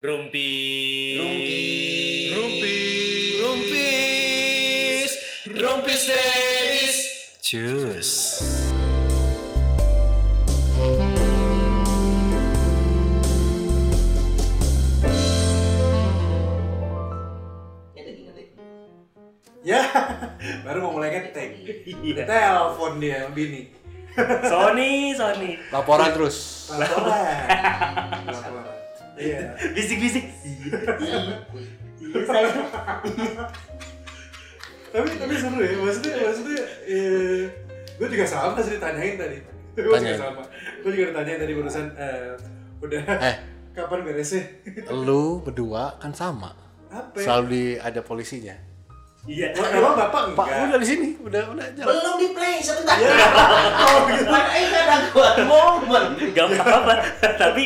Rumpi. 0.00 0.48
Rumpi. 1.20 2.32
Rumpi. 2.32 2.72
Rumpis. 3.36 5.10
Rumpis 5.44 6.02
Dennis. 6.08 6.96
Cus. 7.44 8.10
Ya, 19.60 19.84
baru 20.64 20.80
mau 20.80 20.96
mulai 20.96 21.12
ngetek. 21.12 21.60
Iya. 22.00 22.24
Telepon 22.24 23.04
dia 23.04 23.28
bini. 23.36 23.68
Sony, 24.48 25.12
Sony. 25.12 25.60
Laporan 25.68 26.08
terus. 26.16 26.72
Laporan. 26.72 28.39
Iya. 29.20 29.40
Bisik-bisik. 29.76 30.24
Iya 30.40 31.18
saya. 32.26 32.48
tapi 34.90 35.08
tapi 35.14 35.34
seru 35.38 35.58
ya, 35.62 35.70
maksudnya 35.78 36.14
maksudnya 36.18 36.62
eh, 36.90 37.42
gue 37.94 38.08
juga 38.10 38.26
sama 38.26 38.58
sih 38.58 38.74
ditanyain 38.74 39.14
tadi. 39.14 39.38
Gue 39.78 39.96
juga 40.02 40.18
sama. 40.18 40.42
Gue 40.82 40.90
juga 40.90 41.06
ditanyain 41.14 41.38
tadi 41.38 41.52
urusan 41.54 41.86
eh, 41.94 42.34
udah 42.82 43.00
Eh. 43.22 43.36
kapan 43.76 44.02
beresnya? 44.02 44.42
Lu 45.06 45.38
berdua 45.46 45.94
kan 46.02 46.10
sama. 46.10 46.50
Apa? 46.90 47.14
ya? 47.14 47.22
Selalu 47.22 47.46
di 47.46 47.64
ada 47.78 48.00
polisinya. 48.02 48.56
Iya. 49.28 49.52
Oh, 49.54 49.68
emang 49.68 49.94
bapak 49.94 50.32
Pak, 50.32 50.46
enggak? 50.48 50.66
udah 50.74 50.78
di 50.80 50.88
sini, 50.88 51.08
udah 51.20 51.42
udah 51.52 51.66
jalan. 51.76 51.92
belum 51.92 52.14
di 52.16 52.28
play 52.32 52.56
sebentar 52.58 52.96
Iya. 52.96 53.14
Oh, 53.84 53.98
gitu. 54.08 54.26
ini 54.32 54.76
ada 54.80 54.96
gua 55.12 55.30
momen 55.44 56.04
Gak 56.34 56.46
apa-apa. 56.56 56.94
Tapi 57.38 57.64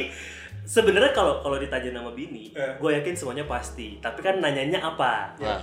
sebenarnya 0.65 1.13
kalau 1.13 1.39
kalau 1.39 1.57
ditanya 1.57 1.95
nama 1.95 2.11
bini, 2.11 2.51
Eh. 2.51 2.75
gue 2.77 2.91
yakin 2.93 3.15
semuanya 3.15 3.45
pasti. 3.45 4.01
Tapi 4.01 4.21
kan 4.21 4.41
nanyanya 4.41 4.81
apa? 4.81 5.37
Nah, 5.39 5.61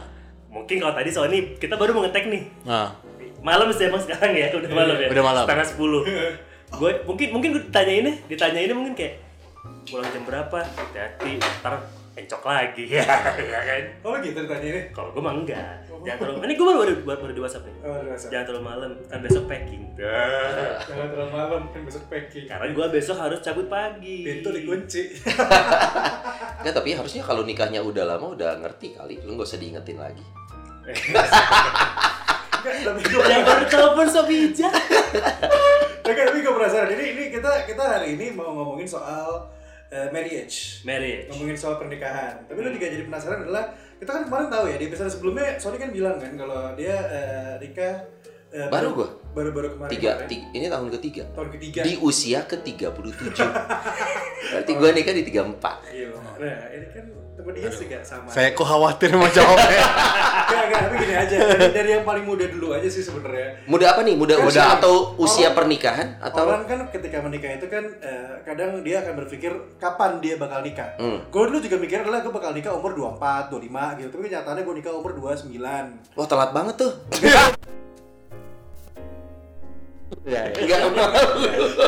Mungkin 0.51 0.83
kalau 0.83 0.91
tadi 0.91 1.07
Sony, 1.07 1.55
kita 1.55 1.79
baru 1.79 1.95
mau 1.95 2.03
ngetek 2.03 2.27
nih. 2.27 2.43
nah. 2.63 2.91
Malam 3.39 3.71
sih 3.71 3.87
emang 3.87 3.97
sekarang 3.97 4.35
ya, 4.35 4.51
udah 4.51 4.67
malam 4.69 4.95
ya. 4.99 5.07
Udah 5.07 5.23
malam. 5.23 5.43
Setengah 5.47 5.65
sepuluh. 5.65 6.01
gue 6.79 6.91
mungkin 7.03 7.27
mungkin 7.31 7.49
gue 7.55 7.63
ditanyainnya, 7.71 8.13
ditanyainnya 8.27 8.75
mungkin 8.75 8.93
kayak 8.93 9.15
pulang 9.87 10.07
jam 10.11 10.23
berapa? 10.23 10.59
Hati-hati, 10.61 11.39
ntar 11.39 11.79
encok 12.11 12.41
lagi 12.43 12.83
ya, 12.99 13.07
ya 13.39 13.59
kan? 13.63 13.83
Oh 14.03 14.19
gitu 14.19 14.35
ditanyain. 14.43 14.91
Kalau 14.91 15.15
gue 15.15 15.23
mah 15.23 15.31
enggak. 15.31 15.79
Jangan 15.87 16.17
terlalu. 16.19 16.37
Ini 16.43 16.53
gue 16.57 16.65
baru 16.65 16.77
baru, 16.81 16.93
baru, 17.07 17.19
baru 17.23 17.33
di 17.37 17.41
WhatsApp 17.41 17.63
nih. 17.69 17.75
Oh, 17.87 18.01
Jangan 18.11 18.45
terlalu 18.49 18.63
malam, 18.67 18.91
kan 19.07 19.19
besok 19.23 19.43
packing. 19.47 19.83
Jangan 20.89 21.07
terlalu 21.13 21.31
malam 21.31 21.61
kan 21.71 21.81
besok 21.87 22.03
packing. 22.11 22.45
Karena 22.49 22.67
gue 22.73 22.85
besok 22.91 23.17
harus 23.21 23.39
cabut 23.39 23.67
pagi. 23.71 24.27
Pintu 24.27 24.49
dikunci. 24.51 25.01
Nggak, 26.61 26.73
tapi 26.77 26.89
harusnya 26.93 27.23
kalau 27.23 27.41
nikahnya 27.47 27.81
udah 27.81 28.05
lama 28.05 28.37
udah 28.37 28.61
ngerti 28.61 28.93
kali 28.93 29.17
lu 29.25 29.33
nggak 29.33 29.49
usah 29.49 29.57
diingetin 29.57 29.97
lagi 29.97 30.21
Enggak, 32.61 32.75
tapi 32.85 33.01
gue 33.01 33.23
Yang 33.25 33.43
baru 33.49 33.63
telepon 33.65 34.05
so 34.05 34.21
bijak. 34.29 34.73
Oke, 36.05 36.21
tapi 36.21 36.37
gue 36.45 36.53
penasaran. 36.53 36.93
Jadi 36.93 37.03
ini 37.17 37.23
kita 37.33 37.65
kita 37.65 37.81
hari 37.81 38.13
ini 38.13 38.37
mau 38.37 38.53
ngomongin 38.53 38.85
soal 38.85 39.49
eh, 39.91 40.09
marriage. 40.09 40.81
Marriage. 40.87 41.27
Ngomongin 41.29 41.57
soal 41.59 41.75
pernikahan. 41.77 42.47
Tapi 42.47 42.57
lu 42.63 42.71
juga 42.71 42.87
jadi 42.87 43.03
penasaran 43.05 43.43
adalah 43.45 43.75
kita 43.99 44.09
kan 44.09 44.23
kemarin 44.25 44.47
tahu 44.49 44.65
ya 44.71 44.75
di 44.81 44.85
episode 44.89 45.11
sebelumnya 45.13 45.61
Sony 45.61 45.77
kan 45.77 45.93
bilang 45.93 46.17
kan 46.17 46.33
kalau 46.33 46.73
dia 46.73 46.95
eh, 46.95 47.53
nikah 47.61 48.01
eh, 48.51 48.67
Baru 48.67 48.93
gua. 48.93 49.09
baru-baru 49.31 49.67
kemarin. 49.71 49.89
tiga, 49.89 50.11
kemarin. 50.13 50.27
ti- 50.27 50.45
ini 50.51 50.65
tahun 50.67 50.87
ketiga 50.91 51.23
tahun 51.31 51.49
ketiga. 51.51 51.79
di 51.81 51.93
usia 51.97 52.43
ke 52.43 52.59
37 52.59 52.91
berarti 54.51 54.71
gua 54.73 54.89
nikah 54.91 55.13
di 55.13 55.23
34 55.23 55.87
Iya. 55.89 56.07
Nah, 56.37 56.57
ini 56.69 56.85
kan 56.89 57.05
temen 57.31 57.53
dia 57.53 57.69
juga 57.69 57.97
sama. 58.01 58.27
Saya 58.27 58.51
kok 58.51 58.61
khawatir 58.61 59.07
sama 59.09 59.29
jawabnya. 59.29 59.71
Enggak, 60.43 60.63
enggak, 60.67 60.81
tapi 60.83 60.95
gini 60.99 61.15
aja. 61.15 61.35
Dari, 61.39 61.67
dari 61.71 61.89
yang 61.91 62.03
paling 62.03 62.25
muda 62.25 62.43
dulu 62.45 62.67
aja 62.71 62.83
sih 62.85 62.99
sebenarnya. 62.99 63.63
muda 63.63 63.85
apa 63.87 64.01
nih 64.01 64.13
muda 64.13 64.35
Kan 64.35 64.45
usia 64.45 64.59
sih. 64.59 64.75
atau 64.75 64.93
usia 65.15 65.39
Orang- 65.43 65.55
pernikahan 65.55 66.07
atau 66.19 66.43
Orang 66.43 66.63
kan 66.65 66.79
ketika 66.91 67.17
menikah 67.19 67.51
itu 67.51 67.67
kan 67.67 67.83
eh, 67.97 68.41
kadang 68.43 68.81
dia 68.81 68.99
akan 68.99 69.13
berpikir 69.15 69.47
kapan 69.77 70.19
dia 70.19 70.35
bakal 70.35 70.59
nikah. 70.59 70.91
Hmm. 70.97 71.23
Gue 71.25 71.43
dulu 71.45 71.61
juga 71.61 71.77
mikir 71.77 71.97
adalah 71.99 72.19
gue 72.19 72.29
bakal 72.31 72.51
nikah 72.51 72.73
umur 72.73 72.91
24, 72.91 73.47
25 73.47 73.63
gitu. 73.95 74.09
Tapi 74.09 74.21
kenyataannya 74.23 74.63
gue 74.63 74.75
nikah 74.75 74.91
umur 74.91 75.11
29. 75.15 75.55
wah 76.11 76.27
telat 76.27 76.51
banget 76.51 76.75
tuh 76.75 76.91
Ya, 80.21 80.43
ya. 80.53 80.77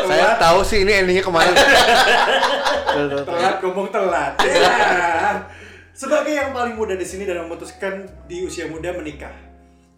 Saya 0.04 0.36
tahu 0.38 0.60
sih 0.64 0.82
ini 0.82 0.92
endingnya 0.96 1.22
ke 1.22 1.30
mana. 1.30 1.52
Telat 3.24 3.58
ngomong 3.60 3.88
telat. 3.90 4.34
Ya. 4.44 5.44
Sebagai 5.94 6.34
yang 6.34 6.50
paling 6.52 6.74
muda 6.74 6.94
di 6.94 7.06
sini 7.06 7.22
dan 7.22 7.46
memutuskan 7.46 7.94
di 8.26 8.42
usia 8.42 8.66
muda 8.66 8.90
menikah. 8.92 9.30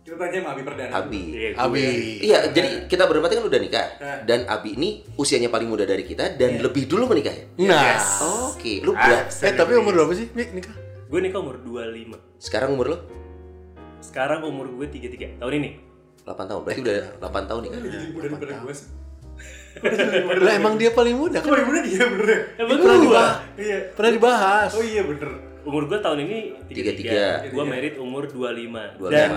Kita 0.02 0.19
tanya 0.19 0.44
sama 0.44 0.50
Abi 0.52 0.62
Perdana. 0.62 0.91
Abi 0.94 1.22
Iya, 1.31 1.50
gue. 1.50 1.62
Abi. 1.62 1.85
Iya, 2.22 2.40
jadi 2.52 2.69
kita 2.85 3.08
berempat 3.08 3.31
kan 3.31 3.41
udah 3.41 3.58
nikah 3.58 3.85
Eh. 3.96 4.19
dan 4.24 4.46
Abi 4.46 4.75
ini 4.75 4.90
usianya 5.16 5.47
paling 5.47 5.66
muda 5.66 5.81
dari 5.81 6.03
kita 6.03 6.35
dan 6.35 6.59
Iya. 6.59 6.62
lebih 6.62 6.85
dulu 6.85 7.08
menikah 7.08 7.31
ya. 7.31 7.46
Nah. 7.66 7.97
Oke, 8.52 8.84
lu 8.84 8.91
Ah, 8.91 9.02
berapa? 9.24 9.34
Eh, 9.41 9.53
tapi 9.56 9.72
umur 9.74 9.94
berapa 9.96 10.14
sih? 10.14 10.28
Mik, 10.30 10.50
nikah? 10.53 10.75
Gue 11.08 11.19
nikah 11.22 11.40
umur 11.40 11.58
25. 11.58 12.19
Sekarang 12.38 12.75
umur 12.75 12.85
lu? 12.91 12.97
Sekarang 13.97 14.44
umur 14.44 14.68
gue 14.69 14.85
33 14.85 15.40
tahun 15.40 15.53
ini. 15.58 15.69
8 16.25 16.50
tahun. 16.50 16.62
Berarti 16.66 16.81
udah 16.81 16.97
8 17.22 17.50
tahun 17.50 17.62
nikah. 17.63 17.80
Lu 17.80 17.88
jadi 17.88 18.08
muda 18.09 18.25
daripada 18.28 18.53
gue 18.66 18.74
sih. 18.74 18.88
Lah 20.40 20.53
emang 20.56 20.80
dia 20.80 20.90
paling 20.90 21.13
muda 21.13 21.38
Kok 21.38 21.46
kan? 21.46 21.52
paling 21.52 21.68
muda 21.68 21.80
dia 21.84 22.03
bener 22.08 22.28
ya? 22.28 22.40
Emang 22.58 22.78
pernah 22.80 23.00
dibahas. 23.00 23.36
Iya. 23.56 23.78
Pernah 23.94 24.12
dibahas. 24.12 24.72
Oh 24.74 24.84
iya 24.84 25.03
bener. 25.03 25.30
Umur 25.66 25.90
gue 25.90 25.97
tahun 25.97 26.19
ini 26.30 26.38
33. 26.69 27.50
33. 27.50 27.53
Gue 27.53 27.64
merit 27.66 27.94
umur 27.97 28.24
25. 28.30 29.02
25. 29.02 29.09
Dan 29.09 29.31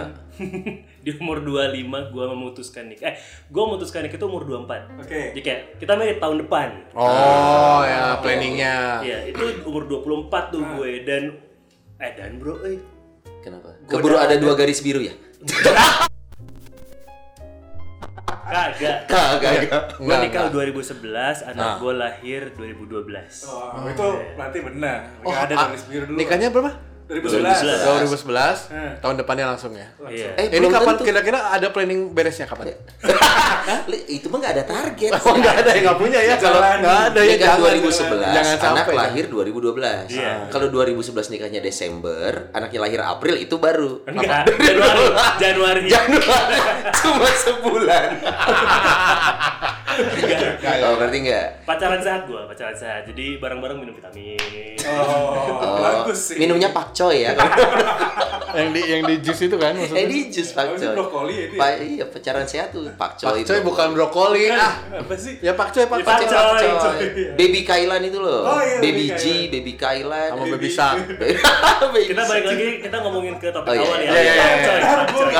di 1.05 1.11
umur 1.17 1.39
25 1.41 2.13
gue 2.15 2.25
memutuskan 2.29 2.85
nikah. 2.87 3.09
Eh, 3.11 3.15
gue 3.49 3.63
memutuskan 3.65 4.01
nikah 4.05 4.19
itu 4.21 4.27
umur 4.29 4.45
24. 4.45 5.01
Oke. 5.03 5.21
Jadi 5.35 5.41
kayak 5.41 5.61
kita 5.81 5.93
merit 5.97 6.21
tahun 6.21 6.37
depan. 6.45 6.69
Oh, 6.93 7.81
ya 7.83 8.21
planningnya. 8.21 8.77
Iya, 9.03 9.19
itu 9.33 9.45
umur 9.65 9.89
24 9.89 10.53
tuh 10.53 10.63
gue 10.77 10.91
dan 11.05 11.23
eh 11.99 12.13
dan 12.15 12.39
bro, 12.39 12.63
eh 12.63 12.79
Kenapa? 13.43 13.75
Keburu 13.89 14.15
ada. 14.15 14.37
dua 14.39 14.55
garis 14.55 14.79
biru 14.85 15.03
ya? 15.03 15.15
kagak. 18.49 18.99
Kagak. 19.07 19.53
Gue 19.95 20.05
Enggak, 20.09 20.19
nikah 20.25 20.43
enggak. 20.49 20.65
2011, 20.73 21.37
anak 21.45 21.57
Nah. 21.61 21.77
gue 21.77 21.93
lahir 21.93 22.41
2012. 22.57 23.45
Oh, 23.45 23.85
itu 23.85 24.09
berarti 24.35 24.59
benar. 24.65 24.99
Oh, 25.21 25.33
ada 25.33 25.55
ah, 25.55 25.69
garis 25.69 25.85
biru 25.85 26.05
dulu. 26.09 26.17
Nikahnya 26.17 26.49
berapa? 26.49 26.73
2011. 27.09 27.89
2011. 27.89 28.69
2011. 28.69 28.69
Hmm. 28.69 28.93
Tahun 29.01 29.17
depannya 29.17 29.45
langsung 29.49 29.73
ya. 29.73 29.89
Iya. 30.05 30.29
Eh, 30.37 30.45
Ini 30.53 30.61
belum 30.61 30.77
kapan 30.77 30.95
kira-kira 31.01 31.39
ada 31.49 31.73
planning 31.73 32.13
beresnya 32.13 32.45
kapan? 32.45 32.77
Li, 33.91 34.21
itu 34.21 34.29
mah 34.29 34.45
gak 34.45 34.53
ada 34.61 34.65
target. 34.69 35.13
Oh, 35.25 35.33
nggak 35.33 35.55
ada 35.65 35.71
yang 35.73 35.85
nggak 35.89 35.99
punya 35.99 36.21
ya. 36.21 36.35
Kalau 36.37 36.61
Jalan. 36.61 36.77
nggak 36.85 36.99
ada 37.09 37.21
ya 37.21 37.33
Nikah 37.33 37.49
jangan. 37.49 37.81
2011, 37.81 38.37
Jangan 38.37 38.57
anak 38.77 38.87
lahir 38.93 39.25
2012. 39.25 40.13
Iya. 40.13 40.33
Kalau 40.53 40.67
2011 40.69 41.33
nikahnya 41.33 41.61
Desember, 41.65 42.33
anaknya 42.53 42.81
lahir 42.81 43.01
April 43.01 43.35
itu 43.41 43.57
baru. 43.57 44.05
Enggak, 44.05 44.45
Januari. 44.61 45.05
Januari. 45.41 45.81
Januari 45.89 46.57
cuma 46.93 47.29
sebulan. 47.33 48.09
Oh, 49.89 50.95
berarti 50.95 51.19
enggak? 51.19 51.47
Pacaran 51.65 51.99
sehat 51.99 52.23
gue, 52.25 52.41
pacaran 52.45 52.73
sehat. 52.73 53.03
Jadi 53.05 53.37
bareng-bareng 53.37 53.79
minum 53.79 53.93
vitamin. 53.93 54.77
Oh, 54.87 55.59
Oh, 55.59 55.77
bagus 55.79 56.33
sih. 56.33 56.37
minumnya 56.37 56.69
pakcoy 56.69 57.25
ya. 57.25 57.33
Yang 58.49 58.69
di 58.73 58.81
yang 58.83 59.03
di 59.05 59.17
jus 59.21 59.39
itu 59.43 59.57
kan 59.57 59.77
eh 59.77 59.85
maksudnya. 59.85 60.09
di 60.09 60.21
jus 60.33 60.49
Oh, 60.51 60.65
pakcoy. 60.65 60.89
brokoli 60.91 61.35
ya 61.35 61.45
itu 61.45 61.55
ya? 61.55 61.61
Pa 61.61 61.67
iya, 61.77 62.05
pacaran 62.07 62.47
sehat 62.49 62.69
tuh 62.71 62.89
pakcoy. 62.91 63.45
Pakcoy 63.45 63.61
bukan 63.61 63.89
brokoli. 63.93 64.49
Ah, 64.49 64.73
Apa 64.91 65.15
sih? 65.15 65.37
ya 65.39 65.53
pakcoy 65.53 65.85
Ya, 65.85 65.87
pakcoy. 65.87 66.25
pakcoy. 66.25 66.69
Pakcoy. 66.73 66.97
Baby 67.37 67.61
Kailan 67.63 68.01
itu 68.03 68.19
loh. 68.19 68.49
Oh, 68.49 68.57
iya, 68.59 68.81
baby 68.81 69.05
Baby 69.05 69.07
G, 69.11 69.13
Kailan. 69.21 69.53
Baby 69.53 69.73
Kailan. 69.77 70.29
Sama 70.33 70.45
baby 70.49 70.71
shark. 70.71 70.97
Baby 71.93 72.09
Kita 72.09 72.23
balik 72.25 72.45
lagi, 72.47 72.69
kita 72.81 72.97
ngomongin 72.99 73.35
ke 73.37 73.49
topik 73.51 73.69
Oh, 73.69 73.75
iya. 73.75 73.85
awal 73.85 73.99
ya. 74.01 74.09
Iya, 74.09 74.21
iya, 74.23 74.35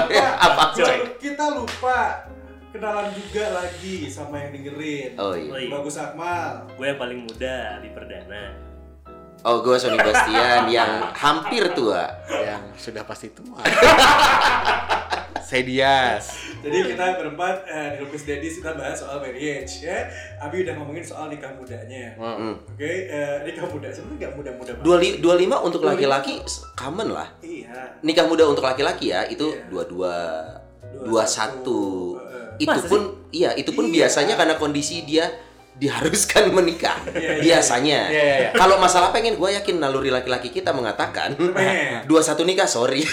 iya. 0.05 0.29
Coy? 0.71 0.97
Kita 1.17 1.45
lupa 1.51 2.28
kenalan 2.79 3.11
juga 3.11 3.45
lagi 3.53 4.07
sama 4.07 4.39
yang 4.39 4.51
dengerin. 4.55 5.11
Oh 5.19 5.35
iya. 5.35 5.51
Oh, 5.51 5.59
iya. 5.59 5.69
Bagus 5.69 5.99
Akmal. 5.99 6.63
Gue 6.79 6.87
yang 6.87 6.99
paling 6.99 7.21
muda 7.27 7.83
di 7.83 7.91
perdana. 7.91 8.55
Oh, 9.43 9.63
gue 9.63 9.75
Sony 9.75 9.99
Bastian 9.99 10.71
yang 10.79 11.11
hampir 11.11 11.75
tua. 11.75 12.07
Yang 12.31 12.63
sudah 12.79 13.03
pasti 13.03 13.35
tua. 13.35 13.59
Saya 15.41 15.65
Dias. 15.65 16.25
Jadi 16.61 16.93
kita 16.93 17.17
berempat 17.17 17.65
eh, 17.65 17.89
di 17.97 18.05
Lupis 18.05 18.29
Dedis 18.29 18.61
kita 18.61 18.77
bahas 18.77 18.95
soal 18.95 19.19
marriage 19.19 19.81
ya. 19.81 20.05
Abi 20.39 20.61
udah 20.61 20.77
ngomongin 20.77 21.01
soal 21.01 21.33
nikah 21.33 21.57
mudanya. 21.57 22.13
Hmm. 22.15 22.61
Oke, 22.69 23.09
eh, 23.09 23.43
nikah 23.43 23.65
muda 23.65 23.89
sebenarnya 23.89 24.29
nggak 24.29 24.33
muda-muda 24.37 24.71
banget. 24.77 24.85
Dua 24.85 24.97
li- 25.01 25.19
25 25.19 25.65
untuk 25.65 25.81
25. 25.83 25.89
laki-laki 25.89 26.35
common 26.77 27.09
lah. 27.11 27.29
Iya. 27.41 27.97
Nikah 28.05 28.27
muda 28.29 28.45
untuk 28.45 28.63
laki-laki 28.63 29.09
ya 29.09 29.25
itu 29.25 29.57
Iya. 29.57 29.73
22 29.73 31.09
21. 31.09 32.21
21. 32.21 32.29
Itu 32.59 32.69
Masa 32.69 32.87
pun 32.87 33.03
iya, 33.31 33.55
itu 33.55 33.71
pun 33.71 33.87
Iya. 33.87 34.05
biasanya 34.05 34.35
karena 34.35 34.55
kondisi 34.55 35.03
dia 35.03 35.31
diharuskan 35.75 36.51
menikah 36.59 36.99
Iya, 37.15 37.39
iya. 37.39 37.43
biasanya. 37.43 38.01
Iya, 38.11 38.23
iya, 38.23 38.37
iya. 38.43 38.51
Kalau 38.53 38.77
masalah 38.77 39.09
pengen, 39.09 39.39
gue 39.39 39.51
yakin 39.55 39.79
naluri 39.79 40.11
laki-laki 40.11 40.51
kita 40.51 40.75
mengatakan 40.75 41.39
dua 42.11 42.21
satu 42.21 42.43
nikah 42.43 42.67
sorry. 42.67 43.07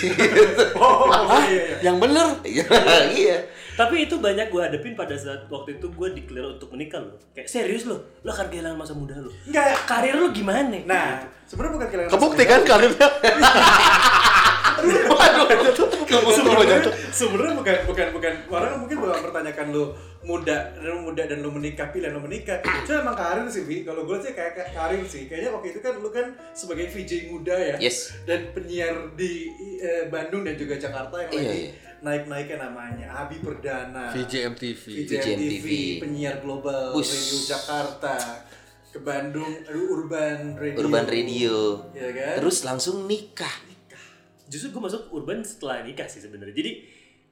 Oh, 0.75 1.07
iya, 1.45 1.77
iya. 1.77 1.77
Yang 1.85 1.97
bener. 2.01 2.27
iya. 3.13 3.37
Tapi 3.75 4.07
itu 4.07 4.17
banyak 4.17 4.47
gue 4.47 4.61
hadepin 4.61 4.95
pada 4.95 5.13
saat 5.13 5.45
waktu 5.45 5.77
itu 5.77 5.91
gue 5.91 6.07
declare 6.15 6.55
untuk 6.55 6.71
menikah 6.71 7.03
loh. 7.03 7.19
Kayak 7.35 7.49
serius 7.51 7.83
loh, 7.83 7.99
lo 8.23 8.31
akan 8.31 8.47
kehilangan 8.47 8.79
masa 8.79 8.95
muda 8.95 9.19
lo. 9.19 9.27
Enggak. 9.45 9.83
Karir 9.83 10.15
lo 10.15 10.31
gimana? 10.31 10.79
Nah, 10.87 11.27
sebenarnya 11.45 11.73
bukan 11.77 11.87
kehilangan 11.89 12.11
Kebukti 12.13 12.43
kan 12.45 12.61
karirnya. 12.65 13.07
sebenarnya 16.35 16.77
sebenarnya 17.09 17.53
bukan 17.57 17.75
bukan 17.89 18.07
bukan. 18.13 18.33
Orang 18.51 18.71
mungkin 18.85 18.95
bakal 19.01 19.15
mempertanyakan 19.23 19.65
lu 19.73 19.83
muda 20.25 20.73
lu 20.81 21.05
muda 21.05 21.23
dan 21.29 21.37
lu 21.41 21.49
menikah 21.53 21.89
pilihan 21.89 22.13
lu 22.13 22.21
menikah. 22.21 22.61
Itu 22.61 22.91
emang 22.93 23.17
karir 23.17 23.45
sih 23.49 23.63
Vi 23.65 23.85
kalau 23.85 24.05
gue 24.05 24.17
sih 24.21 24.33
kayak 24.33 24.53
kayak 24.57 24.71
karir 24.73 25.03
sih. 25.05 25.25
Kayaknya 25.29 25.49
waktu 25.55 25.67
itu 25.73 25.79
kan 25.81 25.93
lu 26.01 26.09
kan 26.09 26.27
sebagai 26.53 26.89
VJ 26.89 27.11
muda 27.31 27.55
ya. 27.55 27.75
Yes. 27.81 28.13
dan 28.25 28.51
penyiar 28.53 29.13
di 29.13 29.49
eh, 29.81 30.05
Bandung 30.09 30.45
dan 30.45 30.57
juga 30.57 30.77
Jakarta 30.77 31.13
yang 31.25 31.31
Iya, 31.31 31.41
lagi 31.41 31.61
iya. 31.69 31.71
naik 32.01 32.23
naiknya 32.29 32.57
namanya 32.69 33.07
Abi 33.25 33.37
Perdana. 33.41 34.13
VJ 34.13 34.33
MTV. 34.53 34.83
VJ 35.05 35.13
MTV, 35.37 35.67
penyiar 36.01 36.35
global 36.41 36.93
radio 36.93 37.37
Jakarta 37.45 38.15
ke 38.95 39.03
Bandung 39.03 39.51
aduh, 39.61 39.85
Urban 39.93 40.55
Radio 40.55 40.79
Urban 40.79 41.05
Radio. 41.05 41.55
ya 41.91 42.09
kan 42.09 42.35
Terus 42.39 42.63
langsung 42.63 43.03
nikah. 43.03 43.51
Justru 44.47 44.71
gue 44.71 44.81
masuk 44.81 45.11
urban 45.11 45.43
setelah 45.43 45.83
nikah 45.83 46.07
sih 46.07 46.23
sebenarnya. 46.23 46.55
Jadi 46.55 46.71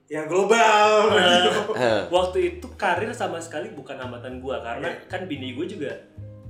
ya 0.05 0.27
global 0.27 1.07
Eh, 1.79 2.01
waktu 2.11 2.59
itu 2.59 2.67
karir 2.75 3.07
sama 3.13 3.39
sekali 3.39 3.71
bukan 3.71 3.95
hambatan 3.95 4.43
gue 4.43 4.55
karena 4.59 4.91
Iya. 4.91 5.07
kan 5.07 5.23
bini 5.23 5.55
gue 5.55 5.63
juga 5.63 5.91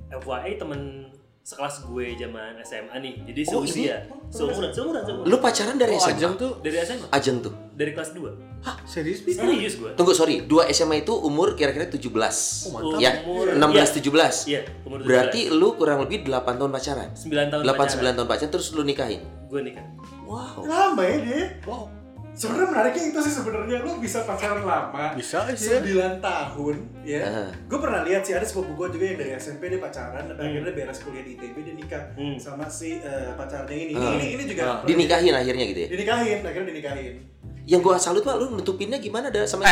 FYI 0.10 0.58
temen 0.58 1.13
sekelas 1.44 1.84
gue 1.84 2.06
zaman 2.16 2.56
SMA 2.64 2.96
nih. 2.98 3.14
Jadi 3.28 3.42
Oh, 3.46 3.62
seusia, 3.62 4.08
seumuran, 4.32 4.72
seumuran, 4.72 5.02
seumuran. 5.04 5.28
Lu 5.28 5.36
pacaran 5.38 5.76
dari 5.76 5.92
Oh, 5.92 6.00
SMA? 6.00 6.16
Ajeng 6.16 6.34
tuh 6.34 6.52
Dari 6.58 6.78
SMA, 6.80 7.06
Ajeng 7.10 7.38
tuh. 7.38 7.54
dari 7.74 7.92
kelas 7.92 8.10
2 8.12 8.32
Hah, 8.62 8.80
serius 8.84 9.20
Bi? 9.22 9.36
Serius 9.36 9.76
gue. 9.76 9.92
Tunggu 9.94 10.14
sorry, 10.14 10.40
dua 10.42 10.72
SMA 10.72 10.96
itu 10.98 11.12
umur 11.12 11.52
kira-kira 11.54 11.84
17 11.86 12.64
Oh, 12.66 12.72
mantap. 12.74 12.96
Ya, 12.98 13.12
Umur- 13.22 13.52
16-17 13.52 14.48
Iya, 14.48 14.62
umur 14.82 14.98
17. 14.98 15.06
Berarti 15.06 15.42
lu 15.52 15.76
kurang 15.76 16.00
lebih 16.00 16.24
8 16.24 16.32
tahun 16.56 16.72
pacaran 16.72 17.10
9 17.12 17.52
tahun 17.52 17.62
8-9 17.62 18.16
tahun 18.16 18.28
pacaran 18.30 18.50
terus 18.50 18.68
lu 18.72 18.82
nikahin 18.82 19.20
Gue 19.46 19.62
nikah. 19.62 19.84
Wow 20.24 20.64
lama 20.64 21.04
ya 21.04 21.18
dia 21.20 21.44
Wow. 21.64 21.92
Sebenarnya 22.34 22.68
menariknya 22.68 23.04
itu 23.08 23.20
sih 23.20 23.30
sebenarnya 23.32 23.78
lu 23.80 23.98
bisa 23.98 24.22
pacaran 24.22 24.62
lama 24.62 25.14
Bisa 25.14 25.46
sih. 25.50 25.70
ya. 25.70 25.78
9 25.80 26.18
tahun 26.20 26.76
ya 27.04 27.20
Ah. 27.22 27.50
gue 27.54 27.78
pernah 27.78 28.02
lihat 28.02 28.22
sih 28.22 28.34
ada 28.34 28.42
sepupu 28.42 28.74
gue 28.76 28.88
juga 28.92 29.06
yang 29.06 29.18
dari 29.18 29.32
SMP 29.34 29.68
dia 29.68 29.78
pacaran 29.78 30.26
dan 30.26 30.36
akhirnya 30.36 30.72
beres 30.72 31.00
kuliah 31.00 31.22
di 31.22 31.34
ITB 31.34 31.56
dia 31.60 31.76
nikah 31.76 32.04
Hmm. 32.14 32.34
sama 32.36 32.66
si 32.68 32.98
eh, 32.98 33.32
pacarnya 33.34 33.72
ini. 33.72 33.94
Ah. 33.94 34.14
ini 34.14 34.26
ini 34.34 34.44
juga 34.46 34.62
Ah. 34.64 34.76
pernah 34.76 34.90
Dinikahin 34.90 35.34
akhirnya 35.36 35.66
gitu 35.68 35.80
ya 35.80 35.88
di- 35.88 35.94
dinikahin 35.94 36.40
akhirnya 36.42 36.68
dinikahin 36.68 37.16
Yang 37.64 37.80
gua 37.82 37.96
salut 37.96 38.20
pak, 38.22 38.36
lu 38.36 38.52
nutupinnya 38.52 38.98
gimana 38.98 39.30
ada 39.30 39.48
sama 39.48 39.64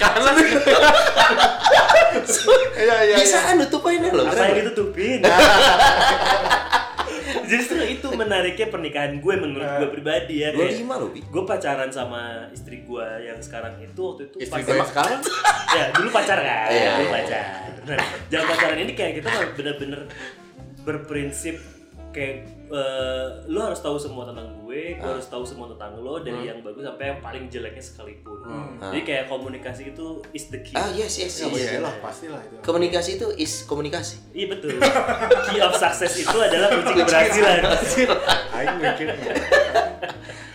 Karena 0.00 0.30
Iya, 2.72 2.96
iya. 3.04 3.16
Bisa 3.18 3.38
kan 3.42 3.58
nutupainnya 3.58 4.08
loh 4.10 4.24
Apa 4.24 4.40
yang 4.46 4.64
ditutupin? 4.64 5.20
Justru 7.50 7.82
itu 7.82 8.06
menariknya 8.14 8.70
pernikahan 8.70 9.18
gue 9.18 9.34
menurut 9.34 9.66
gue 9.66 9.88
pribadi 9.90 10.46
ya. 10.46 10.54
Kayak 10.54 10.78
lima 10.78 10.94
loh, 10.96 11.10
Bi. 11.10 11.20
gue 11.20 11.42
pacaran 11.42 11.90
sama 11.90 12.46
istri 12.50 12.86
gue 12.86 13.06
yang 13.20 13.42
sekarang 13.42 13.74
itu 13.82 13.98
waktu 13.98 14.30
itu 14.30 14.36
Istri 14.40 14.62
gue 14.62 14.86
sekarang? 14.86 15.20
Ya 15.70 15.94
dulu 15.94 16.10
pacar 16.10 16.38
kan 16.38 16.66
Iya, 16.66 16.90
dulu 16.98 17.08
pacar. 17.10 17.44
Nah 17.86 17.98
jangan 18.26 18.46
pacaran 18.50 18.78
ini 18.82 18.92
kayak 18.94 19.12
kita 19.18 19.28
mah 19.30 19.42
bener-bener 19.54 20.00
berprinsip 20.82 21.79
kayak 22.10 22.46
eh, 22.70 23.26
lo 23.46 23.60
harus 23.66 23.80
tahu 23.82 23.96
semua 23.98 24.26
tentang 24.26 24.50
gue, 24.62 24.98
gue 24.98 25.10
harus 25.10 25.26
tahu 25.30 25.42
semua 25.46 25.70
tentang 25.70 25.98
lo 25.98 26.18
dari 26.22 26.50
yang 26.50 26.62
bagus 26.62 26.82
sampai 26.82 27.14
yang 27.14 27.20
paling 27.22 27.44
jeleknya 27.46 27.82
sekalipun. 27.82 28.38
Jadi 28.78 29.00
kayak 29.06 29.24
komunikasi 29.30 29.94
itu 29.94 30.06
is 30.34 30.50
the 30.50 30.60
key. 30.62 30.74
Ah 30.74 30.90
yes 30.90 31.18
yes, 31.18 31.46
yes. 31.46 31.50
iya 31.54 31.80
lah, 31.82 31.94
pastilah 32.02 32.42
itu. 32.42 32.56
Komunikasi 32.62 33.10
itu 33.18 33.26
is 33.38 33.64
komunikasi 33.64 34.20
Iya 34.34 34.46
betul. 34.50 34.78
Key 35.50 35.58
of 35.62 35.74
success 35.78 36.14
itu 36.18 36.36
adalah 36.36 36.68
kunci 36.74 36.92
keberhasilan. 36.98 37.58
Aing 38.54 38.76
mikir. 38.78 39.08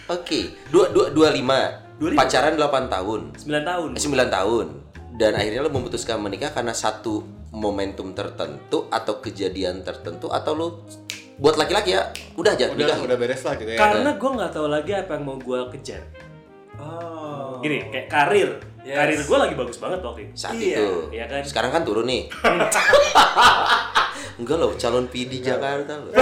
Oke, 0.06 0.54
dua 0.70 0.94
dua 0.94 1.10
dua 1.10 1.30
lima 1.34 1.86
25. 1.96 2.20
pacaran 2.20 2.54
8 2.60 2.92
tahun, 2.92 3.22
9 3.40 3.64
tahun. 3.64 3.90
Eh, 3.96 4.02
9 4.04 4.28
tahun, 4.28 4.66
dan 5.16 5.32
akhirnya 5.32 5.64
lo 5.64 5.72
memutuskan 5.72 6.20
menikah 6.20 6.52
karena 6.52 6.76
satu 6.76 7.24
momentum 7.56 8.12
tertentu 8.12 8.92
atau 8.92 9.24
kejadian 9.24 9.80
tertentu 9.88 10.28
atau 10.28 10.52
lo 10.52 10.68
buat 11.36 11.56
laki-laki 11.56 11.92
ya 11.92 12.08
udah 12.34 12.52
aja 12.52 12.66
Udah, 12.68 12.78
nikah. 12.78 12.98
udah 13.02 13.18
beres 13.18 13.42
lah 13.42 13.56
gitu 13.56 13.68
ya. 13.68 13.78
Karena 13.78 14.10
gue 14.14 14.30
nggak 14.32 14.52
tahu 14.52 14.68
lagi 14.68 14.92
apa 14.92 15.12
yang 15.14 15.24
mau 15.24 15.38
gue 15.38 15.60
kejar. 15.74 16.02
oh 16.76 17.60
Gini, 17.60 17.88
kayak 17.90 18.08
karir. 18.08 18.50
Yes. 18.86 18.94
Karir 18.94 19.20
gue 19.20 19.38
lagi 19.40 19.56
bagus 19.56 19.78
banget 19.78 20.00
waktu 20.00 20.20
itu. 20.24 20.34
Saat 20.38 20.54
Iya, 20.56 20.78
itu. 20.78 20.88
iya 21.12 21.26
kan? 21.26 21.42
Sekarang 21.42 21.72
kan 21.72 21.82
turun 21.82 22.06
nih. 22.06 22.30
Enggak 24.36 24.58
loh, 24.58 24.72
calon 24.76 25.08
PD 25.08 25.40
Jakarta 25.40 25.96
loh. 25.96 26.12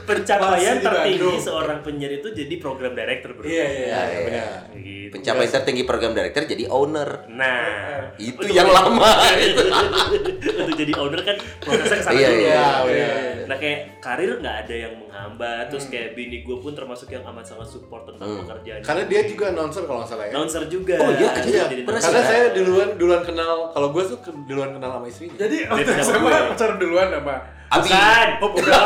Pencapaian 0.00 0.78
tertinggi 0.80 1.38
seorang 1.38 1.78
penyiar 1.80 2.10
itu 2.12 2.28
jadi 2.30 2.54
program 2.56 2.92
director 2.92 3.30
bro. 3.30 3.46
iya 3.46 3.62
iya 3.62 3.86
Ya, 3.86 4.00
iya 4.04 4.20
benar. 4.20 4.62
Gitu. 4.74 5.12
Pencapaian 5.12 5.50
tertinggi 5.52 5.82
program 5.84 6.12
director 6.12 6.42
jadi 6.44 6.64
owner. 6.66 7.30
Nah, 7.30 8.10
Itu 8.16 8.42
untuk- 8.42 8.50
yang 8.50 8.66
lama 8.68 9.10
itu. 9.36 9.64
untuk 10.60 10.74
jadi 10.74 10.92
owner 10.96 11.20
kan 11.20 11.36
prosesnya 11.60 11.96
ke 11.96 12.04
sana 12.04 12.14
Iya, 12.16 12.28
dulu. 12.28 12.40
iya, 12.40 12.62
iya. 12.90 13.10
Nah 13.44 13.56
kayak 13.56 13.78
karir 13.98 14.30
nggak 14.36 14.56
ada 14.60 14.74
yang 14.76 14.94
menghambat, 14.96 15.64
terus 15.68 15.86
kayak 15.86 16.14
bini 16.14 16.42
gue 16.42 16.56
pun 16.56 16.72
termasuk 16.72 17.06
yang 17.08 17.22
amat 17.24 17.44
sangat 17.44 17.66
support 17.68 18.02
tentang 18.04 18.34
pekerjaan. 18.40 18.82
Karena 18.82 19.02
dia 19.04 19.20
juga 19.24 19.44
announcer 19.48 19.82
kalau 19.84 20.02
nggak 20.02 20.10
salah 20.10 20.24
ya. 20.24 20.32
announcer 20.32 20.62
juga. 20.66 20.94
Oh, 20.96 21.10
iya, 21.12 21.30
iya. 21.40 21.62
Karena 21.84 22.20
saya 22.20 22.50
duluan 22.50 22.94
duluan 22.96 23.22
kenal 23.22 23.70
kalau 23.70 23.90
gue 23.90 24.02
tuh 24.04 24.18
duluan 24.44 24.70
kenal 24.72 24.90
sama 24.92 25.06
istrinya. 25.06 25.34
jadi 25.36 25.56
Dia 25.66 25.70
waktu 25.70 26.66
duluan 27.02 27.08
sama 27.16 27.36
Abi. 27.70 27.86
Bukan. 27.86 28.26
oh 28.42 28.50
udah 28.50 28.82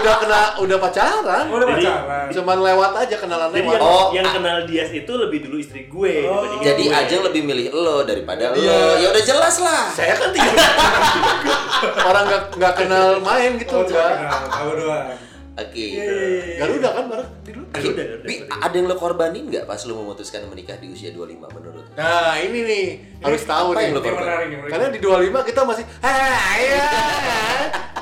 udah 0.00 0.14
kena 0.16 0.40
udah 0.56 0.78
pacaran. 0.80 1.44
oh, 1.46 1.54
udah 1.54 1.68
Jadi- 1.68 1.84
pacaran 1.84 2.26
Cuman 2.32 2.56
lewat 2.64 2.92
aja 2.96 3.16
kenalan 3.20 3.48
Jadi 3.52 3.60
lewat. 3.60 3.76
yang, 3.76 3.84
Oh. 3.84 4.08
yang 4.10 4.26
kenal 4.26 4.58
Dias 4.64 4.88
itu 4.90 5.12
lebih 5.14 5.44
dulu 5.44 5.60
istri 5.60 5.84
gue 5.84 6.14
Oh. 6.24 6.64
Jadi 6.64 6.82
gue. 6.82 6.96
Ajeng 6.96 7.20
lebih 7.22 7.44
milih 7.44 7.68
lo 7.70 8.00
daripada 8.02 8.50
lo. 8.50 8.56
Iya. 8.56 9.04
Ya 9.04 9.06
udah 9.06 9.22
jelas 9.22 9.60
lah. 9.60 9.84
Saya 9.92 10.16
kan 10.16 10.32
tinggal 10.32 10.56
orang 12.08 12.24
nggak 12.24 12.42
nggak 12.56 12.72
kenal 12.74 13.08
main 13.20 13.52
gitu 13.54 13.74
oh 13.74 13.84
kenal 13.84 14.08
tahu 14.48 14.70
doang 14.74 15.06
Oke. 15.54 15.78
Iya, 15.78 16.02
iya, 16.02 16.26
iya. 16.50 16.56
Garuda 16.58 16.88
kan 16.90 17.04
bareng 17.06 17.28
di 17.40 17.50
dulu. 17.52 17.66
Garuda, 17.70 18.02
Garuda, 18.02 18.24
Bi, 18.24 18.34
Garuda. 18.36 18.58
ada 18.60 18.74
yang 18.74 18.86
lo 18.86 18.96
korbanin 18.96 19.44
nggak 19.46 19.64
pas 19.64 19.80
lo 19.82 19.94
memutuskan 19.96 20.42
menikah 20.46 20.74
di 20.76 20.90
usia 20.90 21.10
25 21.10 21.46
menurut? 21.48 21.84
Nah, 21.94 22.34
ini 22.36 22.58
nih 22.60 22.86
harus 23.20 23.42
tahu 23.44 23.68
nih. 23.72 23.80
yang 23.80 23.92
lo 23.92 24.00
Ini 24.00 24.06
korban? 24.08 24.24
menarik. 24.24 24.66
Karena 24.66 24.86
di 24.88 24.98
25 24.98 25.42
kita 25.44 25.60
masih 25.62 25.84
hai 26.00 26.62
ya. 26.68 26.90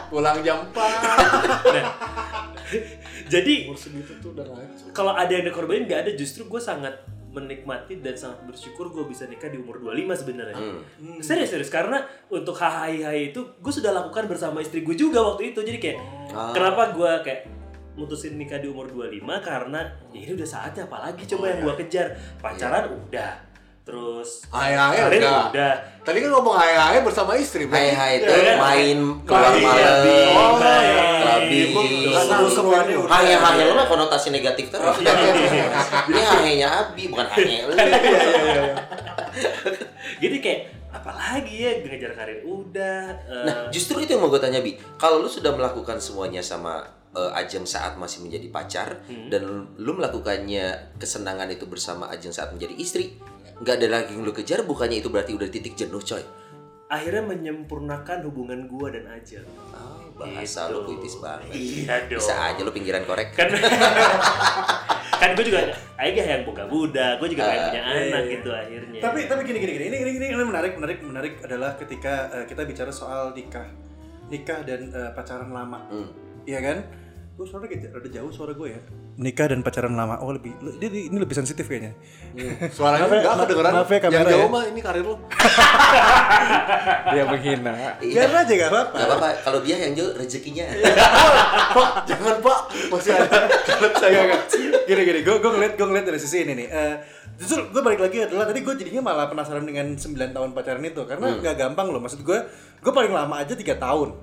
Pulang 0.09 0.39
jam 0.41 0.65
4. 0.67 0.81
Jadi 3.29 3.55
Umur 3.65 3.77
segitu 3.77 4.13
tuh 4.19 4.33
udah 4.33 4.45
ngaco. 4.45 4.85
kalau 4.93 5.13
ada 5.13 5.29
yang 5.29 5.45
dikorbanin 5.45 5.85
nggak 5.85 6.01
ada 6.05 6.13
justru 6.13 6.45
gue 6.47 6.57
sangat 6.59 7.01
menikmati 7.33 8.05
dan 8.05 8.13
sangat 8.13 8.45
bersyukur 8.45 8.93
gue 8.93 9.09
bisa 9.09 9.25
nikah 9.25 9.49
di 9.49 9.57
umur 9.57 9.81
25 9.81 10.21
sebenarnya. 10.21 10.55
Hmm. 10.55 11.19
Serius 11.19 11.49
serius 11.49 11.73
karena 11.73 12.05
untuk 12.29 12.55
hai 12.61 13.01
itu 13.33 13.41
gue 13.57 13.73
sudah 13.73 13.91
lakukan 13.91 14.29
bersama 14.29 14.61
istri 14.61 14.85
gue 14.85 14.93
juga 14.93 15.25
waktu 15.25 15.57
itu. 15.57 15.65
Jadi 15.65 15.79
kayak 15.81 15.99
Ah. 16.33 16.53
kenapa 16.53 16.93
gue 16.93 17.13
kayak 17.25 17.41
mutusin 17.93 18.37
nikah 18.37 18.57
di 18.57 18.69
umur 18.69 18.89
25 18.89 19.41
karena 19.41 19.81
ya 20.13 20.21
ini 20.25 20.33
udah 20.33 20.49
saatnya 20.49 20.85
apalagi 20.85 21.25
coba 21.29 21.45
yang 21.53 21.61
gue 21.65 21.75
kejar. 21.85 22.13
Pacaran 22.37 22.89
udah. 22.89 23.52
Terus 23.93 24.49
Hai-hai 24.49 24.97
karir 24.97 25.21
udah. 25.21 25.53
udah. 25.53 25.75
Tadi 26.01 26.19
kan 26.19 26.33
ngomong 26.33 26.57
hai-hai 26.57 27.05
bersama 27.05 27.37
istri, 27.37 27.63
Hai 27.65 27.93
berarti. 27.93 27.93
hai 27.93 28.13
itu 28.17 28.25
Iya, 28.25 28.41
kan? 28.43 28.57
main 28.59 28.99
keluar 29.23 29.53
malam. 29.55 30.01
Oh, 30.33 30.57
udah. 30.57 30.81
Hai 33.07 33.29
hai 33.31 33.61
lo 33.61 33.73
mah 33.75 33.85
konotasi 33.85 34.29
negatif 34.31 34.67
terus. 34.67 34.97
Iya, 34.97 35.13
Ini 36.09 36.21
hai-nya 36.25 36.69
Abi 36.81 37.07
bukan 37.07 37.27
hai 37.29 37.45
lo. 37.63 37.75
Jadi 40.19 40.37
kayak 40.39 40.61
apalagi 40.91 41.55
ya 41.59 41.73
ngejar 41.79 42.13
karir 42.15 42.41
udah. 42.43 43.05
eh, 43.23 43.45
Nah, 43.45 43.57
justru 43.69 43.99
itu 43.99 44.11
yang 44.11 44.23
mau 44.23 44.31
gue 44.31 44.39
tanya 44.39 44.59
Bi. 44.59 44.77
Kalau 44.97 45.19
lu 45.19 45.29
sudah 45.29 45.51
melakukan 45.51 45.99
semuanya 45.99 46.41
sama 46.41 46.81
eh, 47.13 47.31
Ajeng 47.35 47.63
saat 47.65 47.95
masih 47.95 48.23
menjadi 48.23 48.49
pacar 48.49 48.89
Hmm. 49.05 49.29
dan 49.29 49.43
lu, 49.43 49.63
lu 49.77 49.93
melakukannya 49.95 50.65
kesenangan 50.97 51.45
itu 51.47 51.65
bersama 51.65 52.09
Ajeng 52.09 52.31
saat 52.31 52.51
menjadi 52.51 52.73
istri, 52.75 53.21
nggak 53.59 53.75
ada 53.77 53.89
lagi 53.91 54.11
yang 54.15 54.23
lu 54.23 54.33
kejar, 54.33 54.63
bukannya 54.63 54.99
itu 54.99 55.09
berarti 55.09 55.33
udah 55.33 55.49
titik 55.49 55.75
jenuh, 55.75 56.01
coy. 56.01 56.23
akhirnya 56.87 57.25
menyempurnakan 57.25 58.21
hubungan 58.23 58.69
gue 58.69 58.89
dan 58.93 59.09
Ajeng. 59.09 59.49
Oh, 59.73 60.13
bahasa 60.13 60.69
Gitu. 60.69 60.73
lu 60.73 60.81
puitis 60.85 61.15
banget. 61.19 61.49
Iya 61.51 61.95
dong. 62.05 62.21
Bisa 62.21 62.35
aja 62.37 62.61
lu 62.61 62.69
pinggiran 62.69 63.01
korek. 63.03 63.33
kan 63.33 63.49
kan 65.23 65.31
gue 65.33 65.45
juga 65.47 65.71
aja 65.97 66.23
yang 66.29 66.43
buka 66.43 66.67
budak 66.67 67.17
gue 67.17 67.29
juga 67.31 67.47
pengen 67.47 67.63
punya 67.71 67.83
anak 67.87 68.23
iya. 68.23 68.33
gitu 68.35 68.51
akhirnya 68.51 69.01
Tapi 69.01 69.19
tapi 69.25 69.41
gini 69.47 69.59
gini 69.63 69.73
gini 69.73 69.85
ini 69.87 69.97
ini 69.97 70.11
ini, 70.13 70.27
ini 70.35 70.45
menarik 70.45 70.73
menarik 70.75 70.99
menarik 71.01 71.35
adalah 71.41 71.79
ketika 71.79 72.13
eh, 72.33 72.45
kita 72.45 72.67
bicara 72.67 72.91
soal 72.91 73.31
nikah 73.31 73.65
nikah 74.27 74.61
dan 74.61 74.91
eh, 74.91 75.11
pacaran 75.13 75.49
lama, 75.49 75.79
Hmm. 75.87 76.11
iya 76.45 76.59
kan? 76.59 76.79
Gue 77.43 77.51
suara 77.51 77.67
kayak 77.67 77.91
rada 77.91 78.07
jauh 78.07 78.31
suara 78.31 78.55
gue 78.55 78.71
ya. 78.71 78.79
Nikah 79.19 79.51
dan 79.51 79.67
pacaran 79.67 79.99
lama. 79.99 80.15
Oh 80.23 80.31
lebih 80.31 80.55
dia, 80.79 80.87
ini 80.87 81.19
lebih 81.19 81.35
sensitif 81.35 81.67
kayaknya. 81.67 81.99
Suaranya 82.71 83.11
Maaf 83.11 83.11
ya, 83.11 83.19
enggak 83.19 83.35
kedengeran. 83.43 83.73
maaf 83.75 83.91
ya, 83.91 83.99
kamera 83.99 84.15
Yang 84.15 84.31
jauh 84.31 84.39
ya. 84.39 84.55
mah 84.55 84.63
ini 84.71 84.79
karir 84.79 85.03
lu. 85.03 85.15
Dia 87.11 87.25
menghina. 87.27 87.73
Iya. 87.99 88.15
Biar 88.15 88.47
aja 88.47 88.53
gak 88.55 88.71
apa-apa. 88.71 88.95
Gak 88.95 89.09
apa-apa, 89.11 89.29
kalau 89.43 89.59
dia 89.67 89.75
yang 89.75 89.93
jauh 89.99 90.15
rezekinya. 90.15 90.71
Pak, 91.75 91.91
jangan 92.07 92.37
Pak. 92.39 92.61
Masih 92.95 93.11
ada. 93.11 93.39
saya 93.99 94.21
gak, 94.23 94.41
gini 94.87 95.03
gini 95.03 95.21
gue 95.27 95.35
gue 95.35 95.51
ngeliat 95.51 95.75
gue 95.75 95.87
ngeliat 95.91 96.07
dari 96.07 96.19
sisi 96.23 96.47
ini 96.47 96.55
nih 96.55 96.69
Eh, 96.71 96.95
justru 97.43 97.67
gue 97.75 97.83
balik 97.83 98.07
lagi 98.07 98.23
adalah 98.23 98.47
tadi 98.47 98.63
gue 98.63 98.75
jadinya 98.79 99.03
malah 99.03 99.27
penasaran 99.27 99.67
dengan 99.67 99.99
9 99.99 100.15
tahun 100.15 100.55
pacaran 100.55 100.83
itu 100.87 101.03
karena 101.11 101.43
nggak 101.43 101.55
gampang 101.59 101.91
loh 101.91 101.99
maksud 101.99 102.23
gue 102.23 102.39
gue 102.79 102.93
paling 102.95 103.11
lama 103.11 103.43
aja 103.43 103.59
tiga 103.59 103.75
tahun 103.75 104.15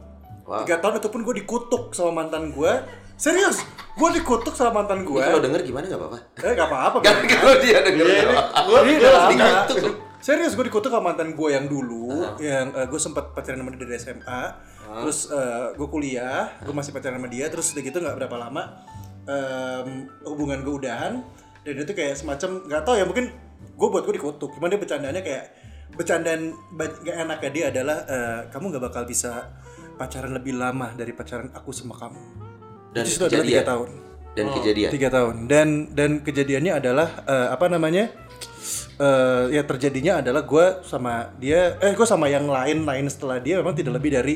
Wow. 0.49 0.65
tiga 0.65 0.81
tahun 0.81 0.97
itu 0.97 1.07
pun 1.07 1.21
gue 1.21 1.35
dikutuk 1.37 1.93
sama 1.93 2.11
mantan 2.19 2.49
gue 2.49 2.71
serius 3.13 3.61
gue 3.93 4.09
dikutuk 4.17 4.51
sama 4.51 4.81
mantan 4.81 5.05
gue 5.05 5.21
kalau 5.21 5.37
denger 5.39 5.61
gimana 5.61 5.85
gak 5.85 5.99
apa-apa? 5.99 6.17
eh 6.39 6.53
gak 6.53 6.67
apa-apa 6.67 6.97
kalau 7.05 7.53
dia 7.59 7.77
denger 7.83 8.05
Iya, 8.07 8.25
gue 8.65 8.79
dikutuk. 9.29 9.77
Serius 10.19 10.51
gue 10.51 10.65
dikutuk 10.65 10.89
sama 10.89 11.13
mantan 11.13 11.31
gue 11.31 11.49
yang 11.49 11.65
dulu, 11.65 12.11
yang 12.41 12.67
gue 12.73 12.97
sempat 12.97 13.31
pacaran 13.31 13.55
sama 13.57 13.71
dia 13.71 13.79
dari 13.79 13.95
SMA, 13.95 14.41
terus 14.99 15.19
gue 15.71 15.87
kuliah, 15.87 16.49
gue 16.59 16.73
masih 16.73 16.91
pacaran 16.91 17.15
sama 17.15 17.29
dia, 17.29 17.45
terus 17.47 17.71
udah 17.71 17.83
gitu 17.85 17.97
nggak 17.99 18.17
berapa 18.17 18.35
lama 18.35 18.63
em, 19.23 19.87
hubungan 20.25 20.59
gue 20.59 20.73
udahan, 20.75 21.23
dan 21.61 21.75
itu 21.77 21.93
kayak 21.93 22.17
semacam 22.17 22.65
nggak 22.65 22.81
tahu 22.83 22.95
ya 22.97 23.05
mungkin 23.05 23.25
gue 23.53 23.87
buat 23.87 24.03
gue 24.03 24.15
dikutuk, 24.17 24.49
cuman 24.57 24.67
dia 24.67 24.79
bercandanya 24.79 25.21
kayak 25.21 25.55
bercandaan 25.89 26.51
gak 26.75 27.15
enaknya 27.17 27.49
dia 27.49 27.65
adalah 27.69 27.97
eh, 28.05 28.39
kamu 28.49 28.75
nggak 28.75 28.83
bakal 28.85 29.03
bisa 29.03 29.47
pacaran 29.99 30.31
lebih 30.31 30.55
lama 30.55 30.95
dari 30.95 31.11
pacaran 31.11 31.51
aku 31.51 31.75
sama 31.75 31.99
kamu. 31.99 32.21
Dan 32.95 33.03
itu 33.03 33.19
adalah 33.19 33.43
kejadian. 33.43 33.51
tiga 33.51 33.63
tahun 33.67 33.89
Dan 34.33 34.45
kejadian. 34.55 34.89
tiga 34.89 35.09
tahun 35.11 35.35
dan 35.51 35.67
dan 35.93 36.11
kejadiannya 36.23 36.73
adalah 36.79 37.09
eh, 37.27 37.47
apa 37.51 37.65
namanya 37.67 38.09
eh 38.99 39.43
ya 39.55 39.61
terjadinya 39.63 40.19
adalah 40.19 40.43
gue 40.43 40.65
sama 40.85 41.31
dia 41.39 41.75
eh 41.79 41.95
gue 41.95 42.07
sama 42.07 42.27
yang 42.27 42.45
lain 42.47 42.83
lain 42.83 43.05
setelah 43.07 43.39
dia 43.39 43.59
memang 43.59 43.75
tidak 43.75 43.99
lebih 43.99 44.11
dari 44.15 44.35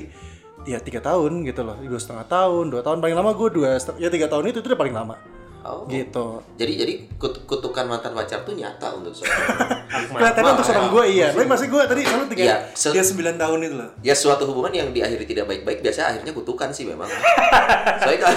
ya 0.63 0.79
tiga 0.79 1.03
tahun 1.03 1.43
gitu 1.43 1.62
loh 1.67 1.75
dua 1.84 2.00
setengah 2.00 2.25
tahun 2.27 2.72
dua 2.72 2.82
tahun 2.82 3.03
paling 3.03 3.15
lama 3.15 3.32
gue 3.36 3.50
dua 3.51 3.75
ya 4.00 4.08
tiga 4.08 4.27
tahun 4.32 4.50
itu 4.50 4.63
itu 4.63 4.67
udah 4.72 4.79
paling 4.79 4.96
lama 4.96 5.15
Oh. 5.63 5.88
gitu 5.88 6.43
Jadi 6.53 6.74
jadi 6.75 6.93
kut- 7.15 7.43
kutukan 7.43 7.88
mantan 7.88 8.12
pacar 8.12 8.43
tuh 8.43 8.51
nyata 8.51 8.91
untuk 8.91 9.12
seorang. 9.12 9.48
kelihatannya 10.12 10.51
untuk 10.53 10.65
seorang 10.65 10.88
gue 10.89 11.03
iya 11.10 11.27
tapi 11.29 11.46
masih 11.46 11.67
gue 11.67 11.82
tadi 11.82 12.01
selalu 12.03 12.25
tiga 12.29 12.43
Iya, 12.43 12.55
se- 12.72 12.91
dia 12.91 13.00
sembilan 13.01 13.36
tahun 13.38 13.60
itu 13.62 13.75
loh 13.75 13.89
ya 14.00 14.12
suatu 14.13 14.43
hubungan 14.43 14.74
yang 14.74 14.88
diakhiri 14.89 15.24
tidak 15.24 15.48
baik-baik 15.48 15.79
biasa 15.79 16.00
akhirnya 16.10 16.32
kutukan 16.32 16.67
sih 16.70 16.84
memang. 16.84 17.08
Soalnya 18.00 18.20
kan 18.22 18.36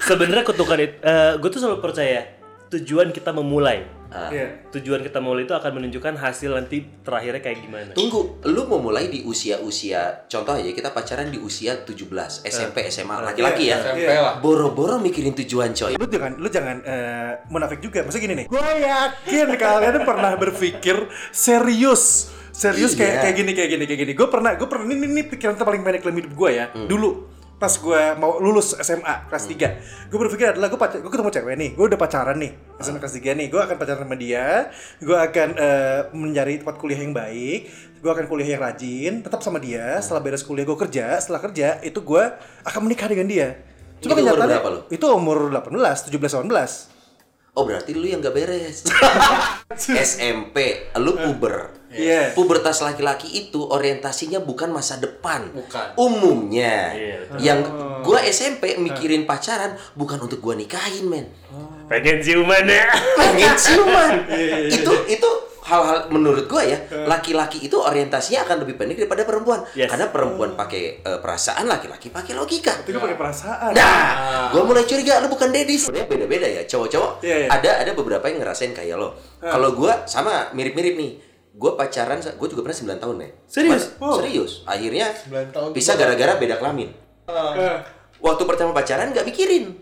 sebenarnya 0.00 0.44
kutukan 0.44 0.78
itu 0.78 0.94
gue 1.36 1.48
tuh 1.50 1.60
selalu 1.60 1.78
percaya 1.80 2.20
tujuan 2.68 3.10
kita 3.10 3.30
memulai 3.30 3.82
Ah. 4.16 4.28
Iya. 4.28 4.48
tujuan 4.70 5.00
kita 5.00 5.18
memulai 5.18 5.44
itu 5.44 5.52
akan 5.52 5.72
menunjukkan 5.74 6.14
hasil 6.16 6.50
nanti 6.50 6.80
terakhirnya 7.00 7.38
kayak 7.38 7.58
gimana 7.60 7.92
Tunggu, 7.92 8.40
lu 8.44 8.64
mau 8.64 8.80
mulai 8.80 9.06
di 9.06 9.20
usia-usia 9.22 10.24
contoh 10.26 10.52
aja 10.52 10.66
kita 10.66 10.90
pacaran 10.90 11.28
di 11.28 11.36
usia 11.36 11.76
17, 11.78 12.08
SMP, 12.42 12.88
SMA, 12.88 13.12
laki-laki 13.22 13.68
ya. 13.68 13.76
SMP 13.78 14.08
lah. 14.08 14.38
Boro-boro 14.38 14.96
mikirin 14.96 15.36
tujuan 15.36 15.70
coy. 15.70 15.94
lu 15.94 16.06
jangan 16.06 16.32
lu 16.36 16.48
jangan 16.48 16.76
eh, 16.82 17.30
munafik 17.46 17.78
juga 17.78 18.00
maksudnya 18.00 18.24
gini 18.24 18.34
nih 18.34 18.46
gue 18.46 18.68
yakin 18.82 19.48
kalian 19.54 19.96
pernah 20.02 20.32
berpikir 20.34 20.96
serius 21.30 22.32
serius 22.50 22.92
kayak 22.94 23.12
Iya. 23.12 23.22
kayak 23.22 23.34
gini 23.36 23.52
kayak 23.52 23.70
gini 23.70 23.84
kayak 23.84 24.00
gini 24.00 24.12
gue 24.12 24.26
pernah 24.26 24.52
gue 24.54 24.64
pernah 24.64 24.84
ini, 24.86 25.04
ini 25.04 25.22
pikiran 25.22 25.54
terpaling 25.54 25.82
pendek 25.82 26.00
dalam 26.00 26.16
hidup 26.16 26.32
gue 26.32 26.50
ya 26.50 26.66
dulu 26.72 27.35
pas 27.56 27.72
gue 27.72 28.02
mau 28.20 28.36
lulus 28.36 28.76
SMA 28.76 29.32
kelas 29.32 29.44
3 29.48 30.12
gue 30.12 30.18
berpikir 30.20 30.52
adalah 30.52 30.68
gue 30.68 30.76
pacar 30.76 31.00
gue 31.00 31.08
ketemu 31.08 31.30
cewek 31.32 31.54
nih 31.56 31.70
gue 31.72 31.84
udah 31.88 32.00
pacaran 32.00 32.36
nih 32.36 32.52
SMA 32.76 33.00
kelas 33.00 33.16
3 33.16 33.32
nih. 33.32 33.46
Gue 33.48 33.60
akan 33.64 33.76
pacaran 33.80 34.04
sama 34.04 34.16
dia 34.20 34.68
gue 35.00 35.16
akan 35.16 35.48
eh, 35.56 36.00
mencari 36.12 36.60
tempat 36.60 36.76
kuliah 36.76 37.00
yang 37.00 37.16
baik 37.16 37.60
gue 37.96 38.10
akan 38.12 38.26
kuliah 38.28 38.48
yang 38.56 38.60
rajin 38.60 39.12
tetap 39.24 39.40
sama 39.40 39.56
dia 39.56 39.96
setelah 40.04 40.20
beres 40.20 40.44
kuliah 40.44 40.68
gue 40.68 40.76
kerja 40.76 41.16
setelah 41.16 41.40
kerja 41.40 41.80
itu 41.80 41.96
gue 42.04 42.24
akan 42.68 42.80
menikah 42.84 43.08
dengan 43.08 43.26
dia. 43.26 43.48
Itu 43.96 44.12
umur 44.12 44.20
kenyataannya 44.20 44.58
berapa 44.60 44.70
lu? 44.76 44.80
itu 44.92 45.06
umur 45.08 45.38
18, 45.48 46.12
17, 46.12 46.44
18 46.44 46.95
Oh 47.56 47.64
berarti 47.64 47.96
lu 47.96 48.04
yang 48.04 48.20
gak 48.20 48.36
beres. 48.36 48.84
SMP, 50.12 50.86
lu 51.00 51.16
puber. 51.16 51.72
Iya. 51.88 52.36
Pubertas 52.36 52.84
laki-laki 52.84 53.32
itu 53.32 53.64
orientasinya 53.64 54.44
bukan 54.44 54.68
masa 54.68 55.00
depan. 55.00 55.48
Bukan. 55.56 55.96
Umumnya. 55.96 56.92
Iya, 56.92 57.16
yang 57.40 57.64
gua 58.04 58.20
SMP 58.28 58.76
mikirin 58.76 59.24
pacaran 59.24 59.72
bukan 59.96 60.20
untuk 60.20 60.44
gua 60.44 60.52
nikahin, 60.52 61.08
men. 61.08 61.26
pengen 61.86 62.18
ciuman 62.18 62.66
ya 62.66 62.92
Pengen 63.16 63.54
ciuman. 63.56 64.10
Iya, 64.28 64.56
itu 64.68 64.92
itu 65.08 65.30
hal-hal 65.66 66.06
menurut 66.08 66.46
gua 66.46 66.62
ya, 66.62 66.78
laki-laki 67.04 67.58
itu 67.60 67.74
orientasinya 67.74 68.46
akan 68.46 68.62
lebih 68.62 68.78
pendek 68.78 69.02
daripada 69.02 69.26
perempuan. 69.26 69.66
Yes. 69.74 69.90
Karena 69.90 70.06
perempuan 70.08 70.54
pakai 70.54 71.02
eh, 71.02 71.18
perasaan, 71.18 71.66
laki-laki 71.66 72.08
pakai 72.08 72.32
logika. 72.32 72.70
Tapi 72.70 72.90
gue 72.90 73.02
pakai 73.02 73.18
perasaan. 73.18 73.70
Nah, 73.74 74.48
gue 74.48 74.62
mulai 74.62 74.86
curiga 74.86 75.18
lu 75.18 75.26
bukan 75.26 75.50
dedis. 75.50 75.90
Sebenarnya 75.90 76.06
beda-beda 76.06 76.46
ya, 76.46 76.62
cowok-cowok. 76.64 77.12
Iya, 77.20 77.36
iya. 77.36 77.48
Ada 77.50 77.70
ada 77.82 77.90
beberapa 77.92 78.24
yang 78.26 78.38
ngerasain 78.38 78.70
kayak 78.70 78.94
lo. 78.94 79.18
Kalau 79.38 79.74
gue 79.74 79.92
sama 80.06 80.54
mirip-mirip 80.54 80.94
nih. 80.94 81.12
Gue 81.56 81.72
pacaran, 81.72 82.20
gue 82.20 82.48
juga 82.52 82.60
pernah 82.60 82.76
9 82.76 83.00
tahun 83.00 83.16
ya. 83.16 83.28
Serius? 83.48 83.96
Cuman- 83.96 84.20
Serius. 84.20 84.52
Akhirnya 84.68 85.08
9 85.08 85.48
tahun 85.48 85.68
tuh 85.72 85.74
bisa 85.74 85.96
gara-gara 85.96 86.36
beda 86.36 86.60
kelamin. 86.60 86.92
Eh, 87.26 87.78
Waktu 88.16 88.42
pertama 88.44 88.72
pacaran 88.72 89.08
nggak 89.08 89.24
mikirin. 89.24 89.76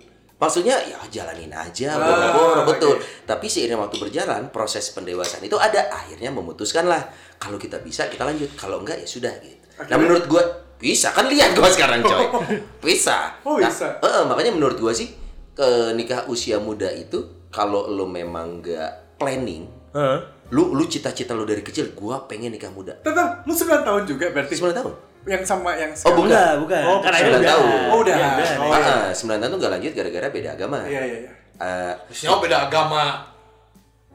Maksudnya 0.45 0.77
ya 0.81 1.01
jalanin 1.09 1.49
aja, 1.51 1.89
Ah, 1.91 2.05
boro-boro 2.31 2.63
betul. 2.67 2.95
oke. 2.95 3.25
Tapi 3.25 3.47
seiring 3.47 3.79
waktu 3.79 3.97
berjalan, 3.99 4.49
proses 4.49 4.85
pendewasaan 4.91 5.41
itu 5.41 5.57
ada. 5.57 5.89
Akhirnya 5.89 6.29
memutuskan 6.29 6.85
lah, 6.85 7.01
kalau 7.37 7.57
kita 7.57 7.79
bisa 7.79 8.07
kita 8.07 8.23
lanjut, 8.23 8.53
kalau 8.55 8.79
enggak 8.79 8.97
ya 8.97 9.07
sudah 9.07 9.33
gitu. 9.39 9.57
Nah 9.57 9.83
Akhirnya- 9.83 9.99
menurut 9.99 10.25
gue 10.27 10.43
bisa 10.77 11.11
kan 11.11 11.25
lihat 11.25 11.51
gue 11.51 11.65
sekarang 11.67 12.01
coy, 12.01 12.29
bisa. 12.87 13.33
Oh, 13.43 13.57
Nah, 13.57 13.67
bisa. 13.67 13.97
eh, 13.99 14.23
makanya 14.23 14.53
menurut 14.53 14.77
gue 14.77 14.93
sih 14.93 15.09
ke 15.51 15.67
nikah 15.93 16.27
usia 16.27 16.59
muda 16.59 16.87
itu 16.89 17.25
kalau 17.49 17.87
lo 17.87 18.05
memang 18.05 18.61
nggak 18.61 19.17
planning, 19.17 19.65
Hah? 19.91 20.19
lu 20.51 20.71
lu 20.71 20.85
cita-cita 20.85 21.31
lu 21.31 21.43
dari 21.43 21.63
kecil, 21.63 21.91
gue 21.91 22.17
pengen 22.27 22.51
nikah 22.51 22.69
muda. 22.69 22.93
Tetap, 22.99 23.43
lu 23.43 23.53
9 23.53 23.81
tahun 23.81 24.03
juga 24.05 24.29
berarti 24.29 24.53
9 24.53 24.75
tahun. 24.75 24.95
Yang 25.25 25.43
sama 25.43 25.71
yang 25.75 25.91
Oh, 25.91 25.97
sekarang. 25.97 26.17
bukan. 26.19 26.29
enggak 26.31 26.53
bukan 26.61 26.83
Oh, 26.85 26.99
Karena 27.01 27.17
sembilan 27.19 27.41
udah. 27.41 27.51
tahun. 27.51 27.67
Oh, 27.89 27.99
udah. 27.99 28.15
Iya, 28.15 28.29
udah. 28.29 28.51
Oh, 28.61 28.71
ah, 28.71 29.09
9 29.11 29.41
tahun 29.41 29.51
tuh 29.51 29.59
nggak 29.59 29.73
lanjut 29.73 29.93
gara-gara 29.93 30.27
beda 30.29 30.49
agama. 30.53 30.79
Iya, 30.85 31.03
iya, 31.03 31.17
iya. 31.21 31.31
Eh, 31.55 31.93
Siapa 32.11 32.37
beda 32.39 32.57
agama? 32.67 33.03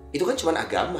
Itu 0.09 0.23
kan 0.23 0.33
cuma 0.33 0.51
agama. 0.53 0.97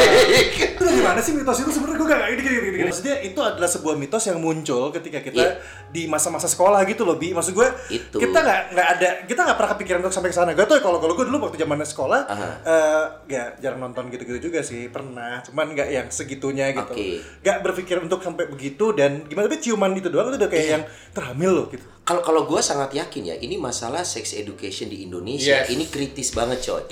Itu 0.00 0.80
dari 0.80 1.00
mana 1.00 1.20
sih 1.20 1.32
mitos 1.32 1.60
itu 1.60 1.70
sebenarnya 1.70 1.98
gue 1.98 2.08
gak 2.08 2.20
gini, 2.30 2.40
gini, 2.40 2.56
gini, 2.56 2.68
gini. 2.74 2.84
Maksudnya 2.88 3.16
itu 3.20 3.36
adalah 3.38 3.68
sebuah 3.68 3.94
mitos 3.94 4.24
yang 4.24 4.38
muncul 4.38 4.88
ketika 4.90 5.20
kita 5.20 5.36
Iya. 5.36 5.52
di 5.86 6.02
masa-masa 6.06 6.46
sekolah 6.46 6.80
gitu 6.84 7.04
loh, 7.04 7.16
Bi. 7.16 7.30
Maksud 7.30 7.52
gue 7.52 7.68
Itu. 7.90 8.16
kita 8.16 8.38
nggak 8.38 8.60
nggak 8.72 8.88
ada 8.90 9.08
kita 9.24 9.40
nggak 9.42 9.56
pernah 9.56 9.70
kepikiran 9.74 9.98
untuk 10.00 10.14
sampai 10.14 10.30
ke 10.30 10.36
sana. 10.36 10.50
Gak 10.52 10.66
tau 10.66 10.76
ya 10.76 10.82
kalau 10.82 10.98
kalau 10.98 11.12
gue 11.12 11.24
dulu 11.26 11.36
waktu 11.42 11.58
zaman 11.58 11.78
sekolah 11.80 12.20
Aha. 12.26 12.48
eh, 12.62 13.04
ya 13.28 13.44
jarang 13.58 13.80
nonton 13.82 14.08
gitu-gitu 14.08 14.48
juga 14.48 14.60
sih 14.60 14.88
pernah. 14.88 15.44
Cuman 15.44 15.76
nggak 15.76 15.88
yang 15.90 16.06
segitunya 16.08 16.72
gitu. 16.72 16.92
Oke. 16.92 17.20
Nggak 17.40 17.58
berpikir 17.60 17.96
untuk 17.98 18.20
sampai 18.20 18.48
begitu 18.48 18.92
dan 18.92 19.26
gimana 19.26 19.46
tapi 19.46 19.60
ciuman 19.60 19.92
itu 19.92 20.08
doang 20.08 20.28
itu 20.28 20.38
udah 20.38 20.48
kayak 20.48 20.64
Iya. 20.64 20.72
yang 20.72 20.82
terhamil 21.12 21.52
loh 21.54 21.66
gitu. 21.68 21.84
Kalau 22.00 22.24
kalau 22.24 22.42
gue 22.42 22.58
sangat 22.58 22.90
yakin 22.90 23.22
ya, 23.22 23.36
ini 23.36 23.54
masalah 23.54 24.02
sex 24.02 24.34
education 24.34 24.90
di 24.90 25.06
Indonesia, 25.06 25.62
Yes. 25.62 25.70
ini 25.70 25.86
kritis 25.86 26.32
banget 26.32 26.58
coy. 26.64 26.82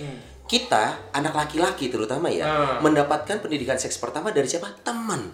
Kita 0.49 1.12
anak 1.12 1.37
laki-laki 1.37 1.87
terutama 1.87 2.26
ya, 2.26 2.49
Hmm. 2.49 2.81
mendapatkan 2.83 3.37
pendidikan 3.38 3.76
seks 3.76 3.97
pertama 3.97 4.33
dari 4.33 4.49
siapa? 4.49 4.73
Teman. 4.81 5.28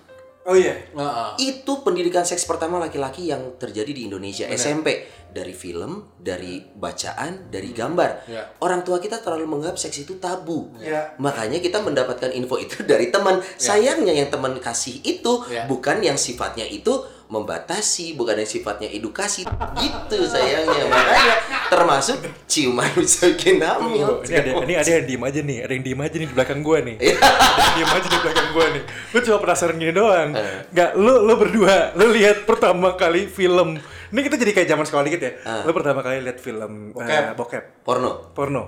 Oh 0.45 0.53
iya. 0.53 0.77
Heeh. 0.77 1.31
Itu 1.41 1.81
pendidikan 1.81 2.21
seks 2.21 2.45
pertama 2.45 2.77
laki-laki 2.77 3.33
yang 3.33 3.57
terjadi 3.57 3.89
di 3.89 4.05
Indonesia 4.05 4.45
SMP 4.45 5.07
dari 5.33 5.57
film, 5.57 6.13
dari 6.21 6.61
bacaan, 6.61 7.49
dari 7.49 7.73
gambar. 7.73 8.29
Ya. 8.29 8.43
Orang 8.61 8.85
tua 8.85 9.01
kita 9.01 9.25
terlalu 9.25 9.49
menganggap 9.49 9.81
seks 9.81 10.05
itu 10.05 10.21
tabu. 10.21 10.69
Ya. 10.77 11.17
Makanya 11.17 11.65
kita 11.65 11.81
mendapatkan 11.81 12.29
info 12.29 12.61
itu 12.61 12.85
dari 12.85 13.09
teman. 13.09 13.41
Sayangnya 13.57 14.13
yang 14.13 14.29
teman 14.29 14.61
kasih 14.61 15.01
itu 15.01 15.47
Ya. 15.49 15.65
bukan 15.65 16.05
yang 16.05 16.21
sifatnya 16.21 16.69
itu 16.69 16.93
membatasi, 17.35 18.15
bukan 18.15 18.39
yang 18.39 18.47
sifatnya 18.47 18.87
edukasi. 18.87 19.43
Gitu 19.75 20.19
sayangnya. 20.31 20.87
Makanya 20.87 21.35
termasuk 21.67 22.23
ciuman 22.47 22.87
bisa 22.95 23.27
bikin 23.35 23.59
hamil. 23.59 24.23
Ini 24.23 24.35
ada, 24.39 24.51
ini 24.63 24.75
ada 24.79 24.91
yang 24.95 25.05
diem 25.11 25.23
aja 25.27 25.41
nih, 25.43 25.59
ada 25.67 25.73
yang 25.75 25.85
diem 25.85 26.01
aja 26.01 26.17
nih 26.23 26.29
di 26.31 26.35
belakang 26.35 26.61
gua 26.63 26.79
nih. 26.79 26.97
ada 27.03 27.59
yang 27.59 27.75
diem 27.75 27.91
aja 27.91 28.09
di 28.09 28.19
belakang 28.23 28.49
gua 28.55 28.67
nih. 28.71 28.83
Lu 29.11 29.19
cuma 29.27 29.37
penasaran 29.43 29.77
gini 29.77 29.93
doang. 29.93 30.31
Nggak, 30.71 30.91
lu 30.95 31.15
lu 31.27 31.35
berdua, 31.35 31.77
lu 31.99 32.07
lihat 32.15 32.47
pertama 32.47 32.95
kali 32.95 33.27
film. 33.27 33.83
Ini 34.15 34.21
kita 34.23 34.39
jadi 34.39 34.53
kayak 34.55 34.69
zaman 34.71 34.85
sekolah 34.87 35.05
dikit 35.11 35.21
ya. 35.21 35.33
Lu 35.67 35.75
pertama 35.75 36.01
kali 36.07 36.23
lihat 36.23 36.39
film 36.39 36.95
eh, 36.95 37.03
Bokep. 37.03 37.25
bokep, 37.35 37.65
Porno. 37.83 38.31
porno. 38.31 38.63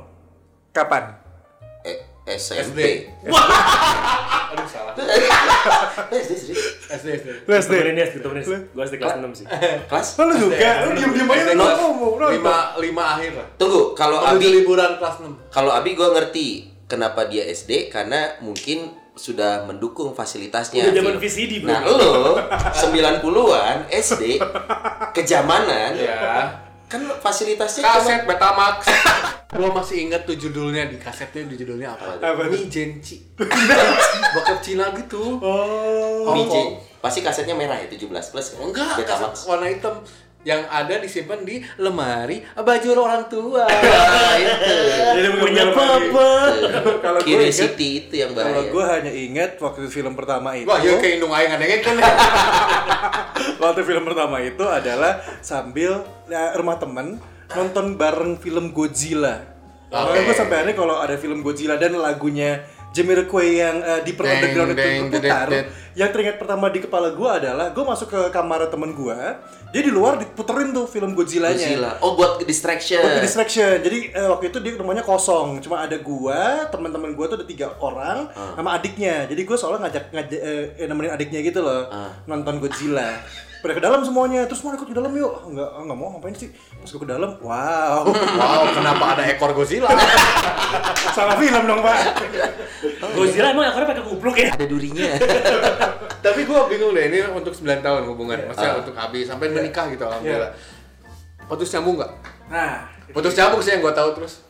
Kapan? 0.75 1.25
SMP. 2.26 3.06
Aduh 4.50 4.66
salah. 4.66 4.99
SD 6.26 6.33
serius? 6.35 6.62
SD 6.90 7.06
SD. 7.23 7.28
Lu 7.47 7.52
SD? 7.54 7.73
Temenin 7.78 8.02
ya, 8.02 8.06
temenin. 8.11 8.42
Gue 8.42 8.83
SD 8.83 8.95
kelas 8.99 9.23
6 9.23 9.38
sih. 9.38 9.47
Kelas? 9.90 10.09
Oh, 10.18 10.26
lu 10.26 10.35
juga? 10.35 10.71
Lu 10.87 10.90
diem-diem 10.99 11.30
aja 11.30 11.54
lu 11.54 11.62
ngomong. 11.62 12.14
nonton. 12.18 12.35
Lima 12.35 12.56
lima 12.83 13.04
akhir 13.14 13.30
lah. 13.38 13.47
Tunggu, 13.54 13.95
kalau 13.95 14.18
Abi 14.18 14.47
liburan 14.50 14.99
kelas 14.99 15.23
6 15.23 15.54
kalau 15.54 15.71
Abi 15.71 15.95
gue 15.95 16.09
ngerti 16.11 16.47
kenapa 16.90 17.30
dia 17.30 17.47
SD 17.47 17.95
karena 17.95 18.35
mungkin 18.42 18.90
sudah 19.16 19.64
mendukung 19.64 20.12
fasilitasnya. 20.12 20.90
Udah 20.90 20.95
zaman. 20.99 21.14
VCD, 21.16 21.64
bro. 21.64 21.73
Nah, 21.73 21.80
lo 21.88 22.37
90-an 22.75 23.88
SD 23.88 24.37
kejamanan 25.16 25.97
Ya. 25.97 26.65
Kan 26.86 27.02
fasilitasnya 27.18 27.82
Kaset 27.82 28.22
cuma 28.22 28.34
Betamax. 28.34 28.78
Gua 29.58 29.70
masih 29.74 30.06
inget 30.06 30.22
tuh 30.22 30.38
judulnya 30.38 30.86
di 30.86 30.98
kasetnya 30.98 31.46
di 31.46 31.58
judulnya 31.58 31.94
apa? 31.98 32.18
Apa? 32.18 32.46
Mi 32.46 32.66
Genci. 32.70 33.22
Bokep 34.34 34.58
Cina 34.62 34.90
gitu. 34.94 35.38
Oh. 35.42 36.30
Mije. 36.34 36.78
Pasti 37.02 37.22
kasetnya 37.22 37.54
merah 37.54 37.78
ya 37.78 37.86
17 37.90 38.10
plus 38.10 38.46
kan? 38.54 38.58
Enggak, 38.62 39.02
Betamax. 39.02 39.46
warna 39.46 39.66
hitam 39.70 39.94
yang 40.46 40.62
ada 40.70 41.02
disimpan 41.02 41.42
di 41.42 41.58
lemari 41.74 42.38
baju 42.54 42.88
orang 43.02 43.26
tua. 43.26 43.66
Itu. 44.46 45.42
Punya 45.42 45.66
lagi. 45.66 45.74
papa. 45.74 46.30
Kalau 47.02 47.18
gue 47.18 47.26
Curiosity 47.26 47.88
itu 48.06 48.14
yang 48.22 48.30
Kalau 48.30 48.62
bahaya. 48.62 48.70
gue 48.70 48.84
hanya 48.86 49.12
inget 49.12 49.50
waktu 49.58 49.90
film 49.90 50.14
pertama 50.14 50.54
itu. 50.54 50.70
Wah, 50.70 50.78
ya 50.78 50.94
kayak 51.02 51.18
indung 51.18 51.34
aing 51.34 51.50
ngadengin 51.50 51.80
kan. 51.82 51.96
waktu 53.62 53.80
film 53.82 54.04
pertama 54.06 54.38
itu 54.38 54.62
adalah 54.62 55.18
sambil 55.42 56.06
ya, 56.30 56.54
rumah 56.54 56.78
temen 56.78 57.18
nonton 57.50 57.98
bareng 57.98 58.38
film 58.38 58.70
Godzilla. 58.70 59.42
Makanya 59.90 60.22
gue 60.30 60.36
sampai 60.36 60.56
aneh 60.62 60.74
kalau 60.78 60.98
ada 60.98 61.18
film 61.18 61.42
Godzilla 61.42 61.74
dan 61.74 61.98
lagunya 61.98 62.62
Jamiroquai 62.96 63.50
yang 63.60 63.76
uh, 63.84 64.00
di 64.00 64.16
Deng, 64.16 64.24
Underground 64.24 64.70
itu 65.12 65.18
det. 65.20 65.68
Yang 65.96 66.10
teringat 66.12 66.36
pertama 66.36 66.68
di 66.72 66.80
kepala 66.80 67.12
gue 67.12 67.30
adalah 67.30 67.72
gue 67.72 67.84
masuk 67.84 68.08
ke 68.08 68.20
kamar 68.32 68.68
temen 68.68 68.92
gue, 68.92 69.16
dia 69.76 69.82
di 69.84 69.92
luar 69.92 70.16
diputerin 70.16 70.72
tuh 70.72 70.88
film 70.88 71.12
Godzilla-nya. 71.12 71.56
Godzilla. 71.56 71.90
Oh 72.00 72.16
buat 72.16 72.40
distraction. 72.44 73.04
Buat 73.04 73.20
distraction. 73.20 73.76
Jadi 73.84 74.12
eh, 74.16 74.28
waktu 74.28 74.48
itu 74.48 74.58
dia 74.64 74.72
rumahnya 74.80 75.04
kosong, 75.04 75.60
cuma 75.60 75.84
ada 75.84 76.00
gua, 76.00 76.64
teman-teman 76.72 77.12
gua 77.12 77.28
tuh 77.28 77.36
ada 77.42 77.46
tiga 77.48 77.76
orang, 77.82 78.30
sama 78.32 78.78
adiknya. 78.78 79.28
Jadi 79.28 79.44
gua 79.44 79.56
soalnya 79.60 79.88
ngajak 79.88 80.04
ngajak 80.16 80.40
eh, 80.40 80.64
eh, 80.80 80.86
nemenin 80.88 81.12
adiknya 81.12 81.40
gitu 81.44 81.60
loh, 81.60 81.92
nonton 82.24 82.56
Godzilla. 82.62 83.20
Pada 83.60 83.72
ke 83.72 83.82
dalam 83.82 84.04
semuanya, 84.04 84.46
terus 84.46 84.62
mau 84.62 84.76
ikut 84.76 84.86
ke 84.86 84.94
dalam 84.94 85.10
yuk? 85.16 85.48
Enggak, 85.48 85.70
enggak 85.80 85.96
mau 85.96 86.08
ngapain 86.14 86.36
sih? 86.38 86.52
Pas 86.52 86.88
gua 86.92 87.00
ke 87.02 87.08
dalam, 87.08 87.30
wow, 87.42 88.04
wow, 88.40 88.62
kenapa 88.70 89.04
ada 89.18 89.22
ekor 89.26 89.50
Godzilla? 89.56 89.90
salah 91.10 91.34
film 91.34 91.62
dong 91.64 91.80
pak. 91.80 91.98
Godzilla 93.12 93.48
emang 93.50 93.66
akhirnya 93.66 93.88
pakai 93.88 94.04
kupluk 94.04 94.36
ya? 94.36 94.50
Ada 94.50 94.66
durinya. 94.66 95.06
Tapi 96.25 96.40
gua 96.42 96.66
bingung 96.66 96.90
deh 96.90 97.06
ini 97.06 97.18
untuk 97.26 97.50
9 97.50 97.62
tahun 97.80 98.02
hubungan. 98.06 98.38
Maksudnya 98.44 98.72
Ah. 98.72 98.80
untuk 98.80 98.94
Abi 98.94 99.22
sampai 99.22 99.46
menikah 99.48 99.86
gitu 99.88 100.02
alhamdulillah. 100.02 100.52
Putus 101.46 101.70
nyambung 101.72 101.96
nggak? 101.96 102.12
Nah, 102.46 102.90
Putus 103.08 103.32
nyambung 103.32 103.60
sih 103.60 103.70
yang 103.70 103.80
gua 103.80 103.92
tahu 103.92 104.10
terus. 104.12 104.42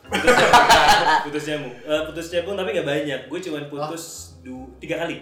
putus 1.22 1.44
nyambung 1.44 1.74
Eh, 1.76 2.02
putus 2.04 2.26
nyambung 2.30 2.54
tapi 2.54 2.70
nggak 2.70 2.86
banyak 2.86 3.20
gue 3.26 3.38
cuman 3.42 3.66
putus 3.66 4.04
du- 4.38 4.70
tiga 4.78 4.96
kali 4.96 5.18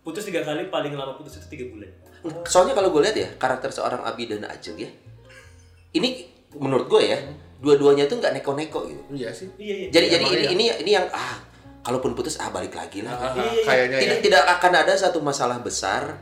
putus 0.00 0.24
tiga 0.24 0.40
kali 0.40 0.66
paling 0.66 0.90
lama 0.90 1.12
putus 1.12 1.36
itu 1.36 1.46
tiga 1.50 1.68
bulan 1.68 1.90
Soalnya 2.42 2.72
kalau 2.72 2.90
gue 2.90 3.02
lihat 3.02 3.14
ya 3.14 3.28
karakter 3.36 3.68
seorang 3.68 4.00
Abi 4.00 4.24
dan 4.24 4.42
Ajeng 4.42 4.74
ya, 4.74 4.88
ini 5.92 6.26
menurut 6.56 6.88
gue 6.88 7.02
ya 7.06 7.18
dua-duanya 7.56 8.04
tuh 8.04 8.20
nggak 8.20 8.32
neko-neko 8.36 8.84
gitu. 8.86 9.02
Iya 9.12 9.30
sih. 9.32 9.48
iya 9.56 9.74
iya 9.74 9.88
Jadi 9.88 10.06
jadi 10.12 10.24
emang 10.24 10.32
ini 10.32 10.42
iya. 10.42 10.50
ini 10.52 10.64
ini 10.84 10.90
yang 10.92 11.06
ah 11.10 11.40
kalaupun 11.80 12.12
putus 12.12 12.36
ah 12.36 12.50
balik 12.50 12.74
lagi 12.74 13.00
lah. 13.00 13.14
Ah, 13.14 13.32
Iya, 13.32 13.44
iya. 13.48 13.62
kayaknya 13.64 13.98
tidak 14.02 14.18
ya. 14.18 14.22
tidak 14.24 14.42
akan 14.58 14.72
ada 14.74 14.92
satu 14.92 15.18
masalah 15.22 15.58
besar 15.58 16.18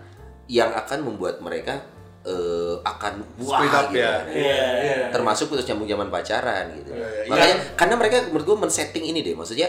yang 0.46 0.70
akan 0.70 0.98
membuat 1.02 1.40
mereka 1.40 1.80
eh, 2.22 2.74
akan 2.80 3.24
wah 3.42 3.58
Split 3.60 3.72
up 3.72 3.86
gitu. 3.90 3.98
ya. 4.00 4.14
iya 4.30 4.64
iya 4.80 4.94
Termasuk 5.10 5.50
putus 5.50 5.64
nyambung 5.66 5.88
zaman 5.88 6.08
pacaran 6.08 6.64
gitu. 6.76 6.92
Iya, 6.92 7.08
iya. 7.24 7.30
Makanya 7.32 7.54
karena 7.74 7.94
mereka 7.96 8.16
menurut 8.28 8.44
gue 8.44 8.56
men-setting 8.64 9.04
ini 9.04 9.20
deh, 9.20 9.34
maksudnya 9.34 9.68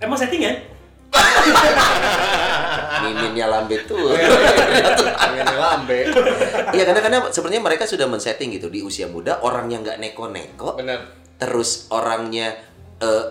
emang 0.00 0.18
settingan 0.18 0.56
miminnya 3.00 3.46
lambe 3.46 3.76
tuh. 3.82 4.14
Pengen 4.14 5.48
lambe. 5.50 5.98
Iya 6.70 6.82
karena 6.84 7.00
karena 7.00 7.18
sebenarnya 7.28 7.62
mereka 7.62 7.84
sudah 7.84 8.06
men-setting 8.06 8.52
gitu 8.52 8.68
di 8.68 8.80
usia 8.80 9.06
muda 9.06 9.40
orang 9.40 9.66
yang 9.66 9.82
nggak 9.82 9.98
neko-neko 9.98 10.78
Bener. 10.78 11.00
terus 11.34 11.88
orangnya 11.88 12.54
eh 12.98 13.24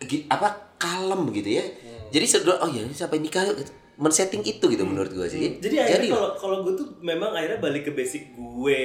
gi- 0.00 0.24
apa 0.26 0.76
kalem 0.76 1.28
gitu 1.32 1.58
ya. 1.58 1.64
Jadi 2.08 2.24
sedot 2.24 2.56
oh 2.58 2.68
ya 2.68 2.86
sampai 2.88 3.18
nikah 3.18 3.44
gitu. 3.50 3.68
men-setting 3.98 4.46
itu 4.46 4.62
gitu 4.62 4.86
menurut 4.86 5.10
gua 5.10 5.26
sih. 5.26 5.58
jadi 5.58 5.82
akhirnya 5.82 6.14
kalau 6.14 6.30
kalau 6.38 6.56
gue 6.62 6.78
tuh 6.78 6.86
memang 7.02 7.34
akhirnya 7.34 7.58
balik 7.58 7.82
ke 7.82 7.92
basic 7.92 8.30
gue 8.30 8.80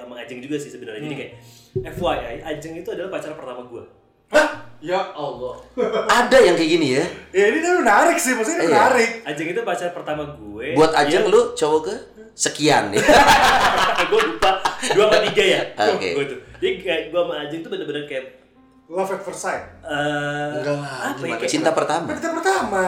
sama 0.00 0.16
Ajeng 0.16 0.40
juga 0.40 0.56
sih 0.56 0.72
sebenarnya 0.72 1.04
jadi 1.04 1.12
kayak 1.14 1.32
FYI 1.92 2.40
Ajeng 2.40 2.72
itu 2.72 2.88
adalah 2.88 3.12
pacar 3.12 3.36
pertama 3.36 3.68
gue 3.68 3.84
ya 4.78 5.00
Allah. 5.10 5.54
ada 6.06 6.36
yang 6.38 6.54
kayak 6.54 6.70
gini 6.70 6.88
ya. 6.92 7.04
Ya 7.30 7.44
ini 7.48 7.58
tuh 7.58 7.80
menarik 7.80 8.16
sih, 8.16 8.32
maksudnya 8.32 8.60
Iya. 8.60 8.70
menarik. 8.70 9.10
Ajeng 9.24 9.48
itu 9.48 9.60
pacar 9.62 9.90
pertama 9.90 10.22
gue 10.30 10.72
Buat 10.72 10.92
Ajeng 10.94 11.26
lu 11.26 11.52
cowok 11.52 11.80
ke 11.82 11.94
sekian 12.32 12.90
ya. 12.90 13.00
gue 14.06 14.20
lupa 14.22 14.60
dua 14.88 15.04
apa 15.06 15.16
tiga 15.24 15.42
ya 15.42 15.60
Oke. 15.90 16.08
gue 16.12 16.24
tuh 16.26 16.38
jadi 16.56 16.74
kayak 16.78 17.00
gue 17.08 17.18
sama 17.18 17.34
Ajeng 17.38 17.60
tuh 17.60 17.70
bener-bener 17.70 18.04
kayak 18.04 18.24
Love 18.86 19.10
at 19.10 19.20
first 19.20 19.42
sight. 19.42 19.66
eh 19.82 20.62
Enggak 20.62 20.78
lah, 20.78 21.10
apa 21.10 21.18
ya 21.20 21.34
kayak 21.36 21.50
Cinta 21.50 21.74
pertama. 21.74 22.06
Kan 22.06 22.16
kita 22.16 22.30
pertama. 22.32 22.84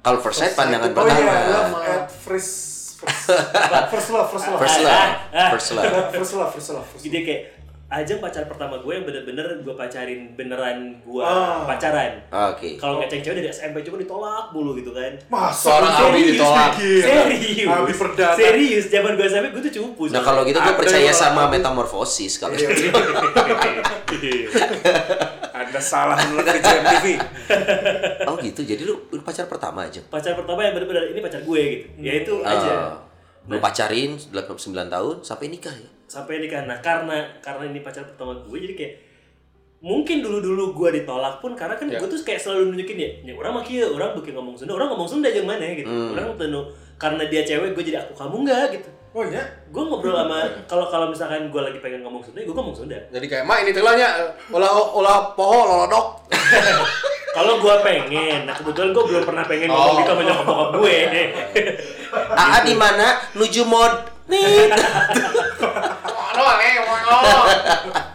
Kalau 0.00 0.18
first 0.18 0.38
sight 0.38 0.54
pandangan 0.54 0.88
Oh 0.88 0.96
pertama. 0.96 1.20
iya, 1.20 1.36
love 1.46 1.74
at 1.76 2.06
first 2.08 2.52
first, 2.96 3.28
first 3.92 4.08
love, 4.08 4.28
first 4.30 4.46
love. 4.46 4.56
First 4.56 4.78
Ah, 4.78 4.80
love. 4.80 4.96
ah, 4.96 5.10
ah. 5.36 5.48
First 5.52 5.68
love. 5.70 5.84
First 6.10 6.32
love, 6.32 6.50
first 6.50 6.70
love. 6.72 6.86
First 6.86 7.02
Jadi 7.02 7.18
kayak 7.20 7.40
Ajeng 7.86 8.18
pacar 8.18 8.42
pertama 8.44 8.74
gue 8.76 8.90
yang 8.90 9.06
bener-bener 9.06 9.62
gue 9.62 9.70
pacarin 9.72 10.34
beneran 10.34 10.74
gue 11.00 11.22
Ah. 11.22 11.62
pacaran. 11.64 12.18
Oke. 12.50 12.74
Kalau 12.74 12.98
ngeceng 12.98 13.22
cewek 13.22 13.38
dari 13.38 13.46
SMP 13.46 13.78
cuma 13.80 13.94
ditolak 13.96 14.50
mulu 14.50 14.74
gitu 14.74 14.90
kan. 14.90 15.14
Masa 15.28 15.70
Seorang 15.70 15.92
Abi 15.92 16.02
serius 16.18 16.34
ditolak. 16.34 16.70
Serius. 16.74 17.68
Abi 17.70 17.92
perdana. 17.94 18.34
Serius, 18.34 18.84
zaman 18.88 19.14
gue 19.14 19.22
SMP 19.24 19.46
gue 19.50 19.62
tuh 19.62 19.74
cupu. 19.76 20.10
Nah 20.10 20.18
kalau 20.18 20.42
gitu 20.42 20.58
gue 20.58 20.74
percaya 20.74 21.10
sama 21.10 21.46
metamorfosis 21.46 22.42
kalau 22.42 22.58
Iya, 22.58 22.74
gitu. 22.74 24.50
Anda 25.52 25.78
salah 25.78 26.18
menurut 26.20 26.42
TV. 26.58 27.06
Oh 28.26 28.34
gitu. 28.42 28.60
Jadi 28.60 28.82
lu, 28.82 28.98
lu 29.08 29.22
pacar 29.22 29.46
pertama 29.46 29.86
aja. 29.86 30.02
pacar 30.10 30.34
pertama 30.34 30.58
yang 30.60 30.74
bener-bener 30.74 31.14
ini 31.14 31.22
pacar 31.22 31.38
gue 31.40 31.60
gitu. 31.62 31.86
Ya 32.02 32.12
itu 32.18 32.34
aja. 32.42 32.98
Oh. 32.98 32.98
Lu 33.46 33.62
pacarin 33.62 34.18
9 34.18 34.58
tahun 34.90 35.16
sampai 35.22 35.46
nikah 35.46 35.70
ya. 35.70 35.86
Sampai 36.06 36.38
nikah. 36.38 36.62
Nah 36.62 36.78
karena 36.78 37.14
karena 37.38 37.66
ini 37.66 37.80
pacar 37.80 38.02
pertama 38.02 38.34
gue 38.38 38.58
jadi 38.60 38.74
kayak 38.74 38.94
mungkin 39.76 40.18
dulu-dulu 40.18 40.72
gue 40.72 40.88
ditolak 40.96 41.38
pun 41.38 41.52
karena 41.52 41.74
kan 41.74 41.86
Ya. 41.86 42.00
gue 42.00 42.08
tuh 42.08 42.18
kayak 42.20 42.40
selalu 42.40 42.72
nunjukin 42.72 42.96
ya, 42.96 43.10
ya 43.22 43.32
orang 43.34 43.52
maki 43.54 43.84
orang 43.84 44.16
bikin 44.16 44.32
ngomong 44.32 44.56
Sunda, 44.56 44.72
orang 44.72 44.88
ngomong 44.88 45.04
Sunda 45.06 45.28
aja 45.28 45.42
mana 45.42 45.62
gitu. 45.68 45.86
Orang 45.86 46.34
tenu 46.34 46.64
karena 46.96 47.22
dia 47.26 47.44
cewek 47.44 47.76
gue 47.76 47.84
jadi 47.84 48.00
aku 48.00 48.16
kamu 48.16 48.36
enggak 48.42 48.66
gitu. 48.72 48.88
Oh 49.12 49.20
iya? 49.22 49.44
Gue 49.68 49.82
ngobrol 49.82 50.12
sama 50.12 50.38
kalau 50.64 50.86
kalau 50.86 51.06
misalkan 51.08 51.48
gue 51.48 51.60
lagi 51.60 51.78
pengen 51.78 52.00
ngomong 52.02 52.20
Sunda, 52.20 52.40
gue 52.40 52.52
ngomong 52.52 52.72
Sunda. 52.74 52.96
Jadi 53.10 53.26
kayak, 53.26 53.44
"Ma, 53.44 53.60
ini 53.60 53.70
telanya 53.70 54.08
ulah 54.48 54.70
ulah 54.92 55.16
poho 55.32 55.58
lolodok." 55.64 56.06
Kalau 57.36 57.60
gue 57.60 57.74
pengen, 57.84 58.48
nah 58.48 58.56
kebetulan 58.56 58.96
gue 58.96 59.04
belum 59.04 59.22
pernah 59.22 59.44
pengen 59.44 59.68
ngomong 59.68 59.92
Oh. 59.92 59.98
gitu 60.00 60.08
sama 60.08 60.22
nyokap 60.24 60.68
gue. 60.74 60.96
Aa 62.40 62.64
di 62.64 62.72
mana? 62.72 63.20
Nuju 63.36 63.60
mod. 63.62 64.15
Nih. 64.26 64.66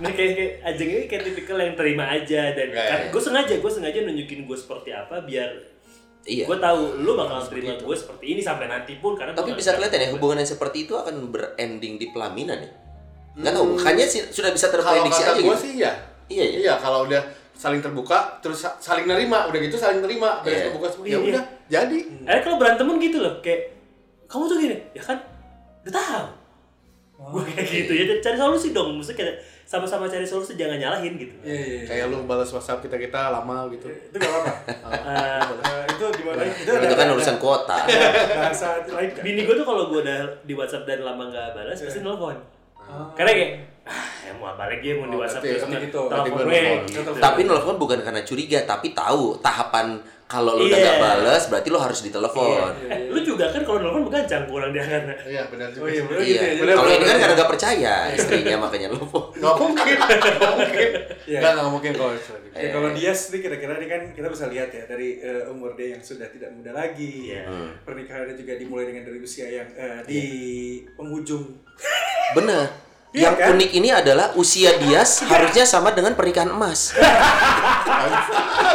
Nah 0.01 0.11
kayak, 0.11 0.31
kayak 0.33 0.51
Ajeng 0.63 0.89
ini 0.89 1.05
kayak 1.05 1.23
tipikal 1.23 1.57
yang 1.57 1.73
terima 1.73 2.05
aja 2.07 2.51
dan 2.51 2.67
Ya, 2.67 2.75
ya, 2.75 2.83
kan 2.87 2.99
ya. 2.99 3.07
gue 3.09 3.21
sengaja 3.21 3.53
gue 3.55 3.71
sengaja 3.71 3.99
nunjukin 4.01 4.39
gue 4.43 4.57
seperti 4.57 4.89
apa 4.91 5.21
biar 5.21 5.49
Iya. 6.21 6.45
gue 6.45 6.53
tahu 6.55 7.01
lu 7.01 7.17
bakal 7.17 7.41
terima 7.43 7.73
gue 7.75 7.95
seperti 7.95 8.25
ini 8.29 8.41
sampai 8.41 8.67
nanti 8.67 8.93
pun 8.95 9.17
karena 9.17 9.33
Tapi 9.33 9.53
bisa 9.53 9.73
kelihatan 9.73 9.99
ya 9.99 10.09
hubungan 10.11 10.37
yang 10.37 10.45
seperti 10.47 10.85
itu 10.85 10.93
akan 10.93 11.29
berending 11.29 11.97
di 11.97 12.07
pelaminan 12.09 12.59
ya. 12.59 12.71
Nggak 13.33 13.53
tahu, 13.55 13.67
hanya 13.81 14.05
sih 14.05 14.21
sudah 14.27 14.51
bisa 14.51 14.67
Kalau 14.67 14.75
terprediksi 15.01 15.17
kata 15.19 15.31
aja 15.31 15.39
gue 15.39 15.47
gitu. 15.47 15.57
sih 15.59 15.71
iya. 15.79 15.91
Iya 16.27 16.43
ya. 16.45 16.57
Iya, 16.61 16.73
kalau 16.77 17.03
udah 17.03 17.21
saling 17.53 17.79
terbuka 17.79 18.37
terus 18.37 18.59
sa- 18.59 18.77
saling 18.77 19.05
nerima, 19.05 19.45
udah 19.45 19.59
gitu 19.59 19.75
saling 19.75 19.97
terima, 19.99 20.41
beres 20.41 20.53
Iya. 20.53 20.65
terbuka 20.67 20.87
semua. 20.87 21.05
Iya, 21.05 21.09
Ya 21.09 21.17
iya. 21.17 21.29
udah, 21.31 21.43
jadi. 21.67 21.97
Eh 22.27 22.39
kalau 22.39 22.57
berantem 22.57 22.85
pun 22.85 22.97
gitu 22.97 23.17
loh 23.17 23.33
kayak 23.39 23.61
kamu 24.25 24.43
tuh 24.45 24.57
gini 24.59 24.77
ya 24.91 25.01
kan 25.01 25.17
udah 25.81 25.93
tahu 25.93 26.25
gue 27.21 27.43
kayak 27.47 27.67
gitu 27.67 27.91
ya 27.93 28.03
cari 28.17 28.33
solusi 28.35 28.67
dong 28.71 28.97
maksudnya 28.97 29.17
kayak 29.19 29.35
sama-sama 29.63 30.03
cari 30.03 30.25
solusi 30.25 30.53
jangan 30.55 30.75
nyalahin 30.75 31.13
gitu 31.15 31.31
Iya, 31.39 31.53
iya. 31.53 31.65
iya. 31.75 31.81
Kayak 31.85 32.05
lu 32.09 32.25
balas 32.25 32.49
WhatsApp 32.49 32.81
kita-kita 32.81 33.29
lama 33.29 33.69
gitu. 33.69 33.87
Itu 33.87 34.15
gak 34.15 34.27
apa-apa. 34.27 34.53
Eh, 35.07 35.41
Eh, 35.63 35.83
itu 35.87 36.05
gimana? 36.17 36.41
Itu 36.43 36.71
Itu 36.75 36.91
kan 36.93 37.07
urusan 37.09 37.37
kuota. 37.37 37.77
bahasa 38.41 38.67
lain 38.83 39.09
bini 39.15 39.41
gue 39.43 39.53
tuh 39.53 39.63
kalau 39.63 39.87
gue 39.87 40.01
udah 40.01 40.19
di 40.43 40.53
WhatsApp 40.53 40.83
dan 40.83 41.01
lama 41.01 41.23
nggak 41.25 41.53
balas 41.53 41.77
pasti 41.77 42.01
nelfon 42.01 42.35
karena 43.15 43.31
kayak 43.31 43.51
ah, 43.83 44.07
ya 44.19 44.31
mau 44.33 44.43
malah 44.43 44.55
balik 44.59 44.79
dia 44.81 44.93
mau 44.93 45.07
di 45.07 45.15
Oh, 45.15 45.21
WhatsApp 45.21 45.41
berarti 45.41 45.61
terus 45.63 45.83
gitu, 45.85 45.99
telepon 46.01 46.11
berarti 46.11 46.29
gue 46.29 46.43
telepon. 46.43 46.81
gitu. 46.83 47.11
Tapi 47.21 47.41
nelfon 47.45 47.75
bukan 47.77 47.99
karena 48.01 48.21
curiga, 48.21 48.59
tapi 48.65 48.87
tahu 48.91 49.23
tahapan 49.39 49.87
kalau 50.31 50.55
lu 50.55 50.63
udah 50.65 50.79
Iya. 50.79 50.87
gak 50.87 50.97
bales 50.97 51.43
berarti 51.45 51.67
lu 51.67 51.75
harus 51.77 51.99
ditelepon. 52.01 52.71
Eh, 52.87 53.11
lu 53.11 53.19
juga 53.19 53.51
kan 53.51 53.61
kalau 53.61 53.79
nelfon 53.79 54.07
begancang 54.07 54.47
pulang 54.47 54.71
dia 54.71 54.79
kan. 54.81 55.03
Iya 55.27 55.43
benar 55.45 55.67
juga. 55.69 55.83
Oh 55.83 55.89
iya, 55.89 56.01
bener 56.07 56.19
Iya. 56.23 56.41
gitu 56.55 56.63
ya. 56.63 56.73
Kalau 56.73 56.89
ini 56.89 57.03
kan 57.03 57.17
karena 57.19 57.35
gak 57.35 57.51
percaya 57.51 57.93
istrinya 58.09 58.55
makanya 58.57 58.87
nelfon. 58.89 59.25
Nggak 59.41 59.55
mungkin, 59.57 59.95
nggak 59.97 60.53
mungkin. 60.55 60.89
Iya. 61.27 61.37
Nggak, 61.37 61.51
nggak 61.53 61.69
mungkin 61.69 61.91
kalau 61.93 62.13
itu. 62.13 62.31
Ya, 62.51 62.67
kalau 62.69 62.89
dia 62.91 63.11
sih 63.11 63.39
kira-kira 63.39 63.73
ini 63.75 63.87
kan 63.87 64.01
kita 64.11 64.27
bisa 64.27 64.45
lihat 64.47 64.69
ya 64.69 64.83
dari 64.85 65.19
eh, 65.19 65.43
umur 65.47 65.73
dia 65.73 65.91
yang 65.91 66.01
sudah 66.01 66.27
tidak 66.27 66.51
muda 66.51 66.71
lagi, 66.71 67.31
Iya. 67.31 67.43
pernikahannya 67.81 68.33
juga 68.33 68.53
dimulai 68.55 68.85
dengan 68.85 69.03
dari 69.03 69.19
usia 69.19 69.47
yang 69.47 69.67
eh, 69.73 69.99
di 70.03 70.23
penghujung. 70.93 71.43
Bener. 72.31 72.90
Iya 73.11 73.27
Yang 73.27 73.35
kan? 73.35 73.47
unik 73.53 73.71
ini 73.73 73.89
adalah 73.91 74.27
usia 74.33 74.71
dia 74.79 75.03
harusnya 75.03 75.67
sama 75.67 75.91
dengan 75.91 76.15
pernikahan 76.15 76.47
emas. 76.47 76.95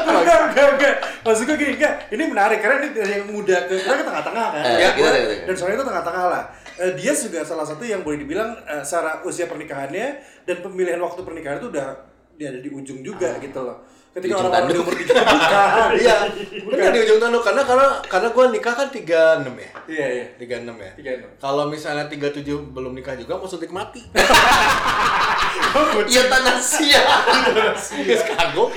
enggak, 0.07 0.39
enggak, 0.47 0.67
enggak. 0.77 0.95
Maksud 1.25 1.43
gue 1.45 1.57
gini, 1.57 1.73
enggak. 1.75 1.95
Ini 2.09 2.23
menarik 2.27 2.59
karena 2.61 2.77
ini 2.79 2.89
dari 2.93 3.13
yang 3.15 3.27
muda 3.27 3.65
ke 3.65 3.75
kita 3.77 3.95
ke 3.95 4.05
tengah-tengah 4.05 4.47
kan. 4.53 4.63
Eh, 4.63 4.77
Ya, 4.77 4.89
kita 4.93 5.01
gua- 5.01 5.13
tengah-tengah. 5.15 5.47
dan 5.47 5.55
soalnya 5.57 5.77
itu 5.77 5.87
tengah-tengah 5.87 6.25
lah. 6.29 6.43
Eh, 6.77 6.93
dia 6.95 7.13
juga 7.17 7.41
salah 7.43 7.65
satu 7.65 7.83
yang 7.83 8.05
boleh 8.05 8.19
dibilang 8.19 8.51
eh, 8.63 8.85
secara 8.85 9.25
usia 9.25 9.47
pernikahannya 9.47 10.07
dan 10.45 10.57
pemilihan 10.61 11.01
waktu 11.01 11.21
pernikahan 11.23 11.57
itu 11.57 11.73
udah 11.73 11.87
dia 12.37 12.53
ada 12.53 12.61
di 12.61 12.69
ujung 12.69 13.01
juga 13.01 13.41
gitu 13.41 13.57
loh. 13.59 13.81
Ketika 14.17 14.33
Di 14.33 14.33
ujung 14.33 14.49
orang-orang 14.49 14.73
di 14.73 14.81
umur 14.81 14.95
tiga 14.97 15.13
bukan. 15.21 15.89
Iya, 15.93 16.17
benar 16.73 16.89
di 16.89 17.01
ujung 17.05 17.19
tanduk 17.21 17.43
karena 17.45 17.63
karena 17.69 17.87
karena 18.09 18.29
gue 18.33 18.45
nikah 18.49 18.73
kan 18.73 18.89
36 18.89 19.05
ya. 19.05 19.71
Iya, 19.93 20.07
iya. 20.09 20.27
36 20.41 20.73
ya. 20.73 20.93
36. 21.37 21.37
Kalau 21.37 21.65
misalnya 21.69 22.09
37 22.09 22.41
belum 22.73 22.97
nikah 22.97 23.13
juga 23.13 23.37
mau 23.37 23.45
suntik 23.45 23.69
mati. 23.69 24.01
Iya 26.07 26.29
tanah 26.33 26.57
sia. 26.57 27.01
Yes, 28.01 28.23
kagok. 28.29 28.73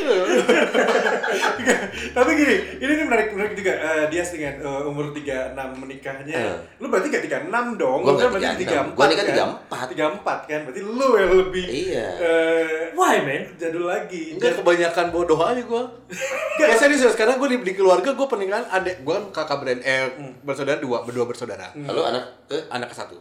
Tapi 2.12 2.30
gini, 2.36 2.56
ini 2.80 2.92
nih 2.92 3.06
menarik 3.08 3.28
menarik 3.32 3.54
juga 3.56 3.72
eh, 3.72 4.04
dia 4.12 4.24
dengan 4.24 4.56
eh, 4.60 4.90
umur 4.90 5.12
36 5.12 5.56
menikahnya. 5.80 6.36
Eh. 6.36 6.56
Lu 6.80 6.92
berarti 6.92 7.08
gak 7.08 7.24
36 7.28 7.80
dong. 7.80 8.00
Gua 8.04 8.12
lu 8.12 8.20
kan 8.20 8.28
nggak 8.32 8.56
berarti 8.56 8.64
36. 8.68 8.96
34. 8.96 8.98
Gua 8.98 9.06
nikah 9.08 9.24
kan? 9.24 9.36
34. 9.70 10.48
34 10.48 10.50
kan. 10.50 10.60
Berarti 10.68 10.82
lu 10.84 11.10
yang 11.16 11.32
lebih 11.36 11.66
Iya. 11.70 12.08
eh, 12.20 12.80
Why 12.96 13.16
man? 13.24 13.44
jadul 13.56 13.86
lagi. 13.88 14.24
Enggak 14.36 14.60
kebanyakan 14.60 15.06
bodoh 15.12 15.29
aja 15.38 15.62
gue. 15.62 15.84
Kayak 16.58 16.78
serius 16.82 17.00
serius 17.06 17.18
karena 17.20 17.38
gue 17.38 17.48
di, 17.54 17.58
di 17.62 17.74
keluarga 17.78 18.18
gue 18.18 18.28
pernikahan 18.28 18.66
adek 18.74 19.06
gue 19.06 19.14
kan 19.14 19.26
kakak 19.30 19.58
brand 19.62 19.82
eh 19.86 20.10
bersaudara 20.42 20.82
dua 20.82 21.06
berdua 21.06 21.26
bersaudara. 21.30 21.70
Lalu 21.78 22.02
anak 22.02 22.24
ke 22.50 22.58
Anak 22.74 22.90
ke 22.90 22.98
satu. 22.98 23.18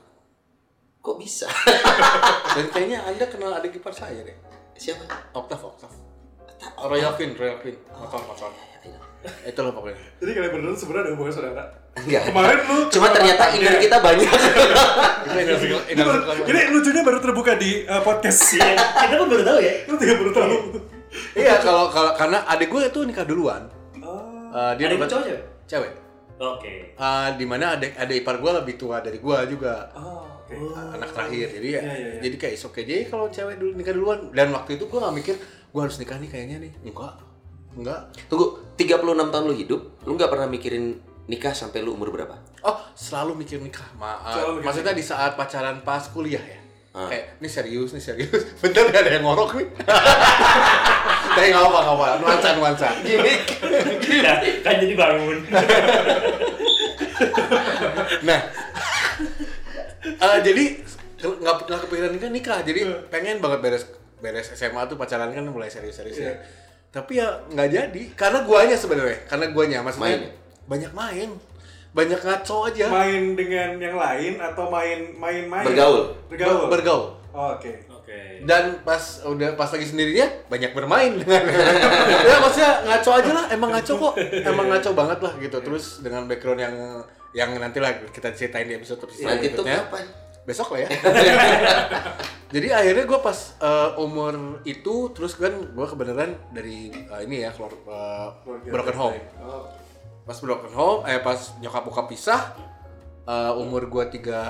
kok 0.99 1.17
bisa? 1.17 1.49
Dan 2.59 2.69
kayaknya 2.69 3.01
anda 3.01 3.25
kenal 3.29 3.55
adik 3.57 3.81
ipar 3.81 3.93
saya 3.93 4.21
deh. 4.25 4.37
Siapa? 4.77 5.05
Octav 5.37 5.61
Octav. 5.61 5.93
Royal 6.85 7.13
Queen 7.17 7.33
Royal 7.37 7.57
Queen. 7.61 7.77
Motor 7.97 8.21
motor. 8.29 8.51
Itulah 9.43 9.73
pokoknya. 9.75 9.99
Jadi 10.23 10.31
kalian 10.31 10.53
berdua 10.55 10.75
sebenarnya 10.79 11.03
ada 11.03 11.13
hubungan 11.19 11.33
saudara. 11.35 11.63
Enggak. 11.99 12.23
Kemarin 12.31 12.59
lu 12.71 12.77
Cuma 12.87 13.09
ternyata 13.11 13.45
inner 13.51 13.75
kita 13.83 13.97
banyak. 13.99 14.31
Ini 16.47 16.63
lucunya 16.71 17.03
baru 17.03 17.19
terbuka 17.19 17.59
di 17.59 17.83
eh, 17.83 18.03
podcast. 18.03 18.55
Iya, 18.55 18.79
kita 18.79 19.15
pun 19.19 19.29
baru 19.31 19.43
tahu 19.43 19.59
ya. 19.59 19.73
Lu 19.91 19.95
tiga 19.99 20.15
baru 20.19 20.31
tahu. 20.31 20.55
Iya 21.33 21.61
kalau 21.65 21.89
kalau 21.89 22.13
karena 22.13 22.45
adik 22.47 22.69
gue 22.69 22.83
itu 22.89 23.01
nikah 23.05 23.25
duluan. 23.25 23.65
Oh. 24.05 24.53
Eh, 24.53 24.73
dia 24.81 24.87
Adik 24.89 25.05
cowok 25.05 25.25
cewek? 25.25 25.43
Cewek. 25.69 25.93
Oke. 26.39 26.75
Eh, 26.95 27.29
di 27.37 27.45
mana 27.45 27.75
adik 27.77 27.99
adik 27.99 28.23
ipar 28.23 28.39
gue 28.39 28.51
lebih 28.63 28.75
tua 28.79 29.01
dari 29.03 29.19
gue 29.19 29.39
juga. 29.51 29.91
Oh, 29.97 30.25
oke. 30.49 30.55
anak 30.97 31.11
terakhir 31.13 31.49
jadi 31.61 31.69
ya, 31.69 31.81
Iya, 31.81 31.93
iya, 31.93 32.09
iya. 32.17 32.21
jadi 32.25 32.37
kayak 32.41 32.55
oke 32.65 32.81
jadi 32.81 33.03
kalau 33.13 33.27
cewek 33.29 33.55
dulu 33.61 33.71
nikah 33.77 33.93
duluan 33.93 34.19
dan 34.33 34.49
waktu 34.57 34.81
itu 34.81 34.89
gue 34.89 34.99
gak 34.99 35.13
mikir 35.13 35.37
gue 35.69 35.81
harus 35.85 35.97
nikah 36.01 36.17
nih 36.17 36.29
kayaknya 36.33 36.57
nih 36.65 36.73
enggak 36.89 37.15
enggak 37.77 38.01
Tunggu, 38.33 38.65
36 38.81 39.29
tahun 39.29 39.45
lu 39.45 39.55
hidup, 39.55 39.81
lu 40.09 40.17
nggak 40.17 40.31
pernah 40.33 40.49
mikirin 40.49 40.97
nikah 41.29 41.53
sampai 41.53 41.85
lu 41.85 41.93
umur 41.93 42.09
berapa? 42.09 42.41
oh 42.65 42.77
selalu 42.97 43.45
mikir 43.45 43.61
nikah 43.61 43.85
Ma 44.01 44.17
uh, 44.25 44.33
Selalu 44.33 44.53
mikir 44.59 44.65
maksudnya 44.65 44.95
di 44.97 45.05
saat 45.05 45.37
pacaran 45.37 45.85
pas 45.85 46.09
kuliah 46.09 46.41
ya 46.41 46.59
Ah. 46.99 47.07
kayak 47.07 47.39
ini 47.39 47.47
serius 47.47 47.95
nih 47.95 48.03
serius. 48.03 48.43
Bener 48.67 48.91
gak 48.91 49.07
ada 49.07 49.11
yang 49.15 49.23
ngorok 49.23 49.55
nih? 49.63 49.71
Tapi 51.39 51.47
nggak 51.55 51.63
apa 51.71 51.79
nggak 51.79 51.95
apa 51.95 52.07
nuansa 52.19 52.49
nuansa. 52.59 52.89
Gini. 53.07 53.33
Nah, 54.19 54.37
kan 54.67 54.75
jadi 54.83 54.95
bangun. 54.99 55.39
nah. 58.27 58.41
Eh, 60.03 60.39
jadi 60.43 60.65
nggak 61.23 61.55
nggak 61.71 61.81
kepikiran 61.87 62.11
nikah 62.19 62.31
nikah. 62.35 62.59
Jadi 62.67 62.81
pengen 63.07 63.39
banget 63.39 63.63
beres 63.63 63.85
beres 64.19 64.51
SMA 64.59 64.83
tuh 64.91 64.99
pacaran 64.99 65.31
kan 65.31 65.47
mulai 65.47 65.71
serius-serius 65.71 66.19
ya. 66.19 66.35
Iya. 66.35 66.37
tapi 66.91 67.23
ya 67.23 67.29
nggak 67.55 67.69
jadi. 67.71 68.03
Karena 68.19 68.43
guanya 68.43 68.75
sebenarnya. 68.75 69.23
Karena 69.31 69.47
guanya. 69.55 69.79
Maksudnya 69.87 70.11
Main 70.11 70.23
ya? 70.27 70.31
banyak 70.67 70.93
main 70.93 71.31
banyak 71.99 72.21
ngaco 72.21 72.57
aja 72.65 72.87
Main 72.87 73.35
dengan 73.35 73.75
yang 73.77 73.99
lain 73.99 74.39
atau 74.39 74.71
main 74.71 75.11
main 75.13 75.43
main? 75.45 75.67
Bergaul. 75.67 76.15
Bergaul. 76.31 76.55
Ber- 76.63 76.79
bergaul 76.79 77.05
Oh, 77.29 77.55
Oke. 77.55 77.71
Oke. 77.91 78.41
dan 78.43 78.81
pas 78.83 78.99
udah 79.21 79.53
pas 79.53 79.69
lagi 79.69 79.85
sendirinya 79.85 80.27
banyak 80.49 80.73
bermain 80.73 81.13
ya 82.25 82.37
maksudnya 82.41 82.73
ngaco 82.83 83.11
aja 83.13 83.31
lah 83.31 83.45
emang 83.53 83.71
ngaco 83.71 83.93
kok 83.95 84.15
emang 84.43 84.67
ngaco 84.67 84.91
banget 84.97 85.19
lah 85.21 85.33
gitu 85.37 85.59
terus 85.61 86.01
dengan 86.01 86.25
background 86.25 86.57
yang 86.57 86.75
yang 87.37 87.51
nanti 87.55 87.79
lah 87.79 87.93
kita 88.09 88.33
ceritain 88.33 88.65
di 88.65 88.75
episode 88.75 89.05
episode 89.05 89.29
Nanti 89.29 89.53
tuh 89.53 89.61
berikutnya 89.61 89.85
kapan? 89.85 90.05
besok 90.43 90.69
lah 90.73 90.81
ya 90.81 90.89
jadi 92.55 92.69
akhirnya 92.73 93.05
gue 93.05 93.21
pas 93.21 93.39
eh, 93.61 93.91
umur 94.01 94.35
itu 94.65 94.95
terus 95.13 95.37
kan 95.37 95.53
gue 95.53 95.87
kebenaran 95.87 96.33
dari 96.49 96.89
eh, 96.89 97.21
ini 97.23 97.45
ya 97.45 97.53
keluar 97.53 97.77
Keluarga 98.41 98.69
broken 98.73 98.97
home. 98.97 99.19
Oh. 99.39 99.69
Pas 100.29 100.37
broken 100.37 100.69
home 100.71 101.01
eh 101.05 101.19
pas 101.19 101.41
nyokap 101.59 101.83
bokap 101.83 102.07
pisah 102.07 102.53
eh, 103.25 103.53
umur 103.57 103.89
gue 103.89 104.05
tiga 104.13 104.41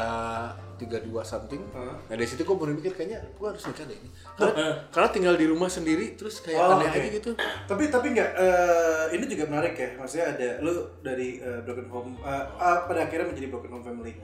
tiga 0.75 0.99
dua 1.01 1.23
something 1.23 1.59
Hah? 1.71 1.95
nah 2.03 2.15
dari 2.15 2.23
situ 2.23 2.43
gue 2.43 2.55
baru 2.55 2.71
mikir 2.73 2.95
kayaknya 2.95 3.19
gue 3.29 3.47
harus 3.47 3.63
nikah 3.63 3.83
deh 3.83 3.95
ini 3.95 4.11
karena, 4.35 4.55
karena 4.91 5.09
tinggal 5.09 5.35
di 5.35 5.47
rumah 5.47 5.67
sendiri 5.67 6.15
terus 6.15 6.39
kayak 6.39 6.59
Oh, 6.61 6.75
aneh 6.77 6.87
oke. 6.87 6.95
aja 6.95 7.09
gitu 7.13 7.31
Tapi 7.67 7.83
tapi 7.89 8.07
nggak 8.11 8.31
eh, 8.33 9.05
ini 9.13 9.25
juga 9.27 9.45
menarik 9.47 9.75
ya. 9.75 9.89
Maksudnya 9.95 10.27
ada 10.33 10.49
lu 10.59 10.73
dari 11.01 11.39
eh, 11.39 11.61
broken 11.63 11.87
home 11.87 12.11
eh, 12.21 12.45
ah, 12.57 12.87
pada 12.87 13.05
akhirnya 13.05 13.27
menjadi 13.27 13.47
broken 13.49 13.71
home 13.71 13.85
family. 13.85 14.15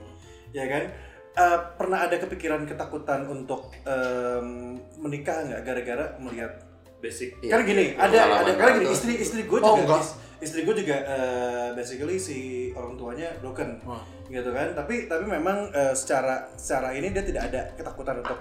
Ya 0.51 0.65
kan? 0.65 0.83
Eh, 1.35 1.57
pernah 1.75 2.07
ada 2.07 2.15
kepikiran 2.15 2.63
ketakutan 2.63 3.27
untuk 3.27 3.75
em, 3.83 4.47
menikah 4.97 5.43
nggak 5.43 5.61
gara-gara 5.61 6.05
melihat 6.17 6.51
Basic. 6.95 7.35
Iya. 7.39 7.51
Karena 7.51 7.63
gini, 7.67 7.85
ada 7.93 8.07
Pengalaman 8.07 8.39
ada 8.39 8.51
karena 8.55 8.73
gini 8.79 8.87
istri 8.89 9.13
istri 9.19 9.41
gue 9.43 9.59
Oh, 9.59 9.75
juga 9.75 9.99
enggak. 9.99 10.03
Is- 10.37 10.45
istri 10.45 10.61
gue 10.61 10.75
juga 10.75 10.97
eh, 10.97 11.67
basically 11.71 12.17
si 12.17 12.37
orang 12.71 12.95
tuanya 12.95 13.31
broken 13.37 13.79
Wah. 13.81 14.01
gitu 14.25 14.49
kan. 14.49 14.73
Tapi 14.73 15.05
tapi 15.05 15.23
memang 15.23 15.69
eh, 15.69 15.91
secara 15.91 16.47
secara 16.53 16.91
ini 16.91 17.09
dia 17.09 17.21
tidak 17.21 17.43
ada 17.45 17.61
ketakutan 17.73 18.19
untuk 18.19 18.39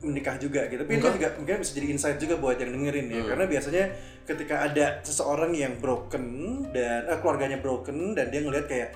menikah 0.00 0.36
juga 0.36 0.62
gitu. 0.64 0.78
Tapi 0.78 0.90
ini 0.90 1.00
Enggak. 1.00 1.14
juga 1.16 1.28
mungkin 1.34 1.58
bisa 1.58 1.72
jadi 1.74 1.86
insight 1.88 2.16
juga 2.16 2.34
buat 2.36 2.54
yang 2.54 2.70
dengerin 2.70 3.06
ya. 3.08 3.18
Hmm. 3.18 3.28
Karena 3.28 3.44
biasanya 3.46 3.84
ketika 4.24 4.54
ada 4.62 4.86
seseorang 5.00 5.50
yang 5.52 5.76
broken 5.76 6.24
dan 6.70 7.04
eh, 7.04 7.18
keluarganya 7.18 7.58
broken 7.58 8.12
dan 8.12 8.28
dia 8.28 8.40
ngelihat 8.40 8.66
kayak 8.66 8.90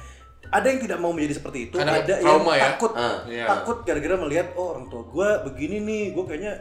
ada 0.45 0.66
yang 0.66 0.81
tidak 0.81 0.99
mau 0.99 1.11
menjadi 1.11 1.38
seperti 1.38 1.59
itu, 1.64 1.77
Karena 1.77 1.97
ada 1.99 2.14
yang 2.14 2.27
trauma 2.29 2.53
ya. 2.53 2.62
takut 2.68 2.92
Ah. 2.92 3.23
Iya. 3.25 3.47
takut 3.47 3.79
gara-gara 3.83 4.16
melihat 4.16 4.47
oh 4.53 4.75
orang 4.75 4.87
tua 4.87 5.03
gue 5.03 5.29
begini 5.49 5.77
nih, 5.81 6.03
gue 6.12 6.25
kayaknya 6.25 6.53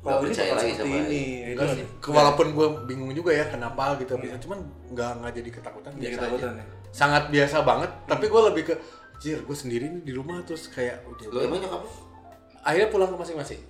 kalau 0.00 0.16
Nggak 0.18 0.26
ini 0.26 0.34
bakal 0.34 0.56
lagi 0.56 0.72
seperti 0.72 0.88
sama 0.88 0.96
ini. 1.02 1.22
sih. 1.70 1.84
Walaupun 2.10 2.46
gue 2.50 2.66
bingung 2.86 3.12
juga 3.12 3.30
ya 3.30 3.44
kenapa 3.46 3.84
gitu 3.96 4.12
bisa 4.16 4.36
cuman 4.38 4.58
nggak 4.88 5.10
nggak 5.14 5.32
jadi 5.34 5.50
ketakutan 5.52 5.92
biasa 5.94 6.14
ketakutan 6.16 6.50
aja. 6.50 6.56
ya. 6.56 6.64
sangat 6.90 7.22
biasa 7.28 7.56
banget 7.60 7.90
tapi 8.04 8.24
gue 8.26 8.40
lebih 8.46 8.62
ke 8.64 8.74
jir 9.18 9.38
gue 9.38 9.52
sendiri 9.54 9.84
nih 9.86 10.02
di 10.02 10.12
rumah 10.12 10.40
terus 10.40 10.66
kayak 10.66 11.04
udah 11.04 11.24
Lu 11.28 11.38
emang 11.42 11.60
nyokap 11.60 11.84
akhirnya 12.60 12.88
pulang 12.88 13.08
ke 13.08 13.18
masing-masing 13.18 13.60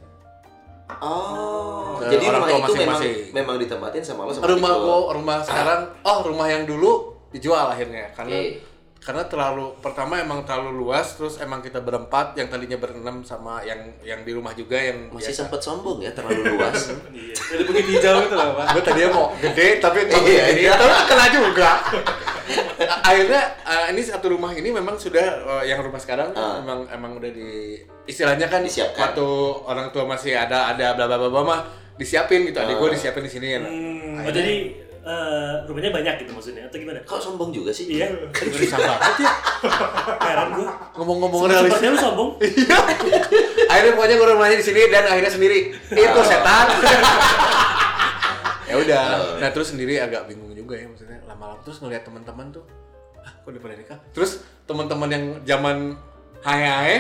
Oh, 1.01 1.95
Ke 1.97 2.11
jadi 2.11 2.27
rumah 2.29 2.43
itu 2.43 2.51
memang 2.51 2.63
masing-masing. 2.67 3.15
memang 3.31 3.57
ditempatin 3.57 4.03
sama 4.03 4.27
lo 4.27 4.31
sama 4.33 4.47
rumah 4.49 4.73
lo. 4.73 4.83
gua 4.83 4.97
rumah 5.15 5.39
sekarang 5.41 5.81
oh 6.03 6.19
rumah 6.25 6.47
yang 6.47 6.63
dulu 6.65 6.91
dijual 7.29 7.63
akhirnya 7.65 8.11
karena 8.11 8.35
Oke. 8.37 8.59
Karena 9.01 9.25
terlalu 9.25 9.73
pertama 9.81 10.17
emang 10.17 10.45
terlalu 10.45 10.77
luas 10.79 11.15
terus 11.15 11.37
emang 11.37 11.59
kita 11.59 11.79
berempat 11.79 12.33
yang 12.35 12.47
tadinya 12.47 12.77
berenam 12.77 13.21
sama 13.23 13.61
yang 13.63 13.81
yang 14.01 14.21
di 14.21 14.31
rumah 14.31 14.53
juga 14.53 14.77
yang 14.77 15.09
Masih 15.09 15.33
sempat 15.33 15.59
sombong 15.59 15.99
ya 15.99 16.13
terlalu 16.13 16.53
luas. 16.53 16.93
Iya. 17.11 17.33
Jadi 17.33 17.63
bukit 17.65 17.85
hijau 17.89 18.21
itu 18.21 18.35
lah 18.35 18.53
pak. 18.55 18.67
gue 18.71 18.83
tadinya 18.83 19.11
mau 19.11 19.27
gede 19.35 19.67
tapi 19.79 19.99
tapi 20.05 20.31
Iya, 20.31 20.45
ini 20.53 20.63
iya. 20.63 20.73
terus 20.75 21.01
kena 21.07 21.27
juga 21.29 21.71
akhirnya 23.01 23.43
eh, 23.63 23.85
ini 23.91 24.01
satu 24.03 24.27
rumah 24.29 24.51
ini 24.51 24.69
memang 24.69 24.97
sudah 24.97 25.27
eh, 25.59 25.65
yang 25.67 25.81
rumah 25.81 25.97
sekarang 25.97 26.33
Ah. 26.33 26.61
emang 26.61 26.85
emang 26.89 27.13
udah 27.17 27.31
di 27.31 27.81
istilahnya 28.05 28.47
kan 28.47 28.61
Disiapkan. 28.61 29.01
waktu 29.13 29.27
orang 29.65 29.89
tua 29.91 30.05
masih 30.05 30.35
ada 30.35 30.69
ada 30.69 30.93
bla 30.93 31.07
bla 31.07 31.17
bla 31.17 31.29
bla 31.31 31.43
mah 31.43 31.61
disiapin 31.97 32.45
gitu 32.45 32.59
adik 32.59 32.75
Ah. 32.75 32.79
gue 32.79 32.89
disiapin 32.93 33.23
di 33.23 33.31
sini 33.31 33.47
ya 33.51 33.61
Hmm. 33.61 34.21
Oh, 34.21 34.29
jadi 34.29 34.55
eh, 35.01 35.55
rumahnya 35.65 35.91
banyak 35.91 36.15
gitu 36.21 36.33
maksudnya 36.33 36.63
atau 36.65 36.77
gimana? 36.77 37.01
Kok 37.03 37.19
sombong 37.19 37.51
juga 37.51 37.71
sih? 37.71 37.89
Iya. 37.89 38.13
Bisa 38.35 38.77
banget 38.77 39.15
ya. 39.19 39.33
Heran 40.21 40.49
gua. 40.55 40.69
Ngomong-ngomong 40.97 41.41
realistis. 41.47 41.69
Sepertinya 41.73 41.93
lu 41.93 42.01
sombong. 42.01 42.31
akhirnya 43.67 43.93
pokoknya 43.95 44.17
gue 44.17 44.29
rumahnya 44.29 44.57
di 44.59 44.67
sini 44.67 44.81
dan 44.89 45.05
akhirnya 45.07 45.31
sendiri 45.31 45.59
itu 45.91 46.21
setan 46.27 46.67
ya 48.67 48.75
udah 48.77 49.03
nah 49.39 49.51
terus 49.51 49.75
sendiri 49.75 49.99
agak 49.99 50.27
bingung 50.27 50.51
juga 50.51 50.75
ya 50.75 50.87
maksudnya 50.87 51.19
lama-lama 51.23 51.59
terus 51.63 51.79
ngelihat 51.79 52.03
teman-teman 52.03 52.51
tuh 52.51 52.63
ah 53.19 53.31
kok 53.33 53.47
udah 53.47 53.61
pada 53.61 53.75
nikah 53.75 53.99
terus 54.11 54.43
teman-teman 54.65 55.09
yang 55.11 55.25
zaman 55.45 55.77
hai 56.41 56.61
hai 56.63 56.97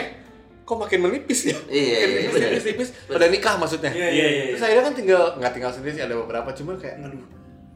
kok 0.62 0.74
makin 0.76 0.98
menipis 1.00 1.46
ya 1.46 1.58
Iya, 1.66 1.66
Makin 1.66 1.90
iya, 1.90 2.06
menipis, 2.06 2.30
bener. 2.30 2.48
menipis, 2.50 2.64
menipis. 2.70 2.88
pada 3.06 3.26
nikah 3.26 3.54
maksudnya 3.56 3.90
Iya, 3.90 4.08
iya, 4.10 4.26
iya. 4.26 4.42
terus 4.54 4.62
akhirnya 4.62 4.84
kan 4.86 4.94
tinggal 4.94 5.22
nggak 5.38 5.52
tinggal 5.54 5.70
sendiri 5.70 5.92
sih 5.94 6.04
ada 6.04 6.14
beberapa 6.14 6.48
cuma 6.52 6.72
kayak 6.74 6.96
aduh 7.02 7.22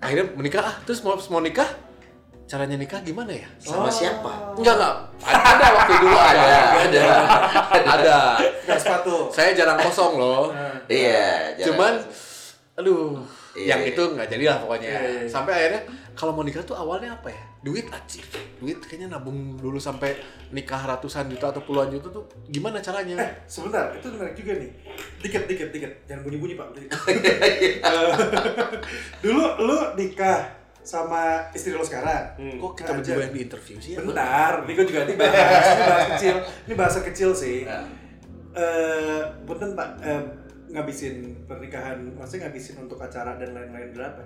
akhirnya 0.05 0.27
menikah 0.35 0.63
ah 0.63 0.77
terus 0.83 1.01
mau 1.01 1.17
mau 1.17 1.41
nikah 1.41 1.67
caranya 2.45 2.77
nikah 2.77 3.01
gimana 3.01 3.33
ya 3.33 3.49
Sama 3.57 3.89
siapa? 3.89 4.53
enggak 4.55 4.77
enggak 4.77 4.95
ada 5.25 5.67
waktu 5.73 5.93
dulu 5.97 6.13
ada 6.15 6.45
Ada. 6.77 7.05
ada 7.83 8.19
Nggak 8.63 8.79
sepatu. 8.79 9.17
saya 9.31 9.51
jarang 9.51 9.81
kosong 9.81 10.13
loh 10.15 10.53
Iya. 10.85 11.57
jangan- 11.57 11.65
cuman 11.67 11.93
aduh 12.75 13.17
Iya, 13.55 13.67
yang 13.71 13.81
iya. 13.81 13.91
itu 13.91 14.03
nggak 14.05 14.29
jadi 14.29 14.45
lah 14.45 14.59
pokoknya 14.61 14.89
Iya, 14.89 15.01
iya, 15.01 15.11
iya. 15.17 15.31
sampai 15.31 15.53
akhirnya 15.55 15.83
kalau 16.15 16.31
mau 16.31 16.41
nikah 16.41 16.63
tuh 16.63 16.73
awalnya 16.73 17.13
apa 17.13 17.27
ya 17.27 17.43
duit 17.61 17.87
aja 17.87 18.23
duit 18.57 18.79
kayaknya 18.79 19.11
nabung 19.11 19.35
dulu 19.55 19.77
sampai 19.77 20.15
nikah 20.49 20.79
ratusan 20.81 21.27
juta 21.27 21.51
atau 21.51 21.61
puluhan 21.61 21.91
juta 21.91 22.09
tuh 22.09 22.23
gimana 22.47 22.79
caranya 22.79 23.15
Eh, 23.17 23.31
sebentar, 23.45 23.91
itu 23.91 24.07
menarik 24.09 24.33
juga 24.33 24.53
nih. 24.55 24.71
Dikit, 25.19 25.43
dikit, 25.45 25.69
dikit. 25.71 25.93
Jangan 26.05 26.23
bunyi-bunyi, 26.23 26.55
Pak. 26.55 26.69
Eh, 27.85 28.13
Dulu 29.21 29.43
lu 29.61 29.77
nikah 29.95 30.49
sama 30.79 31.49
istri 31.51 31.73
lo 31.73 31.81
sekarang. 31.81 32.37
kok 32.37 32.73
kita 32.75 32.91
Nah, 32.91 32.97
berdua 33.01 33.23
yang 33.23 33.33
di 33.33 33.41
interview 33.43 33.77
sih 33.79 33.91
ya? 33.93 33.99
Bentar, 33.99 34.53
ini 34.63 34.73
gue 34.73 34.85
juga 34.85 34.99
nanti 35.03 35.15
bahas. 35.17 35.65
Ini 35.67 35.83
bahas 35.83 36.07
kecil. 36.11 36.35
Ini 36.63 36.75
bahasa 36.75 36.99
kecil 37.03 37.31
sih. 37.33 37.59
Nah. 37.65 37.85
Eh, 38.55 39.23
punten 39.43 39.73
Pak, 39.73 39.89
eh, 39.99 40.23
ngabisin 40.71 41.17
pernikahan, 41.45 41.99
maksudnya 42.15 42.47
ngabisin 42.47 42.77
untuk 42.79 42.99
acara 42.99 43.35
dan 43.35 43.51
lain-lain 43.51 43.91
berapa? 43.91 44.23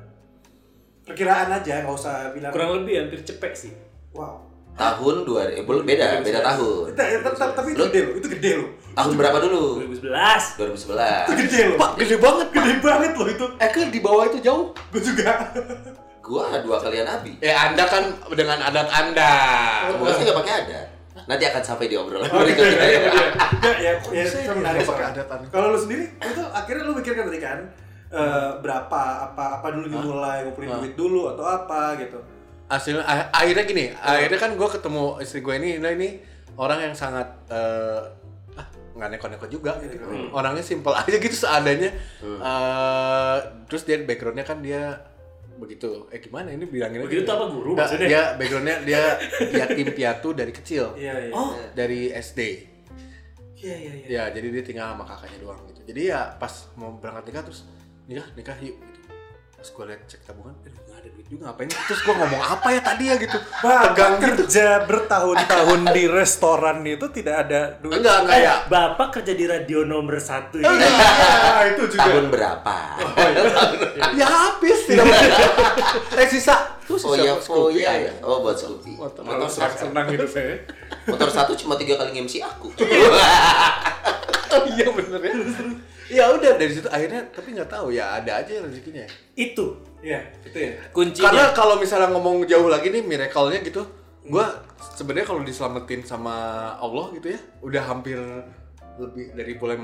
Perkiraan 1.08 1.48
aja, 1.50 1.74
nggak 1.80 1.94
usah 1.94 2.30
bilang. 2.30 2.52
Kurang 2.52 2.70
lebih 2.76 2.94
hampir 3.00 3.20
cepek 3.22 3.52
sih. 3.52 3.72
Wow. 4.12 4.44
tahun 4.78 5.26
dua 5.26 5.42
eh, 5.50 5.66
belum 5.66 5.82
beda 5.82 6.22
beda 6.22 6.38
tahun. 6.38 6.94
Eh, 6.94 7.18
tapi 7.18 7.74
itu 7.74 7.82
gede 7.82 8.00
loh, 8.06 8.14
itu 8.14 8.28
gede 8.30 8.50
loh. 8.62 8.70
Tahun 8.94 9.10
berapa 9.12 9.38
dulu? 9.40 9.82
2011. 9.82 10.54
2011. 10.54 11.26
Itu 11.26 11.34
gede 11.34 11.60
loh. 11.66 11.76
pak 11.76 11.90
gede 11.98 12.16
banget 12.16 12.46
Gede 12.52 12.72
banget 12.78 13.12
loh 13.16 13.26
itu. 13.26 13.46
eh 13.58 13.68
ke 13.68 13.90
di 13.90 13.98
bawah 13.98 14.24
itu 14.24 14.38
jauh 14.38 14.70
Gue 14.94 15.02
juga. 15.02 15.50
Gua 16.20 16.60
dua 16.60 16.78
kalian 16.78 17.08
Abi. 17.08 17.40
ya 17.40 17.66
anda 17.66 17.88
kan 17.88 18.06
dengan 18.30 18.60
adat 18.60 18.86
anda 18.86 19.32
Gua 19.96 20.14
sih 20.14 20.22
nggak 20.22 20.38
pakai 20.38 20.54
ada. 20.62 20.80
Nanti 21.26 21.44
akan 21.44 21.62
sampai 21.64 21.90
di 21.90 21.96
obrolan 21.98 22.24
Oh, 22.24 22.38
iya, 22.38 22.54
berikutnya. 22.54 22.78
iya, 22.78 23.00
iya. 23.02 23.26
Enggak, 23.50 23.76
ya, 23.82 23.92
ya, 24.14 24.22
Saya 24.24 24.42
itu 24.46 24.52
menarik 24.54 24.78
nggak 24.78 24.86
pakai 24.86 25.02
soalnya. 25.02 25.18
adat 25.18 25.34
aneh. 25.34 25.48
Kalau 25.50 25.66
lu 25.68 25.78
sendiri, 25.80 26.04
itu 26.14 26.42
akhirnya 26.46 26.82
lu 26.84 26.92
mikirkan 26.94 27.24
tadi 27.26 27.40
kan, 27.42 27.58
eh, 28.10 28.50
berapa, 28.58 29.02
apa, 29.26 29.44
apa 29.58 29.66
dulu 29.68 29.86
dimulai, 29.86 30.42
ngumpulin 30.42 30.68
duit 30.80 30.94
dulu 30.94 31.28
atau 31.28 31.44
apa 31.44 31.96
gitu. 31.98 32.18
hasilnya 32.66 33.00
ah- 33.00 33.32
akhirnya 33.32 33.64
gini 33.64 33.84
akhirnya 33.96 34.36
kan 34.36 34.52
gue 34.52 34.68
ketemu 34.68 35.16
istri 35.18 35.40
gue 35.40 35.54
ini 35.56 35.80
nah 35.80 35.88
ini 35.88 36.20
orang 36.54 36.84
yang 36.84 36.92
sangat 36.92 37.24
eh, 37.48 38.00
ah 38.54 38.66
nggak 38.92 39.08
neko-neko 39.14 39.46
juga 39.46 39.80
gitu. 39.80 40.04
orangnya 40.30 40.60
simple 40.60 40.92
aja 41.00 41.16
gitu 41.16 41.32
seadanya. 41.32 41.88
Eh, 42.20 43.36
terus 43.66 43.84
dia 43.84 43.96
backgroundnya 43.98 44.44
kan 44.44 44.60
dia 44.60 45.00
begitu. 45.56 46.06
Eh 46.08 46.20
gimana 46.20 46.50
ini 46.50 46.64
bilanginnya? 46.64 47.02
Begitu 47.02 47.22
gitu. 47.22 47.30
tuh 47.30 47.34
apa 47.34 47.46
guru 47.48 47.70
Nggak, 47.72 47.88
maksudnya? 47.88 48.08
dia 48.08 48.22
backgroundnya 48.36 48.76
dia 48.84 49.02
yatim 49.54 49.88
piatu 49.90 50.28
dari 50.30 50.52
kecil. 50.52 50.84
Iya, 50.94 51.14
iya. 51.24 51.32
Oh, 51.32 51.56
dari 51.72 52.12
SD 52.12 52.40
Iya, 53.58 53.74
iya, 53.74 53.92
iya. 53.96 54.06
ya 54.06 54.22
jadi 54.30 54.46
dia 54.54 54.62
tinggal 54.62 54.92
sama 54.92 55.02
kakaknya 55.02 55.38
doang 55.42 55.58
gitu. 55.66 55.80
Jadi 55.82 56.00
ya 56.10 56.30
pas 56.36 56.52
mau 56.76 56.94
berangkat 56.94 57.26
nikah 57.26 57.42
terus 57.42 57.66
nikah 58.08 58.24
nikah 58.34 58.56
yuk 58.58 58.76
gitu 58.78 58.96
pas 59.52 59.68
gue 59.68 59.84
liat 59.84 60.00
cek 60.06 60.20
tabungan 60.22 60.54
aduh 60.56 60.70
nggak 60.78 60.96
ada 60.96 61.08
duit 61.10 61.26
juga 61.26 61.42
ngapain 61.44 61.66
terus 61.66 62.00
gue 62.00 62.14
ngomong 62.14 62.40
apa 62.40 62.66
ya 62.70 62.80
tadi 62.80 63.04
ya 63.04 63.14
gitu 63.18 63.38
tegang 63.58 64.14
gitu 64.14 64.26
kerja 64.38 64.66
bertahun-tahun 64.86 65.80
di 65.90 66.04
restoran 66.06 66.78
itu 66.80 67.06
tidak 67.10 67.34
ada 67.44 67.60
duit. 67.82 67.98
enggak 67.98 68.16
enggak 68.22 68.38
ya 68.38 68.54
Bapak 68.64 69.08
kerja 69.18 69.32
di 69.34 69.44
radio 69.44 69.82
nomor 69.82 70.14
satu 70.18 70.56
Oh. 70.58 70.70
Iya, 70.70 70.88
itu 71.74 71.84
juga. 71.90 72.06
Tahun 72.06 72.26
berapa? 72.30 72.76
ya 74.14 74.26
habis 74.26 74.78
tidak 74.86 75.04
eh 76.22 76.28
sisa 76.30 76.54
tuh 76.86 76.94
Oh 76.96 77.12
sisa 77.12 77.20
ya, 77.20 77.34
buat 77.34 77.50
oh 77.50 77.68
iya. 77.68 78.14
Oh 78.22 78.40
buat 78.40 78.54
Scoopy. 78.54 78.94
Motor- 78.94 79.26
motor 79.26 79.50
senang 79.50 79.74
senang 79.74 80.06
gitu 80.08 80.24
saya. 80.24 80.54
Motor 81.04 81.28
satu 81.28 81.52
cuma 81.58 81.74
tiga 81.74 81.98
kali 81.98 82.14
MC 82.16 82.40
aku. 82.40 82.70
oh 84.54 84.62
iya 84.70 84.86
bener 84.86 85.20
ya 85.20 85.34
ya 86.08 86.24
udah 86.30 86.52
dari 86.54 86.72
situ 86.72 86.86
akhirnya 86.86 87.28
tapi 87.28 87.52
nggak 87.52 87.68
tahu 87.68 87.88
ya 87.90 88.16
ada 88.16 88.38
aja 88.38 88.60
rezekinya 88.60 89.04
Itu 89.34 89.76
Iya, 89.98 90.22
itu 90.42 90.54
ya. 90.54 90.72
kuncinya. 90.88 91.26
karena 91.26 91.44
kalau 91.52 91.74
misalnya 91.76 92.06
ngomong 92.08 92.44
jauh 92.44 92.66
lagi 92.66 92.88
nih 92.88 93.02
miracle-nya 93.02 93.60
gitu 93.60 93.82
gua 94.24 94.62
sebenarnya 94.94 95.26
kalau 95.26 95.42
diselamatin 95.42 96.00
sama 96.02 96.34
Allah 96.74 97.10
gitu 97.12 97.28
ya 97.28 97.40
udah 97.60 97.82
hampir 97.84 98.14
lebih 98.94 99.32
dari 99.32 99.52
mulai 99.54 99.76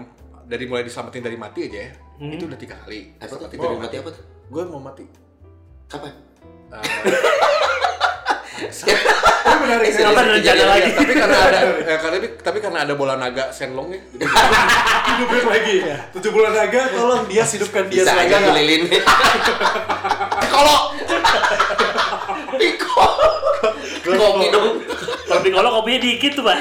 dari 0.45 0.65
mulai 0.65 0.83
diselamatin 0.83 1.19
dari 1.21 1.35
mati 1.35 1.61
aja 1.65 1.79
ya 1.81 1.91
itu 2.31 2.45
udah 2.45 2.57
tiga 2.57 2.79
kali 2.79 3.11
Apa 3.17 3.35
Dari 3.43 3.59
dari 3.59 3.77
mati 3.77 3.97
apa 3.97 4.11
tuh? 4.11 4.23
gue 4.47 4.63
mau 4.65 4.79
mati 4.79 5.05
Kapan? 5.87 6.15
Eh, 6.71 6.85
Ini 8.55 9.57
menarik. 9.59 9.87
Eh, 9.90 9.99
Kapan 9.99 10.14
serius, 10.14 10.14
rencana 10.14 10.38
kejadian 10.38 10.69
lagi? 10.71 10.90
tapi 10.95 11.12
karena 11.12 11.38
ada 11.43 11.59
eh, 11.90 11.99
karena 11.99 12.17
tapi 12.38 12.59
karena 12.62 12.79
ada 12.87 12.95
bola 12.95 13.14
naga 13.19 13.51
senlongnya 13.51 13.99
jadi 14.14 14.31
Hidup 15.14 15.29
baik 15.31 15.47
lagi. 15.47 15.77
Tujuh 16.14 16.31
bulan 16.31 16.53
naga, 16.55 16.81
tolong 16.90 17.23
dia 17.27 17.45
hidupkan 17.45 17.85
dia 17.87 18.03
Bisa 18.03 18.14
aja 18.14 18.37
selagi 18.38 18.51
lilin. 18.62 18.83
kalau 20.49 20.79
Piko. 22.55 23.07
Kopi 24.05 24.47
dong. 24.51 24.69
Tapi 25.25 25.49
kalau 25.51 25.71
kopinya 25.81 26.01
dikit 26.01 26.33
tuh, 26.38 26.45
Pak. 26.47 26.57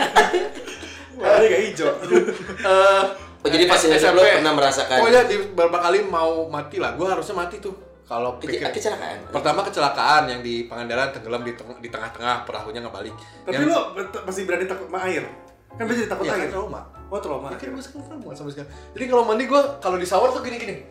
Warnanya 1.13 1.47
gak 1.49 1.62
hijau. 1.62 1.91
eh 2.67 3.03
Oh, 3.43 3.51
jadi 3.51 3.67
pas 3.67 3.75
SMP, 3.75 3.99
SMP 3.99 4.15
lo 4.15 4.23
pernah 4.23 4.56
merasakan 4.56 4.97
pokoknya 5.03 5.21
di 5.27 5.36
beberapa 5.51 5.77
kali 5.84 5.99
mau 6.08 6.47
mati 6.47 6.79
lah 6.79 6.95
gue 6.95 7.03
harusnya 7.03 7.36
mati 7.36 7.60
tuh 7.60 7.75
kalau 8.13 8.30
pikir 8.38 8.62
kecelakaan? 8.63 9.17
pertama 9.28 9.60
kecelakaan 9.62 10.23
yang 10.28 10.39
di 10.39 10.65
Pangandaran 10.65 11.10
tenggelam 11.10 11.41
di 11.41 11.54
teng- 11.54 11.80
di 11.80 11.89
tengah-tengah 11.89 12.43
perahunya 12.43 12.80
ngebalik 12.80 13.15
Tapi 13.41 13.58
yang, 13.58 13.67
lo 13.67 13.80
masih 14.23 14.43
berani 14.43 14.65
takut 14.65 14.86
sama 14.86 14.99
air? 15.04 15.26
Kan 15.73 15.84
biasa 15.84 16.06
takut 16.06 16.23
ya, 16.23 16.32
kan 16.32 16.39
air. 16.39 16.49
trauma 16.49 16.82
Oh, 17.08 17.17
trauma. 17.17 17.45
Akhirnya 17.47 17.73
gue 17.73 17.84
sekarang 17.84 18.06
trauma 18.08 18.30
sampai 18.32 18.52
sekarang 18.54 18.69
jadi 18.91 19.06
kalau 19.08 19.23
mandi 19.23 19.43
gue 19.45 19.62
kalau 19.80 19.97
di 19.97 20.06
shower 20.06 20.30
tuh 20.30 20.41
gini-gini 20.41 20.86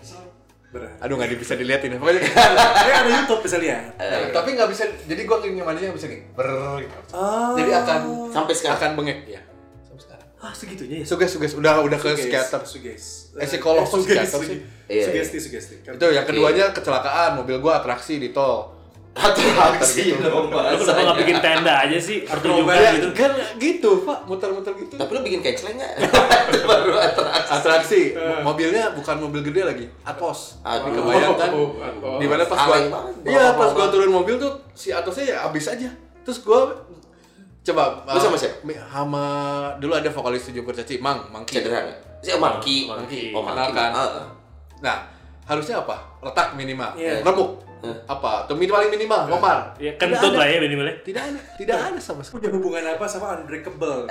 Berat. 0.69 0.97
aduh 0.99 1.15
nggak 1.15 1.37
bisa 1.37 1.53
diliatin 1.53 1.95
pokoknya 1.95 2.25
Ini 2.81 2.93
ada 2.97 3.11
YouTube 3.13 3.41
bisa 3.41 3.61
lihat. 3.61 3.93
Nah, 3.93 4.33
tapi 4.33 4.57
nggak 4.57 4.67
bisa 4.67 4.89
jadi 5.05 5.21
gue 5.21 5.37
gini 5.43 5.61
mandinya 5.61 5.87
nggak 5.87 5.99
bisa 5.99 6.09
gini 6.09 6.25
ber 6.33 6.49
gitu. 6.81 6.97
Oh. 7.13 7.53
jadi 7.53 7.71
akan 7.79 8.01
sampai 8.33 8.55
sekarang. 8.57 8.77
akan 8.81 8.91
bengek 8.97 9.19
ya 9.29 9.41
sampai 9.85 10.01
sekarang 10.01 10.27
Ah, 10.41 10.51
segitunya 10.51 10.97
ya. 10.99 11.05
suges 11.05 11.29
suges 11.31 11.53
udah 11.55 11.79
udah 11.79 11.95
ke 11.95 12.17
psikiater 12.17 12.65
Suges. 12.65 13.22
Eh, 13.35 13.43
psikolog, 13.43 13.83
suges, 13.83 14.05
psikiater 14.07 14.29
suges. 14.35 14.49
sih. 14.49 14.59
Iya, 14.87 15.05
Sugesti, 15.07 15.39
sugesti. 15.41 15.75
itu 15.81 16.05
yang 16.07 16.23
keduanya 16.23 16.69
kecelakaan 16.69 17.33
mobil 17.35 17.57
gue 17.57 17.73
atraksi 17.73 18.17
di 18.17 18.29
tol 18.29 18.69
Atraksi 19.13 20.09
gitu. 20.11 20.25
dong 20.25 20.49
Lu 20.49 20.57
kenapa 20.79 21.13
bikin 21.15 21.37
tenda 21.39 21.73
aja 21.79 21.97
sih? 21.97 22.25
Atau 22.25 22.59
juga 22.59 22.73
Ya, 22.73 22.97
gitu. 22.97 23.13
kan 23.13 23.29
gitu 23.57 24.05
pak 24.05 24.25
muter-muter 24.25 24.73
gitu 24.75 24.97
Tapi 24.97 25.11
lo 25.11 25.21
bikin 25.21 25.41
nggak? 25.41 25.93
Itu 26.49 26.65
baru 26.65 26.93
atraksi. 26.95 27.51
atraksi 27.51 28.01
mobilnya 28.41 28.93
bukan 28.93 29.17
mobil 29.19 29.41
gede 29.43 29.63
lagi 29.63 29.85
atos 30.03 30.61
Aduh. 30.63 30.93
kebayang 30.95 31.37
kan 31.37 31.51
Oh, 31.51 31.77
Atos. 31.83 32.17
di 32.17 32.27
mana 32.27 32.45
pas 32.45 32.59
gua 32.63 32.77
iya 33.23 33.53
pas 33.53 33.71
gua 33.71 33.87
turun 33.89 34.09
mobil 34.11 34.37
tuh 34.37 34.53
si 34.73 34.89
atosnya 34.89 35.25
ya 35.27 35.37
abis 35.45 35.69
aja 35.69 35.89
terus 36.23 36.41
gua 36.41 36.73
coba 37.63 38.05
Lu 38.07 38.19
sama 38.19 38.35
siapa? 38.35 38.61
mi- 38.63 38.81
sama 38.83 39.25
dulu 39.77 39.93
ada 39.93 40.09
vokalis 40.09 40.49
tujuh 40.49 40.61
kurcaci 40.63 40.99
mang 40.99 41.21
mangki 41.29 41.61
Cedera 41.61 41.85
nggak? 42.23 42.31
Si 42.31 42.39
Mangki. 42.39 42.77
Mangki. 42.87 43.23
Oh 43.31 43.43
Mangki. 43.43 43.53
Kenalkan. 43.53 43.91
Ah, 43.91 44.01
ah. 44.01 44.27
nah 44.79 44.97
harusnya 45.43 45.79
apa 45.79 45.99
retak 46.19 46.55
minimal 46.55 46.95
Iya. 46.95 47.19
remuk 47.21 47.59
apa 48.07 48.47
tuh 48.47 48.55
minimal 48.55 48.79
minimal 48.89 49.27
lomar 49.27 49.75
Ya, 49.75 49.91
Tidak 49.93 50.15
kentut 50.15 50.39
lah 50.39 50.47
ya 50.47 50.63
minimalnya. 50.63 50.95
tidak 51.03 51.23
ada 51.27 51.41
tidak 51.59 51.79
ada 51.83 51.99
sama 51.99 52.23
sekali 52.23 52.39
Punya 52.39 52.51
hubungan 52.55 52.83
apa 52.89 53.05
sama 53.05 53.35
Unbreakable? 53.37 54.07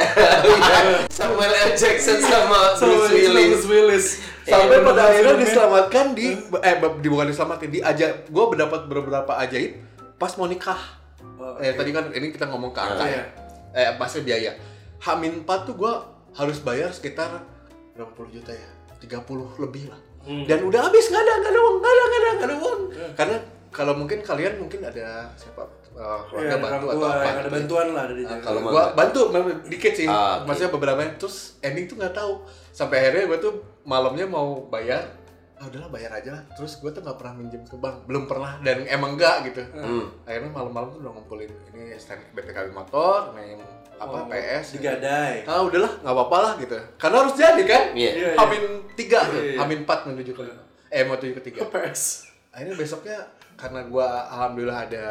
Samuel 1.18 1.52
L. 1.52 1.72
Jackson 1.74 2.20
sama 2.20 2.76
Bruce 2.76 3.08
Willis. 3.10 3.48
Bruce 3.48 3.68
Willis. 3.68 4.06
sampai 4.44 4.76
Iya, 4.76 4.84
pada 4.84 5.02
akhirnya 5.08 5.36
diselamatkan 5.40 6.06
di 6.12 6.28
eh 6.58 6.76
di 7.00 7.08
bukan 7.08 7.26
diselamatin 7.32 7.70
di 7.70 7.80
aja 7.80 8.12
gue 8.22 8.44
mendapat 8.46 8.80
beberapa 8.88 9.32
ajaib 9.40 9.72
pas 10.18 10.36
mau 10.36 10.48
nikah 10.48 11.00
Oh, 11.42 11.58
eh 11.58 11.74
tadi 11.74 11.90
kan 11.90 12.06
ini 12.12 12.30
kita 12.30 12.46
ngomong 12.46 12.70
ke 12.70 12.78
angka 12.78 13.02
Iya. 13.02 13.18
ya 13.18 13.24
eh 13.74 13.90
pasnya 13.96 14.22
biaya 14.22 14.52
Hamin 15.00 15.42
4 15.42 15.66
tuh 15.66 15.74
gue 15.74 15.94
harus 16.34 16.60
bayar 16.60 16.92
sekitar 16.92 17.42
berapa 18.02 18.14
puluh 18.14 18.32
juta 18.32 18.52
ya 18.52 18.70
30 19.00 19.22
lebih 19.60 19.86
lah 19.88 20.02
Hmm. 20.22 20.46
dan 20.46 20.62
udah 20.62 20.86
habis 20.86 21.10
nggak 21.10 21.18
ada 21.20 21.34
nggak 21.36 21.50
ada 21.50 21.60
uang 21.60 21.76
nggak 21.76 21.90
ada 21.90 22.04
nggak 22.04 22.20
ada 22.20 22.30
nggak 22.32 22.46
ada 22.46 22.56
uang 22.60 22.80
karena 23.12 23.36
kalau 23.70 23.94
mungkin 23.96 24.20
kalian 24.22 24.54
mungkin 24.56 24.80
ada 24.84 25.06
siapa 25.34 25.66
uh, 25.92 26.22
keluarga 26.24 26.46
Iya, 26.46 26.54
orang 26.54 26.62
bantu 26.62 26.86
atau 26.86 27.02
apa 27.02 27.26
ada 27.26 27.42
gitu. 27.42 27.50
bantuan 27.52 27.88
lah 27.90 28.04
dari 28.06 28.22
Nah, 28.22 28.30
jaga. 28.32 28.44
kalau 28.44 28.60
gua 28.64 28.84
bantu 28.94 29.22
dikit 29.66 29.94
sih 29.96 30.06
Ah, 30.06 30.38
oke. 30.38 30.46
maksudnya 30.46 30.70
beberapa 30.70 31.02
terus 31.16 31.38
ending 31.60 31.86
tuh 31.86 31.98
nggak 31.98 32.14
tahu 32.14 32.38
sampai 32.70 32.96
akhirnya 33.02 33.26
gue 33.28 33.40
tuh 33.40 33.54
malamnya 33.82 34.26
mau 34.28 34.48
bayar 34.68 35.02
ah 35.62 35.70
udahlah 35.70 35.90
bayar 35.90 36.12
aja 36.12 36.30
lah 36.32 36.42
terus 36.52 36.74
gue 36.76 36.90
tuh 36.90 37.00
nggak 37.00 37.16
pernah 37.16 37.34
minjem 37.36 37.62
ke 37.62 37.76
bank 37.76 38.04
belum 38.04 38.26
pernah 38.26 38.58
dan 38.60 38.82
emang 38.88 39.14
enggak 39.14 39.46
gitu 39.46 39.62
Hmm. 39.72 40.10
akhirnya 40.24 40.50
malam-malam 40.50 40.90
tuh 40.90 41.00
udah 41.00 41.14
ngumpulin 41.14 41.54
ini 41.70 41.94
stand 41.96 42.26
BPKB 42.34 42.72
motor 42.72 43.30
main 43.32 43.62
apa 43.96 44.10
Oh, 44.10 44.26
PS 44.26 44.74
digadai. 44.74 45.46
ah 45.46 45.62
udahlah 45.62 46.02
nggak 46.02 46.10
apa-apa 46.12 46.38
lah 46.40 46.54
gitu 46.58 46.74
karena 46.98 47.16
harus 47.22 47.36
jadi 47.36 47.62
kan 47.64 47.84
Iya. 47.94 48.12
Iya, 48.12 48.28
iya. 48.28 48.32
Hamin 48.36 48.64
tiga 48.92 49.20
Iya, 49.24 49.42
iya. 49.46 49.58
Hamin 49.62 49.78
empat 49.82 50.00
menuju 50.04 50.32
ke 50.32 50.42
lima 50.42 50.64
eh 50.90 51.06
mau 51.06 51.16
tujuh 51.16 51.36
ke 51.36 51.44
tiga 51.44 51.62
PS. 51.64 52.26
akhirnya 52.50 52.76
besoknya 52.76 53.18
karena 53.54 53.86
gua 53.86 54.08
alhamdulillah 54.28 54.80
ada 54.84 55.06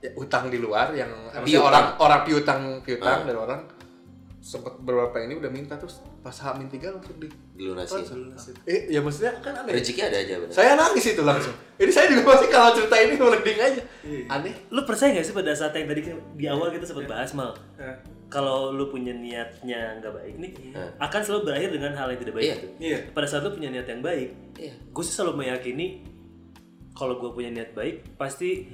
ya, 0.00 0.08
utang 0.16 0.48
di 0.48 0.56
luar 0.56 0.90
yang 0.90 1.12
Piutang. 1.38 1.68
orang 1.68 1.86
orang 1.98 2.20
piutang 2.24 2.60
piutang 2.80 3.20
Ah. 3.20 3.22
dari 3.22 3.36
orang 3.38 3.60
sempet 4.40 4.72
beberapa 4.80 5.20
ini 5.20 5.36
udah 5.36 5.48
minta 5.48 5.76
terus 5.76 6.00
pas 6.18 6.32
Hamin 6.34 6.64
tiga 6.66 6.88
langsung 6.90 7.12
di 7.16 7.28
Dilunasi. 7.52 8.08
eh 8.64 8.88
ya 8.88 8.98
maksudnya 8.98 9.36
kan 9.38 9.52
aneh 9.54 9.72
Rezeki 9.74 10.00
ada 10.02 10.16
aja 10.16 10.34
benar. 10.38 10.48
saya 10.50 10.72
nangis 10.74 11.04
itu 11.06 11.20
langsung 11.20 11.52
ini 11.76 11.92
saya 11.92 12.08
juga 12.08 12.24
masih 12.26 12.48
kalau 12.48 12.72
cerita 12.72 12.96
ini 12.96 13.14
merinding 13.14 13.58
aja 13.58 13.82
Iya. 14.00 14.24
aneh 14.30 14.54
Lu 14.68 14.80
percaya 14.82 15.12
gak 15.12 15.22
sih 15.22 15.36
pada 15.36 15.52
saat 15.52 15.72
yang 15.72 15.84
tadi 15.86 16.00
di 16.34 16.44
awal 16.46 16.68
kita 16.68 16.82
sempat 16.82 17.04
bahas 17.06 17.30
mal 17.30 17.52
Eh, 17.76 17.96
kalau 18.26 18.70
lu 18.70 18.88
punya 18.88 19.12
niatnya 19.12 19.98
nggak 19.98 20.12
baik 20.14 20.34
nih 20.38 20.52
Hmm. 20.72 20.88
akan 20.98 21.20
selalu 21.20 21.40
berakhir 21.44 21.68
dengan 21.70 21.92
hal 21.92 22.08
yang 22.08 22.20
tidak 22.20 22.34
baik 22.34 22.44
Iya. 22.46 22.54
itu. 22.56 22.68
Iya. 22.80 22.98
Pada 23.10 23.26
saat 23.26 23.42
lu 23.42 23.50
punya 23.50 23.68
niat 23.68 23.84
yang 23.84 24.00
baik, 24.00 24.28
Iya. 24.56 24.72
gue 24.72 25.02
sih 25.02 25.12
selalu 25.12 25.32
meyakini 25.38 25.86
kalau 26.90 27.16
gue 27.18 27.30
punya 27.30 27.50
niat 27.50 27.70
baik 27.70 28.16
pasti 28.16 28.64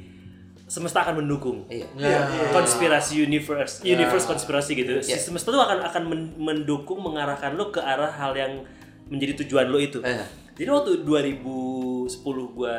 semesta 0.66 0.98
akan 1.00 1.22
mendukung. 1.22 1.62
Iya. 1.68 1.86
Iya, 1.94 2.20
iya. 2.26 2.46
Konspirasi 2.50 3.22
universe, 3.22 3.80
universe 3.82 4.26
konspirasi 4.26 4.74
gitu. 4.74 4.98
Si 4.98 5.14
Iya. 5.14 5.18
semesta 5.20 5.48
tuh 5.48 5.58
akan 5.58 5.78
akan 5.84 6.02
men- 6.04 6.34
mendukung 6.36 6.98
mengarahkan 6.98 7.54
lo 7.54 7.70
ke 7.70 7.78
arah 7.78 8.10
hal 8.10 8.34
yang 8.34 8.66
menjadi 9.06 9.42
tujuan 9.42 9.66
lo 9.66 9.78
itu. 9.78 10.02
Eh. 10.02 10.26
Jadi 10.52 10.66
waktu 10.66 10.90
2010 11.00 12.10
gue 12.48 12.76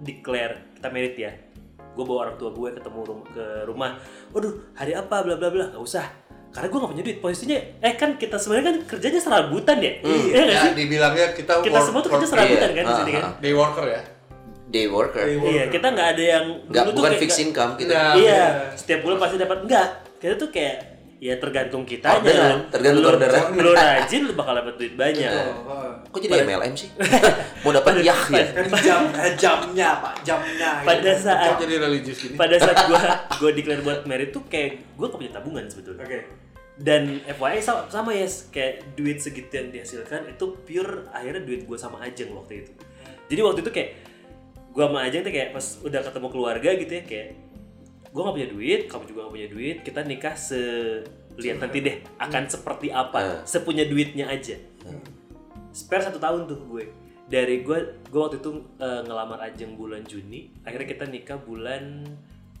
declare 0.00 0.74
kita 0.74 0.88
merit 0.88 1.14
ya, 1.14 1.32
gue 1.92 2.04
bawa 2.04 2.18
orang 2.24 2.36
tua 2.36 2.50
gue 2.50 2.68
ketemu 2.72 3.00
rum- 3.04 3.28
ke 3.28 3.44
rumah. 3.64 3.94
Waduh, 4.30 4.74
hari 4.74 4.92
apa? 4.92 5.20
Bla 5.20 5.36
bla 5.36 5.48
bla. 5.48 5.64
Gak 5.70 5.80
usah. 5.80 6.06
Karena 6.50 6.66
gue 6.66 6.78
gak 6.80 6.90
punya 6.90 7.04
duit. 7.04 7.18
Posisinya, 7.20 7.54
eh 7.78 7.94
kan 7.94 8.16
kita 8.16 8.34
sebenarnya 8.34 8.66
kan 8.66 8.78
kerjanya 8.88 9.20
serabutan 9.20 9.78
ya. 9.78 9.92
Iya 10.02 10.40
nggak 10.40 10.50
ya 10.50 10.62
sih? 10.64 10.72
dibilangnya 10.74 11.26
kita 11.30 11.52
Kita 11.60 11.70
work- 11.72 11.86
semua 11.86 12.00
tuh 12.02 12.10
kerja 12.10 12.26
serabutan 12.26 12.68
Iya. 12.68 12.74
kan 12.74 12.84
di 12.84 12.94
sini 12.96 13.10
kan. 13.12 13.22
Day 13.38 13.54
worker 13.54 13.86
ya 13.86 14.02
Day 14.70 14.86
worker. 14.86 15.26
Day 15.26 15.36
Iya, 15.36 15.64
kita 15.68 15.86
nggak 15.90 16.08
ada 16.14 16.22
yang 16.22 16.44
Nggak, 16.70 16.84
bukan 16.94 17.10
kayak- 17.10 17.22
fix 17.22 17.30
income 17.42 17.74
gitu. 17.76 17.90
Nah, 17.90 18.14
iya, 18.14 18.70
setiap 18.78 19.02
bulan 19.02 19.18
pasti 19.18 19.36
dapat 19.36 19.58
enggak. 19.66 19.88
Kita 20.16 20.34
tuh 20.38 20.48
kayak 20.48 20.76
ya 21.20 21.36
tergantung 21.36 21.84
kitanya. 21.84 22.16
Orderan, 22.16 22.58
tergantung 22.72 23.04
Lu- 23.04 23.12
orderan. 23.12 23.42
Lu 23.52 23.70
rajin 23.76 24.20
lu 24.24 24.32
bakal 24.32 24.56
dapat 24.56 24.74
duit 24.80 24.94
banyak. 24.96 25.28
Oh, 25.28 25.68
oh. 25.68 25.92
Kok 26.08 26.18
jadi 26.22 26.48
MLM 26.48 26.72
sih? 26.72 26.88
Mau 27.62 27.76
dapat 27.76 28.00
yah 28.00 28.16
ya? 28.32 28.44
Kan 28.56 28.72
jam 28.80 29.02
eh, 29.12 29.34
jamnya 29.36 29.90
pak 30.00 30.14
jamnya. 30.24 30.80
Pada 30.80 31.12
gitu. 31.12 31.28
saat 31.28 31.60
jadi 31.60 31.74
religius 31.76 32.18
gini 32.24 32.34
pada 32.40 32.56
saat 32.56 32.78
gua 32.88 33.00
gua 33.36 33.50
declare 33.52 33.84
buat 33.84 34.00
merit 34.08 34.32
tuh 34.32 34.48
kayak 34.48 34.96
gua 34.96 35.12
gak 35.12 35.20
punya 35.20 35.32
tabungan 35.36 35.64
sebetulnya. 35.68 36.08
Oke. 36.08 36.18
Dan 36.80 37.20
FYI 37.28 37.60
sama, 37.60 37.84
sama 37.92 38.16
ya 38.16 38.24
kayak 38.48 38.96
duit 38.96 39.20
segitu 39.20 39.52
yang 39.52 39.68
dihasilkan 39.68 40.24
itu 40.24 40.44
pure 40.64 41.04
akhirnya 41.12 41.44
duit 41.44 41.68
gua 41.68 41.76
sama 41.76 42.00
Ajeng 42.00 42.32
waktu 42.32 42.64
itu. 42.64 42.72
Jadi 43.28 43.40
waktu 43.44 43.60
itu 43.60 43.70
kayak 43.70 43.90
gua 44.80 44.88
sama 44.88 45.04
Ajeng 45.04 45.20
tuh 45.20 45.28
kayak 45.28 45.52
pas 45.52 45.66
udah 45.84 46.00
ketemu 46.00 46.28
keluarga 46.32 46.70
gitu 46.72 46.92
ya 46.96 47.02
kayak 47.04 47.28
gua 48.10 48.20
nggak 48.24 48.36
punya 48.40 48.48
duit, 48.48 48.80
kamu 48.88 49.04
juga 49.04 49.18
gak 49.22 49.34
punya 49.36 49.48
duit, 49.48 49.76
kita 49.84 50.00
nikah 50.02 50.34
se 50.34 50.60
lihat 51.36 51.60
nanti 51.60 51.78
deh 51.78 51.96
akan 52.16 52.42
seperti 52.48 52.88
apa, 52.88 53.18
Hmm. 53.20 53.40
sepunya 53.44 53.84
duitnya 53.84 54.26
aja. 54.26 54.56
Spare 55.70 56.02
satu 56.02 56.18
tahun 56.18 56.50
tuh 56.50 56.58
gue 56.66 56.84
dari 57.30 57.62
gue 57.62 57.78
gue 58.10 58.20
waktu 58.20 58.42
itu 58.42 58.50
eh, 58.76 59.00
ngelamar 59.06 59.38
Ajeng 59.38 59.78
bulan 59.78 60.02
Juni, 60.02 60.50
akhirnya 60.66 60.88
kita 60.88 61.04
nikah 61.06 61.38
bulan 61.38 62.02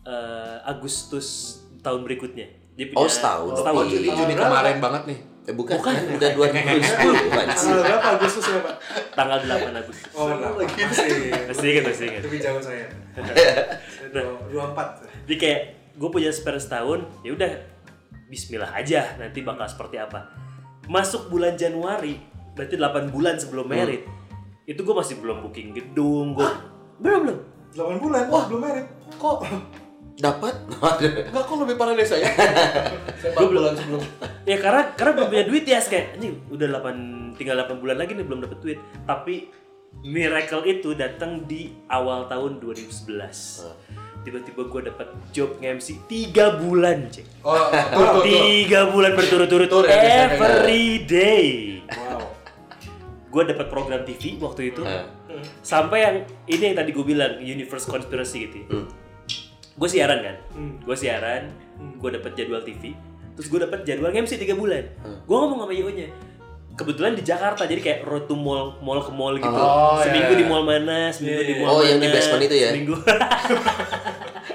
eh, 0.06 0.58
Agustus 0.64 1.58
tahun 1.82 2.06
berikutnya. 2.06 2.46
Dia 2.78 2.86
Oh, 2.94 3.04
setahun. 3.04 3.58
oh 3.58 3.84
jadi 3.84 4.08
Juni 4.08 4.32
kemarin 4.32 4.78
banget 4.78 5.02
nih 5.10 5.18
Eh, 5.48 5.54
bukan, 5.56 5.80
udah 5.80 6.30
2010 6.36 7.26
bukan 7.32 7.46
sih. 7.56 7.72
Tanggal 7.72 7.80
berapa 7.80 8.08
Agustus 8.20 8.44
ya 8.44 8.58
pak? 8.60 8.74
tanggal 9.16 9.38
8 9.40 9.72
Agustus. 9.72 10.12
Oh, 10.12 10.28
nah, 10.36 10.52
masih. 10.52 11.32
Masih 11.48 11.66
ingat, 11.72 11.84
masih 11.88 12.04
ingat. 12.12 12.22
Lebih 12.28 12.40
jauh 12.44 12.60
saya. 12.60 12.86
Dua 14.52 14.64
empat. 14.74 14.88
Jadi 15.24 15.36
kayak 15.40 15.60
gue 15.96 16.08
punya 16.12 16.30
spare 16.30 16.60
setahun, 16.60 17.08
ya 17.24 17.32
udah 17.32 17.52
Bismillah 18.30 18.70
aja 18.78 19.18
nanti 19.18 19.42
bakal 19.42 19.66
seperti 19.66 19.98
apa. 19.98 20.30
Masuk 20.86 21.32
bulan 21.32 21.58
Januari, 21.58 22.14
berarti 22.54 22.78
8 22.78 23.10
bulan 23.10 23.34
sebelum 23.40 23.66
merit, 23.66 24.06
itu 24.70 24.80
gue 24.86 24.94
masih 24.94 25.18
belum 25.18 25.42
booking 25.42 25.74
gedung, 25.74 26.38
gue 26.38 26.46
belum 27.02 27.26
belum. 27.26 27.38
Delapan 27.74 27.96
bulan. 27.98 28.22
Wah 28.30 28.44
belum 28.46 28.60
merit. 28.62 28.86
kok 29.18 29.36
Dapat? 30.20 30.54
enggak 31.26 31.44
kok 31.44 31.56
lebih 31.58 31.76
parah 31.76 31.96
dari 31.96 32.04
saya 32.04 32.28
saya 33.20 33.32
bulan 33.36 33.72
sebelum 33.72 34.00
Ya 34.44 34.56
karena 34.56 34.92
karena 34.92 35.12
belum 35.16 35.28
punya 35.28 35.44
duit 35.44 35.64
ya 35.64 35.80
kayak 35.80 36.16
anjing 36.16 36.36
udah 36.48 36.66
8 36.76 37.36
tinggal 37.36 37.56
8 37.58 37.80
bulan 37.80 37.96
lagi 37.96 38.12
nih 38.12 38.24
belum 38.24 38.40
dapet 38.44 38.58
duit. 38.60 38.78
Tapi 39.02 39.48
miracle 40.00 40.64
itu 40.64 40.92
datang 40.92 41.44
di 41.44 41.72
awal 41.88 42.24
tahun 42.26 42.60
2011. 42.60 43.16
Tiba-tiba 44.20 44.68
gue 44.68 44.80
dapet 44.84 45.08
job 45.32 45.56
nge-MC 45.56 46.04
3 46.04 46.60
bulan, 46.60 47.08
cek. 47.08 47.24
oh 47.40 47.56
tuh 47.72 47.80
tuh 47.88 48.04
tuh 48.20 48.22
Tiga 48.22 48.92
bulan 48.92 49.16
berturut-turut 49.16 49.64
Tur 49.66 49.88
ya, 49.88 49.96
biasanya. 49.96 50.36
every 50.36 50.84
day. 51.08 51.46
Wow. 51.88 52.28
Gue 53.32 53.42
dapat 53.48 53.72
program 53.72 54.04
TV 54.04 54.36
waktu 54.36 54.76
itu. 54.76 54.84
Eh. 54.84 55.04
Sampai 55.64 56.04
yang 56.04 56.16
ini 56.44 56.62
yang 56.68 56.76
tadi 56.76 56.92
gue 56.92 57.00
bilang 57.00 57.40
Universe 57.40 57.88
Conspiracy 57.88 58.44
gitu. 58.44 58.56
ya. 58.60 58.66
Hmm. 58.68 58.86
Gue 59.74 59.88
siaran 59.88 60.18
kan. 60.20 60.36
Hmm. 60.52 60.74
Gue 60.80 60.94
siaran, 60.94 61.50
gue 61.96 62.10
dapat 62.10 62.32
jadwal 62.34 62.62
TV. 62.62 62.92
Terus 63.32 63.46
gue 63.48 63.60
dapat 63.60 63.80
jadwal 63.82 64.12
MC 64.12 64.36
3 64.36 64.52
bulan. 64.52 64.84
Hmm. 65.00 65.18
Gue 65.22 65.36
ngomong 65.36 65.58
sama 65.60 65.72
IO-nya. 65.72 66.08
Kebetulan 66.70 67.12
di 67.12 67.20
Jakarta, 67.20 67.64
jadi 67.64 67.76
kayak 67.78 68.00
road 68.02 68.24
to 68.24 68.32
mall, 68.32 68.78
mall 68.80 68.98
ke 68.98 69.10
mall 69.10 69.36
gitu. 69.36 69.50
Oh, 69.50 70.00
seminggu 70.00 70.32
iya. 70.32 70.38
di 70.38 70.46
mall 70.46 70.64
mana, 70.64 71.12
seminggu 71.12 71.36
Iya, 71.36 71.44
di 71.44 71.52
iya. 71.52 71.60
mall 71.60 71.70
Oh, 71.70 71.78
mana. 71.78 71.88
yang 71.88 71.98
di 71.98 72.08
basement 72.08 72.42
itu 72.42 72.56
ya? 72.56 72.68
Seminggu 72.72 72.94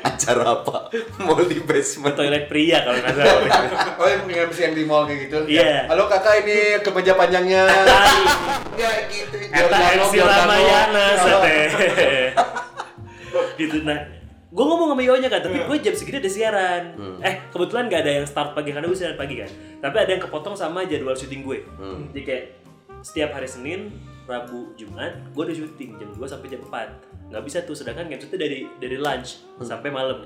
Acara 0.05 0.43
apa? 0.55 0.77
Mau 1.19 1.37
di 1.43 1.59
basement. 1.59 2.15
toilet 2.15 2.45
pria 2.45 2.81
kalau 2.81 2.97
nggak 2.97 3.13
salah. 3.13 3.41
oh 3.99 4.07
yang 4.07 4.21
punya 4.23 4.41
MC 4.43 4.57
yang 4.59 4.73
di 4.73 4.83
mall 4.85 5.03
kayak 5.05 5.19
gitu 5.27 5.37
Iya. 5.45 5.85
halo 5.85 6.03
kakak 6.07 6.35
ini 6.41 6.57
kemeja 6.79 7.13
panjangnya 7.13 7.61
Enggak 7.67 8.95
gitu. 9.11 9.35
Eta 9.45 9.77
MC. 10.01 10.13
Ramayana 10.17 11.05
sate. 11.19 11.57
gitu 13.59 13.77
nah. 13.83 13.99
Gue 14.55 14.63
ngomong 14.63 14.95
sama 14.95 15.01
Io-nya 15.03 15.27
kan, 15.27 15.43
tapi 15.43 15.59
gue 15.59 15.77
jam 15.83 15.91
segini 15.91 16.23
ada 16.23 16.31
siaran. 16.31 16.83
Eh, 17.19 17.35
kebetulan 17.51 17.91
gak 17.91 18.07
ada 18.07 18.11
yang 18.23 18.25
start 18.25 18.55
pagi 18.55 18.71
karena 18.71 18.87
gue 18.87 18.95
siaran 18.95 19.19
pagi 19.19 19.35
kan. 19.43 19.51
Tapi 19.83 19.95
ada 19.99 20.11
yang 20.15 20.23
kepotong 20.23 20.55
sama 20.55 20.87
jadwal 20.87 21.11
syuting 21.11 21.43
gue. 21.43 21.59
Jadi 22.15 22.21
kayak 22.23 22.45
setiap 23.03 23.35
hari 23.35 23.45
Senin, 23.45 23.91
Rabu, 24.25 24.71
Jumat, 24.73 25.11
gue 25.35 25.43
udah 25.43 25.55
syuting 25.55 25.99
jam 25.99 26.09
2 26.09 26.23
sampai 26.23 26.47
jam 26.47 26.63
4. 26.63 26.71
Nggak 27.29 27.43
bisa 27.43 27.57
tuh, 27.61 27.75
sedangkan 27.75 28.07
game 28.07 28.23
itu 28.23 28.37
dari 28.39 28.63
dari 28.79 28.95
lunch 28.95 29.43
sampai 29.59 29.91
malam. 29.91 30.23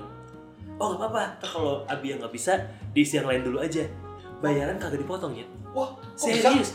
Oh 0.78 0.94
gak 0.94 1.10
apa-apa, 1.10 1.24
kalau 1.42 1.74
Abi 1.84 2.14
yang 2.14 2.24
nggak 2.24 2.32
bisa, 2.32 2.56
diisi 2.94 3.20
yang 3.20 3.28
lain 3.28 3.44
dulu 3.44 3.60
aja. 3.60 3.84
Bayaran 4.40 4.80
kagak 4.80 5.04
dipotong 5.04 5.36
ya. 5.36 5.44
wah 5.76 5.92
kok 5.92 6.24
bisa 6.24 6.48
Serius. 6.48 6.70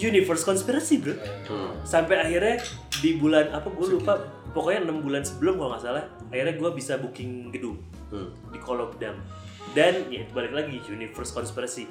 Universe 0.00 0.46
conspiracy 0.46 0.96
bro. 0.96 1.12
Hmm. 1.44 1.76
Sampai 1.84 2.16
akhirnya 2.16 2.62
di 3.02 3.20
bulan 3.20 3.52
apa 3.52 3.68
gue 3.68 3.86
lupa. 3.92 4.16
Pokoknya 4.56 4.88
enam 4.88 5.04
bulan 5.04 5.20
sebelum 5.20 5.60
kalau 5.60 5.76
nggak 5.76 5.84
salah. 5.84 6.04
Akhirnya 6.32 6.56
gue 6.56 6.70
bisa 6.72 6.96
booking 6.96 7.32
gedung 7.50 7.76
Hmm. 8.08 8.32
di 8.48 8.58
Kolobdam. 8.58 9.20
Dan 9.70 10.08
ya 10.08 10.20
itu 10.20 10.32
balik 10.32 10.52
lagi 10.52 10.80
Universe 10.82 11.30
conspiracy. 11.30 11.84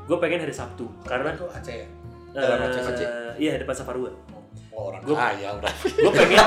Gue 0.00 0.16
pengen 0.16 0.38
hari 0.38 0.50
Sabtu 0.50 0.86
karena 1.02 1.30
itu 1.30 1.46
Aceh 1.46 1.74
ya 1.74 1.86
eh, 1.86 1.88
Dalam 2.34 2.58
Aceh, 2.64 2.82
Aceh. 2.84 3.06
iya 3.36 3.56
depan 3.56 3.72
Safarua. 3.72 4.10
oh, 4.70 4.90
orang 4.90 5.00
Gua- 5.02 5.14
kaya 5.16 5.48
udah 5.54 5.72
Gue 5.86 6.12
pengen 6.12 6.38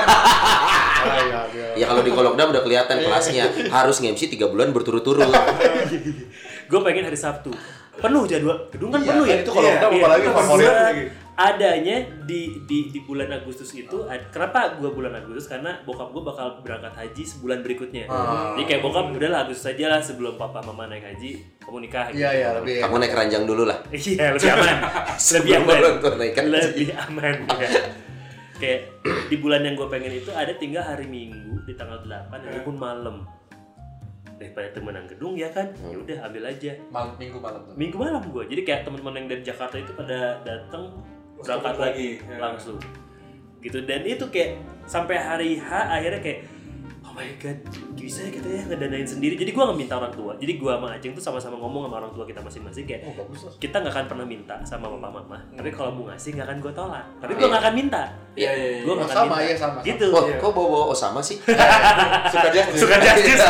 kaya 1.00 1.40
Ya 1.80 1.84
kalau 1.86 2.00
di 2.00 2.10
Kolokdam 2.10 2.48
udah 2.48 2.60
kelihatan 2.60 2.96
kelasnya. 2.98 3.48
Harus 3.68 3.98
nge-MC 3.98 4.28
3 4.30 4.46
bulan 4.46 4.70
berturut-turut. 4.70 5.24
gue 6.64 6.80
pengen 6.82 7.04
hari 7.04 7.16
Sabtu. 7.16 7.48
Penuh 7.98 8.22
jadwal 8.24 8.58
gedung 8.68 8.88
kan 8.88 8.98
Iya, 8.98 9.08
penuh 9.08 9.24
ya. 9.24 9.36
itu 9.36 9.50
kalau 9.50 9.68
udah 9.68 9.80
Iya, 9.84 9.98
apalagi 9.98 10.22
iya. 10.22 10.32
favorit 10.32 10.68
lagi. 10.68 11.04
adanya 11.36 11.96
di 12.24 12.40
di 12.64 12.90
di 12.90 12.98
bulan 13.00 13.30
Agustus 13.32 13.70
itu 13.72 14.02
ad- 14.04 14.26
kenapa 14.28 14.74
gua 14.74 14.90
bulan 14.90 15.14
Agustus 15.14 15.46
karena 15.46 15.78
bokap 15.82 16.10
gua 16.10 16.26
bakal 16.26 16.58
berangkat 16.60 16.90
haji 16.92 17.22
sebulan 17.24 17.58
berikutnya 17.60 18.06
Ah. 18.06 18.52
jadi 18.52 18.66
kayak 18.68 18.82
bokap 18.82 19.10
udahlah 19.12 19.46
Agustus 19.46 19.66
aja 19.68 19.86
lah 19.88 20.00
sebelum 20.00 20.34
papa 20.34 20.58
mama 20.60 20.86
naik 20.86 21.06
haji 21.06 21.38
kamu 21.60 21.78
nikah 21.80 22.10
gitu. 22.10 22.18
iya 22.18 22.30
iya 22.32 22.48
lebih 22.52 22.80
Kamu 22.80 22.94
naik 22.96 23.12
keranjang 23.12 23.44
dulu 23.44 23.62
lah. 23.64 23.78
iya 23.94 24.26
lebih 24.32 24.50
aman 24.50 24.76
lebih 25.36 25.52
aman 25.56 25.78
lebih 26.44 26.88
aman 26.96 27.34
ya. 27.54 27.68
kayak 28.56 28.80
di 29.30 29.36
bulan 29.38 29.62
yang 29.62 29.74
gue 29.74 29.86
pengen 29.86 30.10
itu 30.12 30.30
ada 30.32 30.50
tinggal 30.52 30.82
hari 30.82 31.06
Minggu 31.06 31.62
di 31.62 31.72
tanggal 31.72 32.02
8 32.02 32.34
hari 32.34 32.60
pun 32.60 32.74
malam 32.74 33.22
daripada 34.38 34.70
temenan 34.72 35.04
gedung 35.04 35.34
ya 35.34 35.50
kan? 35.50 35.66
Ya 35.90 35.98
udah 35.98 36.18
ambil 36.30 36.42
aja. 36.48 36.72
Malam 36.88 37.14
minggu 37.18 37.38
malam 37.42 37.60
tuh. 37.66 37.74
minggu 37.74 37.96
malam 37.98 38.22
gue 38.30 38.44
jadi 38.48 38.62
kayak 38.64 38.80
teman-teman 38.86 39.14
yang 39.18 39.26
dari 39.28 39.42
Jakarta 39.42 39.76
itu 39.76 39.92
pada 39.92 40.38
datang 40.46 40.94
berangkat 41.38 41.74
Langsung 41.74 41.84
lagi. 41.84 42.08
lagi, 42.18 42.30
ya. 42.30 42.38
langsung. 42.38 42.78
Gitu. 43.58 43.78
Dan 43.82 44.00
itu 44.06 44.24
kayak 44.30 44.50
sampai 44.86 45.16
hari 45.18 45.50
H 45.58 45.68
akhirnya 45.68 46.22
kayak 46.22 46.40
my 47.18 47.30
god 47.42 47.58
bisa 47.98 48.24
ya 48.24 48.30
kita 48.30 48.48
ya 48.48 48.62
ngedanain 48.70 49.02
sendiri. 49.04 49.34
Jadi 49.34 49.50
gue 49.50 49.62
nggak 49.62 49.78
minta 49.78 49.98
orang 49.98 50.14
tua. 50.14 50.32
Jadi 50.38 50.52
gue 50.54 50.70
sama 50.70 50.88
Aceng 50.94 51.12
tuh 51.12 51.22
sama-sama 51.22 51.58
ngomong 51.58 51.90
sama 51.90 51.96
orang 51.98 52.12
tua 52.14 52.24
kita 52.24 52.40
masing-masing 52.40 52.86
kayak 52.86 53.02
Oh 53.10 53.12
bagus 53.18 53.58
kita 53.58 53.76
nggak 53.82 53.92
akan 53.92 54.06
pernah 54.06 54.26
minta 54.26 54.54
sama 54.62 54.86
papa 54.86 55.10
mama. 55.10 55.38
Tapi 55.58 55.68
kalau 55.74 55.90
mau 55.92 56.06
ngasih 56.08 56.38
nggak 56.38 56.46
akan 56.46 56.58
gue 56.62 56.72
tolak. 56.72 57.04
Tapi 57.18 57.32
gue 57.34 57.46
nggak 57.50 57.62
akan 57.66 57.74
minta. 57.74 58.02
Iya 58.38 58.50
iya 58.54 58.68
iya. 58.70 58.80
gue 58.86 58.94
nggak 58.94 59.08
akan 59.10 59.16
Sama, 59.18 59.34
minta. 59.34 59.42
iya, 59.42 59.54
sama, 59.58 59.74
sama. 59.82 59.86
gitu. 59.90 60.06
Wah, 60.14 60.22
kok 60.38 60.50
bawa-bawa? 60.54 60.84
Osama 60.94 61.20
sih? 61.20 61.36
Suka 62.32 62.48
dia. 62.54 62.64
suka 62.70 62.96
justice. 63.02 63.42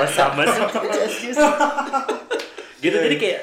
Oh, 0.00 0.08
sama 0.08 0.42
sih. 0.48 1.30
Gitu 2.80 2.96
jadi 2.96 3.16
kayak 3.20 3.40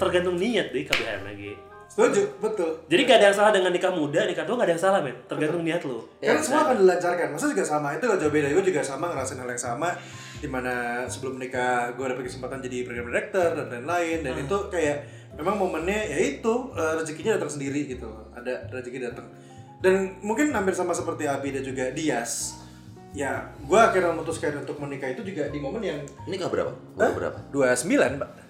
tergantung 0.00 0.36
niat 0.38 0.70
deh 0.72 0.84
KBHM 0.86 1.22
lagi 1.26 1.52
Setuju, 1.94 2.26
betul. 2.42 2.70
jadi 2.90 3.00
gak 3.06 3.16
ada 3.22 3.26
yang 3.30 3.36
salah 3.38 3.52
dengan 3.54 3.70
nikah 3.70 3.94
muda 3.94 4.26
nikah 4.26 4.42
tua 4.42 4.58
gak 4.58 4.66
ada 4.66 4.74
yang 4.74 4.82
salah 4.82 4.98
men 4.98 5.14
tergantung 5.30 5.62
niat 5.62 5.78
lo 5.86 6.02
Karena 6.18 6.42
semua 6.42 6.66
akan 6.66 6.76
dilancarkan. 6.82 7.26
Maksudnya 7.30 7.52
juga 7.54 7.66
sama. 7.70 7.86
Itu 7.94 8.04
gak 8.10 8.18
jauh 8.18 8.32
beda. 8.34 8.46
Gue 8.50 8.64
juga 8.66 8.82
sama 8.82 9.04
ngerasain 9.14 9.38
hal 9.38 9.46
yang 9.46 9.62
sama. 9.62 9.88
Di 10.42 10.48
mana 10.50 11.06
sebelum 11.06 11.38
menikah 11.38 11.94
gue 11.94 12.02
dapet 12.02 12.26
kesempatan 12.26 12.58
jadi 12.58 12.82
program 12.82 13.14
director 13.14 13.54
dan 13.54 13.66
lain-lain. 13.70 14.26
Dan 14.26 14.34
itu 14.42 14.56
kayak 14.74 14.96
memang 15.38 15.54
momennya 15.54 16.10
ya 16.10 16.18
itu 16.18 16.54
eh, 16.74 16.92
rezekinya 16.98 17.38
datang 17.38 17.54
sendiri 17.54 17.86
gitu. 17.86 18.10
loh. 18.10 18.26
Ada 18.34 18.66
rezeki 18.74 18.98
datang. 18.98 19.30
Dan 19.78 20.18
mungkin 20.18 20.50
hampir 20.50 20.74
sama 20.74 20.98
seperti 20.98 21.30
Abi 21.30 21.54
dan 21.54 21.62
juga 21.62 21.94
Dias. 21.94 22.58
Ya, 23.14 23.54
gue 23.62 23.78
akhirnya 23.78 24.10
memutuskan 24.10 24.66
untuk 24.66 24.82
menikah 24.82 25.06
itu 25.06 25.22
juga 25.22 25.46
di 25.46 25.62
momen 25.62 25.78
yang 25.78 26.02
Ini 26.26 26.34
kah 26.34 26.50
berapa? 26.50 26.74
Umur 26.98 27.14
berapa? 27.14 27.38
29, 27.54 28.18
Pak. 28.18 28.43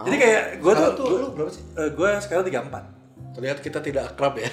Jadi 0.00 0.16
kayak 0.16 0.42
gue 0.58 0.72
tuh, 0.72 0.86
tuh 0.94 1.06
gua- 1.06 1.20
lu 1.20 1.28
berapa 1.34 1.50
sih? 1.50 1.62
eh, 1.74 1.90
gue 1.90 2.08
sekarang 2.18 2.44
34. 2.44 2.84
Terlihat 3.30 3.58
kita 3.58 3.78
tidak 3.78 4.02
akrab 4.10 4.34
ya. 4.36 4.48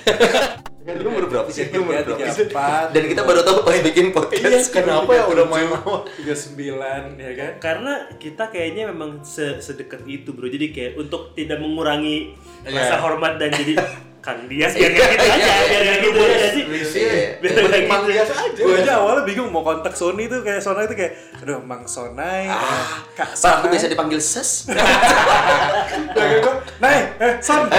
Lu 0.87 1.09
umur 1.09 1.27
berapa 1.27 1.49
sih? 1.49 1.67
Lu 1.67 1.81
umur 1.81 1.97
Tiga, 1.97 2.15
berapa 2.15 2.31
sih? 2.31 2.47
Dan 2.89 3.03
kita 3.05 3.21
baru 3.21 3.41
tahu 3.41 3.59
pas 3.61 3.75
bikin 3.77 4.11
podcast. 4.11 4.69
Kenapa 4.69 5.11
ya 5.11 5.23
udah 5.25 5.45
main 5.45 5.67
lama? 5.67 6.07
39 6.15 7.17
ya 7.17 7.31
kan? 7.33 7.51
karena 7.59 7.91
kita 8.15 8.47
kayaknya 8.47 8.87
memang 8.87 9.19
se- 9.21 9.59
sedekat 9.59 10.05
itu 10.05 10.31
bro 10.31 10.47
jadi 10.47 10.69
kayak 10.69 10.93
untuk 10.95 11.33
tidak 11.33 11.59
mengurangi 11.59 12.31
Iya. 12.63 12.71
rasa 12.77 12.95
hormat 12.99 13.35
dan 13.35 13.51
jadi 13.51 13.75
Kang 14.27 14.43
Dias 14.51 14.75
biar 14.75 14.91
kayak 14.91 15.09
gitu 15.15 15.23
aja 15.23 15.53
biar 15.63 15.83
kayak 15.87 15.99
gitu 16.03 16.19
aja 16.19 16.47
sih 16.51 16.63
Iya. 16.67 17.39
biar 17.39 17.51
kayak 17.63 17.83
gitu 17.87 18.07
biasa 18.11 18.33
aja. 18.35 18.59
Gue 18.59 18.75
aja 18.75 18.93
awalnya 18.99 19.23
bingung 19.23 19.47
mau 19.47 19.63
kontak 19.63 19.95
Sony 19.95 20.27
tuh 20.27 20.43
kayak 20.43 20.59
Sony 20.59 20.83
itu 20.83 20.95
kayak 20.99 21.13
aduh 21.39 21.63
Mang 21.63 21.87
Sonai, 21.87 22.51
Ah, 22.51 23.07
Kak 23.15 23.39
Pak, 23.39 23.51
aku 23.63 23.71
bisa 23.71 23.87
dipanggil 23.87 24.19
ses. 24.19 24.67
Udah 24.67 26.25
gitu, 26.27 26.51
Nai, 26.83 27.07
eh 27.17 27.33
Son. 27.39 27.71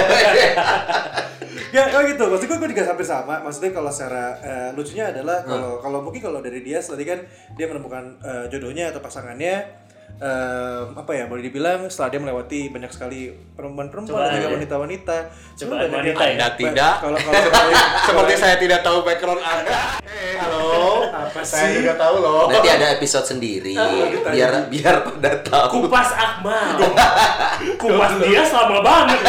ya 1.69 1.85
oh 1.93 2.01
gitu, 2.01 2.23
maksud 2.25 2.49
gue, 2.49 2.57
gue 2.57 2.69
juga 2.73 2.83
hampir 2.89 3.05
sama. 3.05 3.45
Maksudnya 3.45 3.69
kalau 3.69 3.91
secara 3.93 4.33
eh, 4.41 4.69
lucunya 4.73 5.13
adalah 5.13 5.45
kalau 5.45 5.77
kalau 5.77 5.99
mungkin 6.01 6.21
kalau 6.23 6.41
dari 6.41 6.65
dia 6.65 6.81
tadi 6.81 7.05
kan 7.05 7.21
dia 7.53 7.69
menemukan 7.69 8.17
eh, 8.25 8.45
jodohnya 8.49 8.89
atau 8.89 9.01
pasangannya 9.03 9.69
eh, 10.19 10.81
apa 10.91 11.11
ya 11.11 11.25
boleh 11.25 11.39
dibilang 11.41 11.87
setelah 11.87 12.09
dia 12.09 12.19
melewati 12.19 12.67
banyak 12.67 12.87
sekali 12.89 13.27
perempuan-perempuan 13.55 14.19
dan 14.21 14.35
juga 14.35 14.45
ya. 14.45 14.53
wanita-wanita. 14.53 15.15
Banyak 15.57 15.89
wanita 15.89 16.03
yang- 16.05 16.19
ya? 16.19 16.27
Anda 16.37 16.47
tidak. 16.53 16.93
Kalau 16.99 17.17
kalau 17.17 17.71
Seperti 18.07 18.33
saya 18.35 18.55
tidak 18.55 18.79
tahu 18.81 18.97
background 19.01 19.39
Anda. 19.39 19.79
Eh, 20.03 20.35
halo. 20.35 21.07
Apa 21.09 21.39
Saya 21.39 21.69
sih? 21.69 21.79
juga 21.79 21.93
tahu 21.95 22.15
loh. 22.19 22.45
Nanti 22.47 22.69
ada 22.69 22.87
episode 22.91 23.25
sendiri 23.27 23.75
biar 24.29 24.67
biar 24.67 24.95
pada 25.01 25.31
tahu. 25.41 25.83
kupas 25.83 26.09
Akmal 26.11 26.79
kupas 27.81 28.11
dia 28.19 28.43
lama 28.43 28.79
banget 28.79 29.19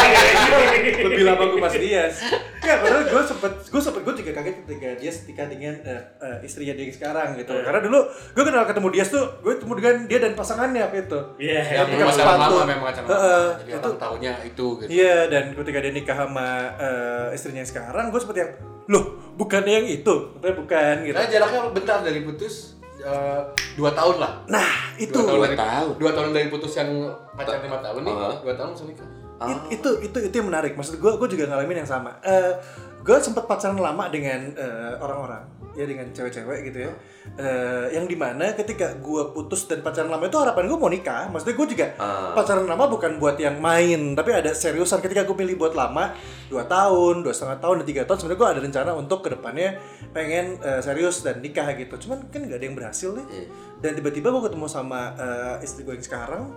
lebih 1.01 1.23
lama 1.25 1.43
gue 1.47 1.61
pas 1.61 1.73
Dias 1.73 2.15
Enggak, 2.61 2.77
padahal 2.79 3.03
gue 3.07 3.23
sempet 3.25 3.53
gue 3.65 3.81
sempet 3.81 4.01
gue 4.03 4.15
juga 4.17 4.31
kaget 4.35 4.55
ketika 4.61 4.89
Dias 4.95 5.17
ketika 5.21 5.43
dengan 5.47 5.75
eh, 5.81 6.03
eh, 6.19 6.37
istrinya 6.43 6.73
dia 6.73 6.87
sekarang 6.89 7.29
gitu 7.35 7.53
karena 7.57 7.81
dulu 7.81 8.01
gue 8.07 8.43
kenal 8.43 8.65
ketemu 8.65 8.89
Dias 8.91 9.09
tuh 9.09 9.25
gue 9.39 9.53
ketemu 9.55 9.75
dengan 9.75 9.95
dia 10.05 10.19
dan 10.19 10.33
pasangannya 10.33 10.83
apa 10.83 10.97
itu 10.99 11.21
Iya, 11.39 11.61
Ya, 11.63 11.81
Ketika 11.83 11.97
memang 11.99 12.15
sepatu. 12.15 12.37
lama 12.53 12.63
memang 12.65 12.85
pacaran 12.85 13.05
lama. 13.05 13.17
Heeh, 13.17 13.47
Jadi 13.57 13.71
itu- 13.71 13.81
orang 13.83 13.97
tahunya 13.99 14.33
itu 14.45 14.67
gitu. 14.77 14.91
iya 14.91 15.17
dan 15.27 15.45
ketika 15.53 15.79
dia 15.79 15.93
nikah 15.95 16.17
sama 16.19 16.49
eh, 16.77 17.27
istrinya 17.33 17.65
sekarang 17.65 18.05
gue 18.09 18.21
seperti 18.21 18.39
yang 18.41 18.53
loh 18.87 19.05
bukannya 19.35 19.73
yang 19.75 19.87
itu 19.89 20.15
katanya 20.35 20.57
bukan 20.57 20.95
gitu 21.03 21.17
Nah, 21.17 21.27
jaraknya 21.27 21.61
bentar 21.71 21.99
dari 22.01 22.21
putus 22.21 22.55
eh, 22.99 23.41
dua 23.75 23.91
tahun 23.91 24.17
lah. 24.19 24.33
nah 24.47 24.69
itu 24.95 25.09
Dua 25.11 25.25
tahun, 25.25 25.33
Dua 25.33 25.47
dari, 25.47 25.57
tahun. 25.59 25.93
dua 25.97 26.11
tahun 26.13 26.31
dari 26.31 26.49
putus 26.49 26.73
yang 26.75 26.91
pacaran 27.33 27.63
lima 27.63 27.79
tahun 27.81 28.01
nih, 28.03 28.13
Uh-huh. 28.13 28.35
dua 28.43 28.53
tahun 28.53 28.69
langsung 28.71 28.87
nikah. 28.87 29.09
It- 29.41 29.81
itu 29.81 29.91
itu 30.05 30.19
itu 30.21 30.35
yang 30.37 30.49
menarik. 30.49 30.77
Maksud 30.77 30.97
gue 30.97 31.13
gue 31.17 31.29
juga 31.31 31.49
ngalamin 31.49 31.81
yang 31.81 31.89
sama. 31.89 32.21
Eh 32.21 32.53
gue 33.01 33.17
sempat 33.17 33.49
pacaran 33.49 33.81
lama 33.81 34.13
dengan 34.13 34.53
eh, 34.53 34.93
orang-orang. 35.01 35.49
Ya 35.73 35.87
dengan 35.87 36.11
cewek-cewek 36.11 36.67
gitu 36.67 36.79
ya. 36.85 36.93
Eh 37.39 37.95
yang 37.95 38.05
di 38.05 38.13
mana 38.13 38.53
ketika 38.53 38.93
gue 38.99 39.23
putus 39.33 39.65
dan 39.65 39.81
pacaran 39.81 40.11
lama 40.11 40.27
itu 40.27 40.37
harapan 40.37 40.67
gue 40.67 40.77
mau 40.77 40.91
nikah. 40.91 41.31
Maksudnya 41.31 41.57
gue 41.57 41.69
juga 41.71 41.87
Ah. 41.97 42.35
pacaran 42.35 42.67
lama 42.67 42.85
bukan 42.87 43.17
buat 43.17 43.39
yang 43.39 43.57
main. 43.57 44.13
Tapi 44.13 44.31
ada 44.35 44.53
seriusan. 44.53 45.01
Ketika 45.01 45.25
gue 45.25 45.33
pilih 45.33 45.57
buat 45.57 45.73
lama 45.73 46.13
dua 46.51 46.67
tahun 46.67 47.23
dua 47.23 47.33
setengah 47.33 47.63
tahun 47.63 47.75
dan 47.81 47.87
tiga 47.87 48.03
tahun 48.05 48.19
sebenarnya 48.19 48.41
gue 48.43 48.49
ada 48.51 48.61
rencana 48.61 48.91
untuk 48.93 49.23
ke 49.23 49.31
depannya 49.31 49.79
pengen 50.11 50.59
eh, 50.61 50.83
serius 50.83 51.23
dan 51.23 51.41
nikah 51.41 51.71
gitu. 51.73 51.97
Cuman 51.97 52.29
kan 52.29 52.45
nggak 52.45 52.59
ada 52.61 52.67
yang 52.67 52.77
berhasil 52.77 53.17
nih. 53.17 53.25
Iya. 53.31 53.47
dan 53.81 53.97
tiba-tiba 53.97 54.29
gue 54.29 54.45
ketemu 54.45 54.67
sama 54.69 55.17
eh, 55.17 55.65
istri 55.65 55.89
gue 55.89 55.97
yang 55.97 56.05
sekarang 56.05 56.53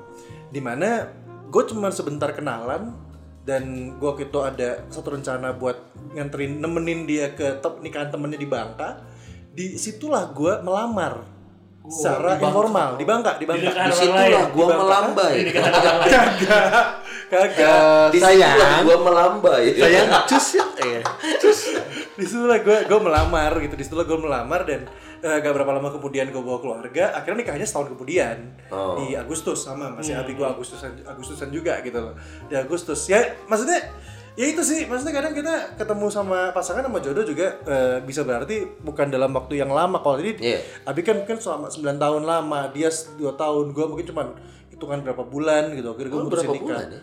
di 0.52 0.60
mana 0.60 1.08
gue 1.54 1.64
cuma 1.64 1.88
sebentar 1.88 2.34
kenalan 2.34 2.98
dan 3.44 3.64
gue 3.94 4.08
waktu 4.08 4.26
itu 4.26 4.40
ada 4.40 4.82
satu 4.88 5.14
rencana 5.14 5.54
buat 5.54 5.78
nganterin 6.12 6.58
nemenin 6.58 7.06
dia 7.06 7.30
ke 7.32 7.60
te- 7.60 7.80
nikahan 7.80 8.10
temennya 8.10 8.36
di 8.36 8.48
Bangka 8.48 9.04
di 9.52 9.76
situlah 9.76 10.34
gue 10.34 10.60
melamar 10.60 11.22
secara 11.84 12.40
informal 12.40 12.96
di 12.96 13.04
Bangka 13.04 13.36
di 13.36 13.46
Bangka 13.46 13.70
nikahan 13.70 13.86
Di 13.86 13.94
orang 13.94 14.00
situlah 14.00 14.50
Bangka. 14.50 14.76
melambai. 14.80 15.34
kagak 15.46 16.86
kagak 17.30 18.08
Di 18.10 18.20
situlah 18.20 18.80
gua 18.82 18.98
melambai. 19.04 19.64
Sayang, 19.74 20.08
cus 20.26 20.48
ya. 20.54 20.66
Iya. 20.80 21.02
di 22.14 22.24
situlah 22.24 22.60
gue 22.60 22.78
gue 22.84 23.00
melamar 23.00 23.52
gitu 23.60 23.76
di 23.76 23.84
situlah 23.84 24.06
gue 24.06 24.16
melamar 24.18 24.64
dan 24.64 24.88
eh, 25.24 25.38
gak 25.40 25.54
berapa 25.54 25.72
lama 25.72 25.88
kemudian 25.90 26.28
gue 26.28 26.40
bawa 26.40 26.60
keluarga 26.60 27.16
akhirnya 27.16 27.42
nikahnya 27.42 27.64
setahun 27.64 27.90
kemudian. 27.90 28.38
Oh. 28.68 29.00
di 29.00 29.16
Agustus 29.16 29.64
sama 29.64 29.88
masih 29.90 30.14
abi 30.14 30.34
gue 30.34 30.44
Agustusan 30.44 31.00
Agustusan 31.02 31.48
juga 31.48 31.80
gitu 31.80 31.96
loh. 31.96 32.14
Di 32.46 32.56
Agustus. 32.56 33.08
Ya 33.08 33.24
maksudnya 33.46 33.80
ya 34.34 34.46
itu 34.46 34.60
sih. 34.62 34.84
Maksudnya 34.84 35.14
kadang 35.14 35.32
kita 35.32 35.54
ketemu 35.76 36.10
sama 36.10 36.52
pasangan 36.52 36.84
sama 36.84 37.00
jodoh 37.00 37.24
juga 37.24 37.56
eh, 37.64 37.98
bisa 38.02 38.22
berarti 38.22 38.68
bukan 38.80 39.08
dalam 39.08 39.32
waktu 39.32 39.58
yang 39.58 39.72
lama. 39.72 39.98
Kalau 39.98 40.18
tadi 40.18 40.36
Iya. 40.38 40.60
abi 40.84 41.02
kan 41.02 41.24
kan 41.24 41.38
selama 41.38 41.72
9 41.72 41.96
tahun 41.96 42.24
lama 42.24 42.68
dia 42.70 42.90
2 42.90 43.24
tahun 43.34 43.66
gue 43.72 43.86
mungkin 43.88 44.06
cuman 44.06 44.28
hitungan 44.70 45.00
berapa 45.02 45.24
bulan 45.24 45.72
gitu. 45.72 45.88
Akhirnya 45.88 46.12
gue 46.12 46.20
Oh, 46.20 46.26
mutusin 46.28 46.50
nikah. 46.52 46.68
bulan 46.68 46.88
ya? 46.90 47.02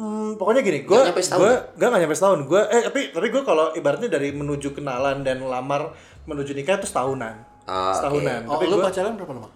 Hmm, 0.00 0.32
pokoknya 0.34 0.64
gini, 0.64 0.80
gue 0.80 0.90
Nggak 0.90 1.12
nyampe 1.12 1.20
setahun 1.20 1.40
gue 1.40 1.52
nggak 1.76 1.88
nggak 1.92 2.00
nyampe 2.00 2.16
setahun. 2.16 2.40
Gue 2.48 2.62
eh 2.64 2.82
tapi 2.82 3.00
tapi 3.12 3.26
gue 3.28 3.42
kalau 3.44 3.66
ibaratnya 3.70 4.08
dari 4.08 4.32
menuju 4.32 4.72
kenalan 4.72 5.20
dan 5.20 5.44
lamar 5.44 5.92
menuju 6.24 6.52
nikah 6.52 6.80
itu 6.80 6.88
setahunan, 6.88 7.36
Ah, 7.70 7.94
setahunan. 7.94 8.50
Oh, 8.50 8.58
tapi 8.58 8.64
lu 8.66 8.76
gue 8.82 8.86
pacaran 8.90 9.14
berapa 9.14 9.34
lama? 9.38 9.50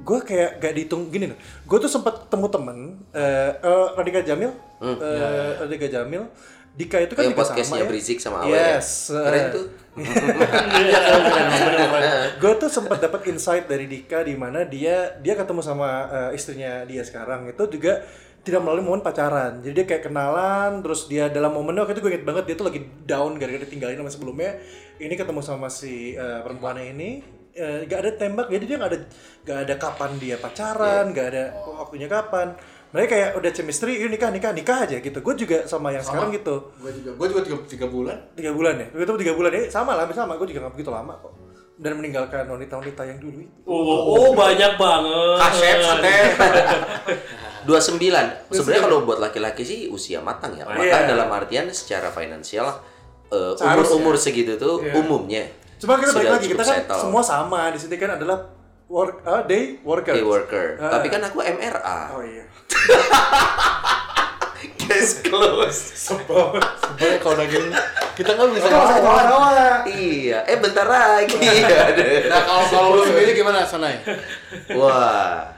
gue 0.00 0.18
kayak 0.24 0.64
gak 0.64 0.72
dihitung 0.72 1.12
gini 1.12 1.28
loh. 1.28 1.36
Gue 1.68 1.76
tuh 1.76 1.90
sempat 1.92 2.24
ketemu 2.24 2.46
temen, 2.48 2.78
eh 3.12 3.52
eh, 3.52 3.86
Radika 3.92 4.24
Jamil, 4.24 4.48
eh, 4.80 5.50
Radika 5.60 5.86
Jamil. 5.92 6.24
Dika 6.70 7.02
itu 7.02 7.18
kan 7.18 7.26
Yang 7.26 7.34
podcastnya 7.34 7.66
sama 7.66 7.82
ya. 7.82 7.86
Brizik 7.90 8.18
sama 8.22 8.36
Awe 8.46 8.54
ya? 8.54 8.78
Yes. 8.78 9.10
Keren 9.10 9.42
eh, 9.42 9.50
tuh. 9.58 9.64
gue 12.38 12.52
tuh 12.62 12.70
sempat 12.70 13.02
dapat 13.02 13.26
insight 13.26 13.66
dari 13.66 13.90
Dika 13.90 14.22
di 14.22 14.38
mana 14.38 14.62
dia 14.62 15.18
dia 15.18 15.34
ketemu 15.34 15.66
sama 15.66 16.06
eh, 16.08 16.38
istrinya 16.38 16.86
dia 16.86 17.02
sekarang 17.02 17.50
itu 17.50 17.66
juga 17.74 18.06
tidak 18.46 18.62
melalui 18.62 18.86
momen 18.86 19.02
pacaran 19.02 19.58
jadi 19.60 19.82
dia 19.82 19.86
kayak 19.90 20.08
kenalan 20.08 20.78
terus 20.80 21.10
dia 21.10 21.26
dalam 21.26 21.52
momennya 21.58 21.84
waktu 21.84 21.98
itu 21.98 22.06
gue 22.06 22.12
inget 22.14 22.24
banget 22.24 22.44
dia 22.48 22.56
tuh 22.56 22.66
lagi 22.70 22.80
down 23.04 23.34
gara-gara 23.36 23.66
ditinggalin 23.66 23.98
sama 24.00 24.10
sebelumnya 24.14 24.50
ini 25.02 25.14
ketemu 25.18 25.42
sama 25.42 25.66
si 25.68 26.14
eh, 26.14 26.40
perempuannya 26.46 26.86
ini 26.94 27.10
eh, 27.52 27.84
gak 27.84 27.98
ada 27.98 28.10
tembak 28.14 28.46
jadi 28.46 28.64
dia 28.64 28.76
gak 28.76 28.90
ada 28.90 28.98
gak 29.40 29.58
ada 29.64 29.74
kapan 29.76 30.10
dia 30.16 30.36
pacaran 30.36 31.04
gak 31.10 31.26
ada 31.28 31.44
waktunya 31.76 32.06
kapan 32.06 32.54
mereka 32.90 33.10
kayak 33.12 33.30
udah 33.34 33.50
chemistry 33.50 33.92
yuk 33.96 34.10
nikah 34.10 34.28
nikah 34.28 34.50
nikah 34.50 34.78
aja 34.82 34.98
gitu 34.98 35.14
gue 35.16 35.34
juga 35.36 35.62
sama 35.64 35.90
yang 35.90 36.02
sekarang 36.02 36.30
gitu 36.30 36.74
Gue 36.76 36.90
juga, 36.92 37.10
gue 37.14 37.26
juga 37.28 37.40
tiga, 37.42 37.56
tiga 37.64 37.86
bulan. 37.86 38.16
tiga 38.34 38.50
bulan 38.50 38.74
ya 38.76 38.86
itu 38.90 39.12
tiga 39.16 39.32
bulan 39.32 39.50
ya 39.50 39.62
sama 39.68 39.94
lah 39.94 40.02
hampir 40.02 40.14
sama 40.14 40.34
gue 40.34 40.46
juga 40.46 40.66
gak 40.66 40.74
begitu 40.74 40.90
lama 40.90 41.14
kok 41.16 41.32
dan 41.80 41.96
meninggalkan 41.96 42.44
wanita-wanita 42.44 43.02
yang 43.04 43.16
dulu 43.16 43.40
itu 43.40 43.52
oh, 43.64 43.80
oh 44.12 44.30
banyak 44.34 44.76
banget 44.76 45.38
Kasep, 45.40 45.76
sate. 45.80 46.14
29. 47.60 48.00
Sebenarnya 48.50 48.82
kalau 48.82 49.04
buat 49.04 49.20
laki-laki 49.20 49.62
sih 49.62 49.78
usia 49.86 50.20
matang 50.20 50.56
ya. 50.56 50.64
Oh, 50.64 50.72
Matang 50.72 51.04
iya. 51.04 51.08
dalam 51.08 51.28
artian 51.28 51.68
secara 51.68 52.08
finansial 52.08 52.72
Seharusnya. 53.28 53.76
umur-umur 53.76 54.16
segitu 54.16 54.56
tuh 54.56 54.80
Iya. 54.80 54.96
umumnya 54.96 55.44
Cuma 55.80 55.96
kita 55.96 56.12
balik 56.12 56.30
lagi, 56.30 56.46
kita 56.46 56.60
kan 56.60 56.76
settle. 56.76 57.00
semua 57.00 57.22
sama 57.24 57.72
di 57.72 57.80
sini 57.80 57.96
kan 57.96 58.12
adalah 58.14 58.52
work 58.86 59.24
ah, 59.24 59.40
day 59.42 59.80
worker. 59.80 60.12
day 60.12 60.20
worker. 60.20 60.76
Ah. 60.76 60.92
Tapi 60.94 61.08
kan 61.08 61.24
aku 61.24 61.40
MRA. 61.40 61.98
Oh 62.12 62.20
iya. 62.20 62.44
Case 64.76 65.24
closed. 65.24 65.96
Sebel. 65.96 66.60
Boleh 66.98 67.16
kalau 67.16 67.32
udah 67.32 67.46
gini. 67.48 67.72
Kita 68.12 68.36
nggak 68.36 68.46
bisa 68.52 68.60
Kita 68.60 68.76
masih 68.76 69.00
ngelawan. 69.00 69.24
ketawa-tawa. 69.24 69.88
iya, 69.88 70.38
eh 70.44 70.58
bentar 70.60 70.84
lagi. 70.84 71.40
Nah 72.28 72.40
kalau 72.44 72.64
kalau 72.70 72.88
lu 72.98 73.02
sendiri 73.06 73.32
gimana 73.32 73.64
Sonai? 73.64 74.02
Wah. 74.76 75.48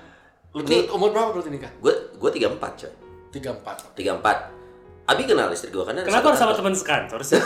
Lu 0.52 0.60
Ini- 0.62 0.86
tuh 0.86 0.94
umur 0.94 1.10
berapa 1.10 1.32
berarti 1.32 1.50
nikah? 1.50 1.72
Gue 1.80 2.12
gue 2.14 2.30
34, 2.30 2.60
coy. 2.78 2.92
Tiga 3.32 3.50
empat. 3.56 3.96
34. 3.96 4.60
Abi 5.02 5.26
kenal 5.26 5.50
istri 5.50 5.74
gue 5.74 5.82
karena 5.82 6.06
Kenapa 6.06 6.30
harus 6.30 6.38
sama 6.38 6.54
teman 6.54 6.76
sekantor 6.76 7.18
sih? 7.26 7.40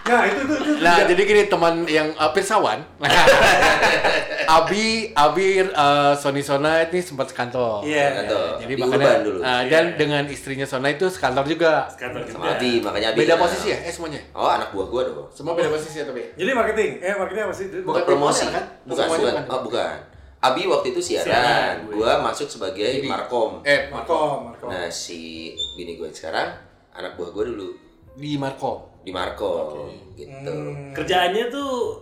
Nah, 0.00 0.22
itu 0.26 0.40
itu 0.42 0.54
itu. 0.56 0.72
Nah 0.80 0.96
jadi 1.04 1.22
gini 1.22 1.42
teman 1.46 1.74
yang 1.86 2.08
uh, 2.16 2.30
pirsawan. 2.32 2.80
Abi 4.50 5.14
Abi 5.14 5.62
uh, 5.62 6.12
Sony 6.16 6.42
Sona 6.42 6.82
ini 6.82 6.98
sempat 6.98 7.30
sekantor. 7.30 7.86
Iya. 7.86 8.24
kantor. 8.24 8.46
Jadi 8.58 8.72
di 8.74 8.82
makanya 8.82 9.22
dulu. 9.22 9.38
uh, 9.38 9.62
dan 9.70 9.84
dengan 9.94 10.24
istrinya 10.26 10.66
Sona 10.66 10.90
itu 10.90 11.06
sekantor 11.06 11.46
juga. 11.46 11.86
Sekantor 11.86 12.26
sama 12.26 12.50
juga. 12.50 12.58
Abi, 12.58 12.72
makanya 12.82 13.08
Abi. 13.14 13.18
Beda 13.22 13.34
posisi 13.38 13.66
ya? 13.70 13.78
Eh 13.86 13.92
semuanya. 13.92 14.20
Oh, 14.34 14.50
anak 14.50 14.74
buah 14.74 14.86
gue 14.90 15.00
dong. 15.14 15.28
Semua 15.30 15.54
beda 15.54 15.70
posisi 15.70 16.02
ya 16.02 16.04
tapi. 16.08 16.22
Jadi 16.34 16.50
marketing. 16.50 16.90
Eh, 16.98 17.14
marketing 17.14 17.42
apa 17.46 17.54
sih? 17.54 17.66
Bukan 17.70 18.02
promosi 18.02 18.44
kan? 18.50 18.64
Bukan, 18.82 19.04
bukan. 19.06 19.20
bukan. 19.22 19.44
Oh, 19.46 19.60
bukan. 19.62 19.96
Abi 20.40 20.64
waktu 20.64 20.96
itu 20.96 21.00
Siaran, 21.04 21.28
siaran, 21.28 21.74
gue. 21.84 22.00
gua 22.00 22.16
masuk 22.24 22.48
sebagai 22.48 22.80
Jadi- 22.80 23.04
markom. 23.06 23.60
Eh 23.60 23.92
Markom, 23.92 24.48
Markom. 24.50 24.72
Nah, 24.72 24.88
si 24.88 25.52
bini 25.76 26.00
gue 26.00 26.08
sekarang 26.10 26.48
anak 26.90 27.12
buah 27.14 27.30
gue 27.30 27.44
dulu 27.52 27.68
di 28.16 28.34
Marco. 28.34 28.89
Di 29.00 29.10
Markom 29.10 29.88
gitu. 30.14 30.52
Hmm. 30.52 30.92
Kerjaannya 30.92 31.48
tuh 31.48 31.96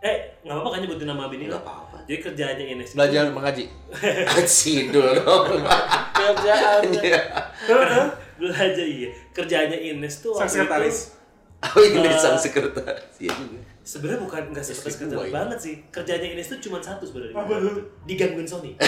eh 0.00 0.16
nggak 0.40 0.52
apa-apa 0.52 0.68
kan 0.70 0.78
nyebutin 0.80 1.06
nama 1.06 1.24
bini? 1.26 1.46
Nggak 1.46 1.60
apa-apa. 1.60 1.96
Jadi 2.04 2.18
kerjaannya 2.20 2.64
Ines 2.68 2.88
itu- 2.88 2.96
Belajar 2.96 3.22
mengaji. 3.28 3.64
Sidul 4.44 5.08
dong. 5.18 5.46
Kerjaan. 6.12 6.82
belajar 8.34 8.84
iya. 8.84 9.08
Kerjaannya 9.30 9.78
Ines 9.80 10.20
tuh 10.20 10.34
Sang 10.34 10.44
sekretaris. 10.46 11.14
Oh, 11.64 11.80
ini 11.80 11.96
Eh, 12.02 12.12
sang 12.14 12.36
sekretaris. 12.36 13.16
Iya 13.18 13.32
juga. 13.32 13.56
sebenarnya 13.80 14.20
bukan 14.20 14.42
nggak 14.50 14.60
sekretaris 14.62 14.94
sekretaris 14.96 15.22
ini. 15.22 15.32
banget 15.32 15.58
sih. 15.58 15.74
Kerjaannya 15.88 16.28
Ines 16.34 16.46
tuh 16.46 16.58
cuma 16.60 16.78
satu 16.78 17.04
sebenarnya. 17.04 17.34
Apa 17.34 17.52
tuh? 17.58 17.72
Digangguin 18.04 18.44
Sony. 18.44 18.72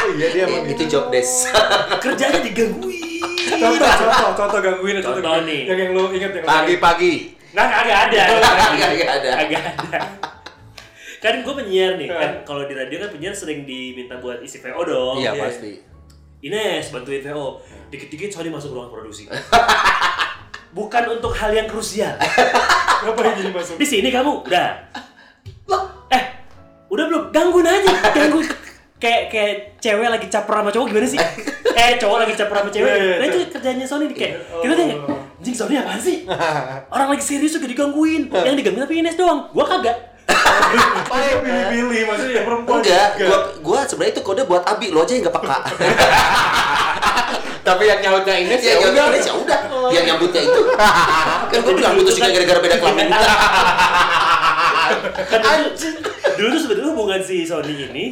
Oh 0.00 0.08
iya 0.10 0.32
dia 0.32 0.48
emang 0.48 0.64
Itu 0.64 0.88
job 0.88 1.12
desk. 1.12 1.52
Kerjanya 2.00 2.40
digangguin. 2.40 3.04
Contoh, 3.50 3.88
contoh, 3.90 4.30
contoh 4.38 4.58
gangguin 4.62 4.94
contoh. 5.02 5.18
Contoh 5.18 5.42
nih. 5.42 5.60
Yang 5.66 5.78
yang 5.82 5.90
lu 5.96 6.02
ingat 6.14 6.30
yang 6.36 6.44
lu 6.44 6.48
pagi-pagi. 6.48 7.14
Nah, 7.50 7.66
kagak 7.66 7.98
ada. 8.10 8.20
Kagak 8.30 9.10
ada. 9.10 9.30
Kagak 9.42 9.64
ada. 9.74 10.00
Kan 11.20 11.44
gue 11.44 11.52
penyiar 11.52 12.00
nih, 12.00 12.08
kan 12.08 12.48
kalau 12.48 12.64
di 12.64 12.72
radio 12.72 12.96
kan 12.96 13.12
penyiar 13.12 13.36
sering 13.36 13.68
diminta 13.68 14.16
buat 14.24 14.40
isi 14.40 14.56
VO 14.56 14.80
dong. 14.88 15.16
Iya 15.20 15.36
iya. 15.36 15.42
pasti. 15.44 15.72
Ines 16.40 16.88
bantuin 16.88 17.20
VO. 17.20 17.60
Dikit-dikit 17.92 18.32
Sony 18.32 18.48
masuk 18.48 18.72
ruangan 18.72 18.88
produksi. 18.88 19.28
Bukan 20.76 21.04
untuk 21.12 21.36
hal 21.36 21.52
yang 21.52 21.68
krusial. 21.68 22.16
Ngapain 23.04 23.36
jadi 23.36 23.52
masuk? 23.52 23.76
Di 23.76 23.84
sini 23.84 24.08
kamu 24.08 24.48
udah. 24.48 24.68
Eh, 26.08 26.22
udah 26.88 27.04
belum? 27.04 27.22
Gangguin 27.28 27.68
aja, 27.68 27.92
gangguin. 28.16 28.48
Kayak 29.00 29.22
kayak 29.32 29.52
cewek 29.80 30.08
lagi 30.12 30.26
caper 30.28 30.54
sama 30.60 30.68
cowok 30.68 30.86
gimana 30.92 31.08
sih? 31.08 31.16
Eh, 31.72 31.96
cowok 31.96 32.18
lagi 32.20 32.34
caper 32.36 32.56
sama 32.60 32.68
cewek. 32.68 32.92
Iya, 32.92 33.00
iya, 33.00 33.16
Nah, 33.16 33.24
itu 33.24 33.38
cowok. 33.40 33.52
kerjanya 33.56 33.86
Sony 33.88 34.04
nih 34.12 34.16
kayak. 34.20 34.34
Oh. 34.52 34.60
Kita 34.60 34.72
tanya, 34.76 34.96
anjing 35.40 35.56
Sony 35.56 35.74
apaan 35.80 36.00
sih? 36.00 36.16
Orang 36.94 37.08
lagi 37.08 37.24
serius 37.24 37.56
juga 37.56 37.64
digangguin. 37.64 38.28
Yang 38.28 38.54
digangguin 38.60 38.84
tapi 38.84 38.94
Ines 39.00 39.16
doang. 39.16 39.48
Gua 39.56 39.64
kagak. 39.64 39.96
Paling 41.10 41.40
pilih-pilih 41.42 42.02
maksudnya 42.06 42.34
yang 42.36 42.46
perempuan. 42.46 42.76
Enggak, 42.84 43.08
juga. 43.16 43.24
gua 43.26 43.38
gua 43.64 43.78
sebenarnya 43.88 44.12
itu 44.14 44.22
kode 44.22 44.42
buat 44.44 44.62
Abi, 44.68 44.86
lo 44.92 45.00
aja 45.02 45.12
yang 45.16 45.24
gak 45.26 45.36
peka. 45.40 45.58
Tapi 47.66 47.82
yang 47.88 47.98
nyautnya 48.04 48.34
Ines 48.36 48.60
ya 48.60 48.72
ya 48.76 48.84
udah, 48.84 49.04
udah. 49.08 49.20
ya 49.20 49.32
udah. 49.32 49.60
Yang 49.96 50.04
nyambutnya 50.12 50.42
itu. 50.44 50.60
Kan 51.48 51.58
gua 51.64 51.72
bilang 51.72 51.92
putus 51.96 52.14
juga 52.20 52.28
gara-gara 52.36 52.60
beda 52.60 52.76
kelamin. 52.76 53.08
Kan 55.24 55.40
dulu, 55.40 55.68
dulu 56.36 56.46
tuh 56.52 56.60
sebetulnya 56.68 56.90
hubungan 56.92 57.20
si 57.24 57.48
Sony 57.48 57.74
ini 57.88 58.04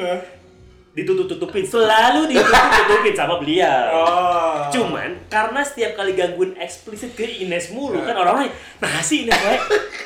ditutup-tutupin, 0.97 1.63
selalu 1.63 2.27
ditutup-tutupin 2.33 3.15
sama 3.15 3.39
beliau. 3.39 3.87
Oh. 3.95 4.67
Cuman 4.73 5.29
karena 5.31 5.61
setiap 5.63 5.95
kali 5.95 6.17
gangguin 6.19 6.59
eksplisit 6.59 7.15
ke 7.15 7.29
Ines 7.45 7.71
mulu 7.71 8.03
kan 8.03 8.17
orang-orang 8.17 8.51
nah 8.83 8.99
si 9.05 9.29
Ines 9.29 9.39
wae 9.39 9.59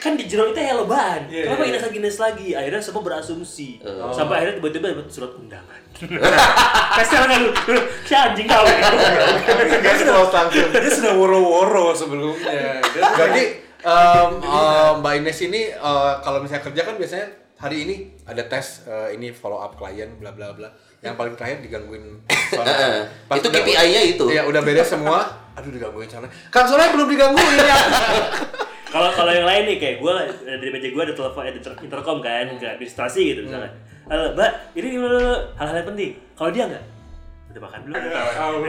kan 0.03 0.19
di 0.19 0.29
jero 0.29 0.51
itu 0.51 0.61
ya 0.61 0.77
loban. 0.77 1.31
Iya, 1.33 1.49
Kenapa 1.49 1.63
iya, 1.65 1.71
Ines 1.73 1.83
lagi 1.87 1.97
Ines 2.03 2.19
lagi? 2.21 2.49
Akhirnya 2.53 2.83
semua 2.83 3.03
berasumsi. 3.07 3.81
Oh. 3.87 4.13
Sampai 4.13 4.43
akhirnya 4.43 4.55
tiba-tiba 4.61 4.87
dapat 4.93 5.09
surat 5.09 5.33
undangan. 5.39 5.81
Kasih 6.99 7.17
orang 7.23 7.41
dulu. 7.41 7.81
Si 8.05 8.13
anjing 8.13 8.47
kau. 8.51 8.65
Langsung. 10.33 10.69
Dia 10.75 10.91
sudah 10.91 11.13
woro-woro 11.15 11.95
sebelumnya. 11.95 12.83
Berarti 12.93 13.43
em, 13.81 14.31
em, 14.43 14.93
Mbak 15.01 15.13
Ines 15.23 15.39
ini 15.47 15.63
eh, 15.73 16.13
kalau 16.21 16.43
misalnya 16.43 16.65
kerja 16.67 16.83
kan 16.85 16.95
biasanya 16.99 17.42
hari 17.63 17.87
ini 17.87 17.97
ada 18.27 18.43
tes 18.51 18.83
eh, 18.91 19.15
ini 19.15 19.31
follow 19.31 19.63
up 19.63 19.79
klien 19.79 20.11
bla 20.19 20.35
bla 20.35 20.51
bla. 20.51 20.67
Yang 20.99 21.15
paling 21.15 21.35
terakhir 21.39 21.59
digangguin. 21.63 22.03
Pas 23.31 23.39
Itu 23.39 23.49
KPI-nya 23.55 24.03
itu. 24.03 24.25
Iya, 24.27 24.43
udah 24.51 24.61
beres 24.67 24.91
semua. 24.91 25.23
Aduh 25.55 25.71
digangguin 25.71 26.11
Sona. 26.11 26.27
Kang 26.51 26.67
Sona 26.67 26.91
belum 26.91 27.07
digangguin 27.07 27.59
ya. 27.63 27.79
Kalau 28.93 29.09
kalau 29.09 29.33
yang 29.33 29.49
lain 29.49 29.65
nih 29.65 29.81
kayak 29.81 30.05
gue 30.05 30.15
dari 30.45 30.69
meja 30.69 30.93
gue 30.93 31.01
ada 31.01 31.17
telepon 31.17 31.49
ada 31.49 31.57
inter- 31.57 31.81
intercom 31.81 32.21
kan 32.21 32.45
ke 32.61 32.67
administrasi 32.77 33.33
gitu 33.33 33.41
misalnya. 33.49 33.73
Halo 34.05 34.37
Mbak, 34.37 34.77
ini 34.77 35.01
hal-hal 35.57 35.77
yang 35.81 35.89
penting. 35.89 36.11
Kalau 36.37 36.51
dia 36.53 36.69
nggak, 36.69 36.85
udah 37.57 37.63
makan 37.65 37.81
belum? 37.89 37.97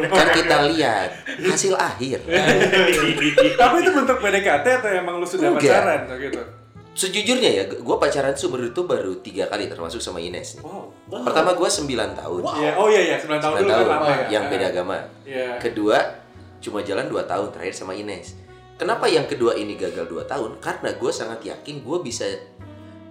Kan 0.08 0.28
kita 0.32 0.58
lihat 0.72 1.10
hasil 1.28 1.76
akhir. 1.76 2.24
Tapi 3.60 3.76
itu 3.84 3.92
bentuk 3.92 4.18
PDKT 4.24 4.66
atau 4.80 4.90
emang 4.96 5.20
lu 5.20 5.28
sudah 5.28 5.60
pacaran 5.60 6.08
gitu? 6.16 6.63
Sejujurnya 6.94 7.50
ya, 7.50 7.64
gue 7.66 7.98
pacaran 7.98 8.38
seumur 8.38 8.62
itu 8.62 8.86
baru 8.86 9.18
tiga 9.26 9.50
kali 9.50 9.66
termasuk 9.66 9.98
sama 9.98 10.22
Ines. 10.22 10.62
nih. 10.62 10.64
Wow. 10.64 11.26
Pertama 11.26 11.58
gue 11.58 11.66
9 11.66 11.90
tahun. 11.90 12.42
Iya, 12.46 12.72
oh 12.78 12.88
iya 12.90 13.02
iya, 13.02 13.16
9 13.18 13.42
tahun 13.42 13.56
9 13.58 13.66
dulu 13.66 13.70
kan 13.70 13.74
tahun 13.74 13.90
lama 13.90 14.14
ya. 14.14 14.26
yang 14.30 14.44
beda 14.46 14.66
agama. 14.70 14.98
Iya. 15.26 15.50
Kedua 15.58 15.98
cuma 16.62 16.86
jalan 16.86 17.10
2 17.10 17.26
tahun 17.26 17.48
terakhir 17.50 17.74
sama 17.74 17.98
Ines. 17.98 18.38
Kenapa 18.78 19.10
yang 19.10 19.26
kedua 19.26 19.58
ini 19.58 19.74
gagal 19.74 20.06
2 20.06 20.22
tahun? 20.30 20.62
Karena 20.62 20.94
gue 20.94 21.12
sangat 21.14 21.42
yakin 21.42 21.82
gue 21.82 21.98
bisa 22.06 22.30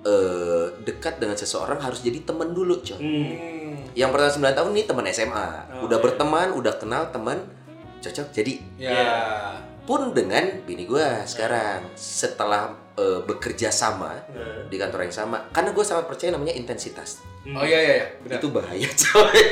eh, 0.02 0.66
dekat 0.86 1.18
dengan 1.18 1.34
seseorang 1.34 1.82
harus 1.82 2.06
jadi 2.06 2.22
temen 2.22 2.54
dulu, 2.54 2.78
coy. 2.86 2.98
Hmm. 3.02 3.82
Yang 3.98 4.10
pertama 4.14 4.54
9 4.54 4.58
tahun 4.62 4.70
ini 4.78 4.82
teman 4.86 5.04
SMA. 5.10 5.48
Oh, 5.74 5.90
udah 5.90 5.98
iya. 5.98 6.04
berteman, 6.06 6.48
udah 6.54 6.74
kenal 6.78 7.10
teman, 7.10 7.38
cocok 7.98 8.30
jadi. 8.30 8.54
Ya. 8.78 9.10
Pun 9.92 10.16
dengan 10.16 10.40
bini 10.64 10.88
gue 10.88 11.04
sekarang 11.22 11.84
setelah 11.92 12.72
eh, 12.92 13.20
bekerja 13.20 13.68
sama 13.68 14.16
Nah. 14.26 14.64
di 14.64 14.80
kantor 14.80 15.04
yang 15.04 15.12
sama, 15.14 15.52
karena 15.52 15.68
gue 15.68 15.84
sangat 15.84 16.08
percaya 16.08 16.32
namanya 16.32 16.56
intensitas. 16.56 17.20
Oh 17.46 17.60
iya 17.60 17.76
iya 17.76 17.94
iya, 17.94 18.06
benar. 18.18 18.40
Itu 18.40 18.48
bahaya, 18.48 18.88
coy. 19.04 19.44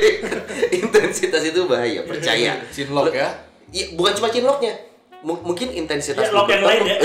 intensitas 0.73 1.45
itu 1.45 1.61
bahaya, 1.65 2.01
percaya. 2.01 2.57
Cinlok 2.73 3.13
ya. 3.13 3.29
Iya, 3.69 3.93
bukan 3.93 4.17
cuma 4.17 4.29
cinloknya. 4.29 4.73
M- 5.21 5.43
mungkin 5.43 5.69
intensitas 5.69 6.25
Ya, 6.25 6.33
lock 6.33 6.49
yang 6.49 6.65
lain 6.65 6.89
ya. 6.89 6.97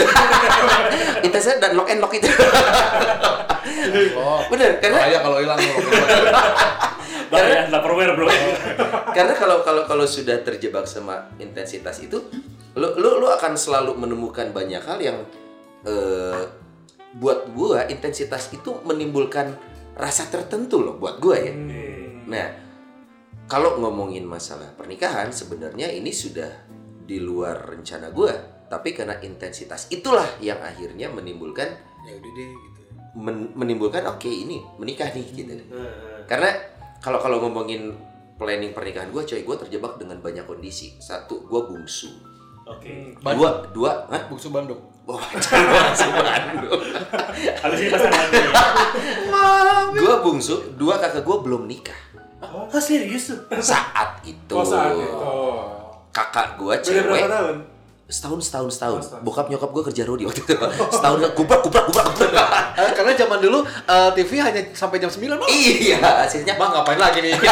intensitas 1.29 1.61
dan 1.61 1.77
lock 1.77 1.93
and 1.93 2.01
lock 2.01 2.17
itu. 2.17 2.25
Oh. 4.17 4.41
Bener, 4.49 4.81
karena 4.81 4.97
Bahaya 4.99 5.19
kalau 5.21 5.37
hilang 5.37 5.61
loh. 5.61 5.77
Bahaya, 7.29 7.69
Tupperware 7.69 8.17
bro. 8.17 8.33
karena 9.13 9.33
kalau 9.35 9.61
kalau 9.61 9.85
kalau 9.85 10.09
sudah 10.09 10.41
terjebak 10.41 10.89
sama 10.89 11.29
intensitas 11.37 12.01
itu, 12.01 12.17
lu 12.77 12.93
lu 13.01 13.25
lu 13.25 13.27
akan 13.33 13.57
selalu 13.57 13.97
menemukan 13.97 14.53
banyak 14.53 14.83
hal 14.85 14.99
yang 15.01 15.19
eh, 15.89 16.45
buat 17.17 17.49
gua 17.57 17.89
intensitas 17.89 18.53
itu 18.53 18.77
menimbulkan 18.85 19.57
rasa 19.97 20.29
tertentu 20.29 20.85
loh 20.85 21.01
buat 21.01 21.17
gua 21.17 21.41
ya. 21.41 21.57
Nah, 22.27 22.47
kalau 23.49 23.81
ngomongin 23.81 24.29
masalah 24.29 24.77
pernikahan 24.77 25.33
sebenarnya 25.33 25.89
ini 25.89 26.13
sudah 26.13 26.53
di 27.07 27.17
luar 27.17 27.73
rencana 27.73 28.13
gua, 28.13 28.35
tapi 28.69 28.93
karena 28.93 29.17
intensitas 29.25 29.89
itulah 29.89 30.27
yang 30.43 30.61
akhirnya 30.61 31.09
menimbulkan 31.09 31.71
Ya 32.07 32.15
udah 32.15 32.33
deh 32.39 32.51
gitu. 32.55 32.81
men- 33.19 33.51
menimbulkan 33.59 34.07
oke 34.07 34.31
ini 34.31 34.63
menikah 34.79 35.11
nih 35.11 35.27
gitu. 35.35 35.59
Nah, 35.75 36.23
Karena 36.29 36.55
kalau 37.03 37.19
kalau 37.19 37.43
ngomongin 37.43 37.95
planning 38.37 38.77
pernikahan 38.77 39.09
gue, 39.11 39.25
coy, 39.25 39.43
gue 39.43 39.57
terjebak 39.67 39.97
dengan 39.97 40.21
banyak 40.21 40.45
kondisi. 40.45 40.93
Satu, 41.01 41.49
gue 41.49 41.61
bungsu. 41.67 42.36
Oke. 42.67 43.15
Dua, 43.23 43.51
dua, 43.71 43.91
hah? 44.11 44.23
Bungsu 44.27 44.51
Bandung. 44.51 44.83
Wah, 45.07 45.23
jangan 45.39 46.19
Bandung. 46.19 46.83
Pasangan 47.63 48.27
ya. 48.35 48.51
Gue 49.95 50.15
bungsu, 50.23 50.75
dua 50.75 50.99
kakak 50.99 51.23
gue 51.23 51.37
belum 51.47 51.71
nikah. 51.71 51.95
Oh 52.43 52.67
serius 52.83 53.31
tuh? 53.31 53.39
Saat 53.63 54.21
itu, 54.27 54.53
Oh 54.53 54.67
saat 54.67 54.93
itu. 54.99 55.31
kakak 56.11 56.59
gue 56.59 56.75
Beda 56.75 56.83
berapa 56.83 57.15
cewek 57.17 57.31
tahun? 57.31 57.57
Setahun 58.07 58.39
setahun 58.39 58.71
setahun. 58.71 59.01
setahun. 59.03 59.23
Bokap 59.27 59.51
nyokap 59.51 59.71
gue 59.75 59.83
kerja 59.91 60.03
rodi 60.07 60.31
waktu 60.31 60.47
itu. 60.47 60.55
Setahun 60.95 61.19
kuprak 61.35 61.61
kuprak 61.67 61.85
kuprak. 61.91 62.07
kuprak. 62.15 62.49
Eh, 62.79 62.91
karena 62.95 63.13
zaman 63.19 63.39
dulu 63.43 63.67
eh, 63.67 64.11
TV 64.15 64.31
hanya 64.39 64.63
sampai 64.71 65.03
jam 65.03 65.11
9 65.11 65.27
doang. 65.27 65.51
iya, 65.51 65.99
hasilnya 65.99 66.55
Bang 66.55 66.71
ngapain 66.71 67.03
lagi 67.03 67.19
nih? 67.19 67.35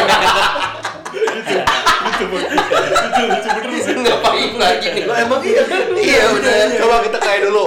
ngapain 3.95 4.53
lagi 4.55 4.87
nih? 4.95 5.03
Lah 5.07 5.17
emang 5.25 5.41
iya. 5.43 5.63
Iya 5.95 6.23
udah. 6.31 6.55
Coba 6.79 6.95
kita 7.03 7.17
kayak 7.19 7.41
dulu. 7.49 7.65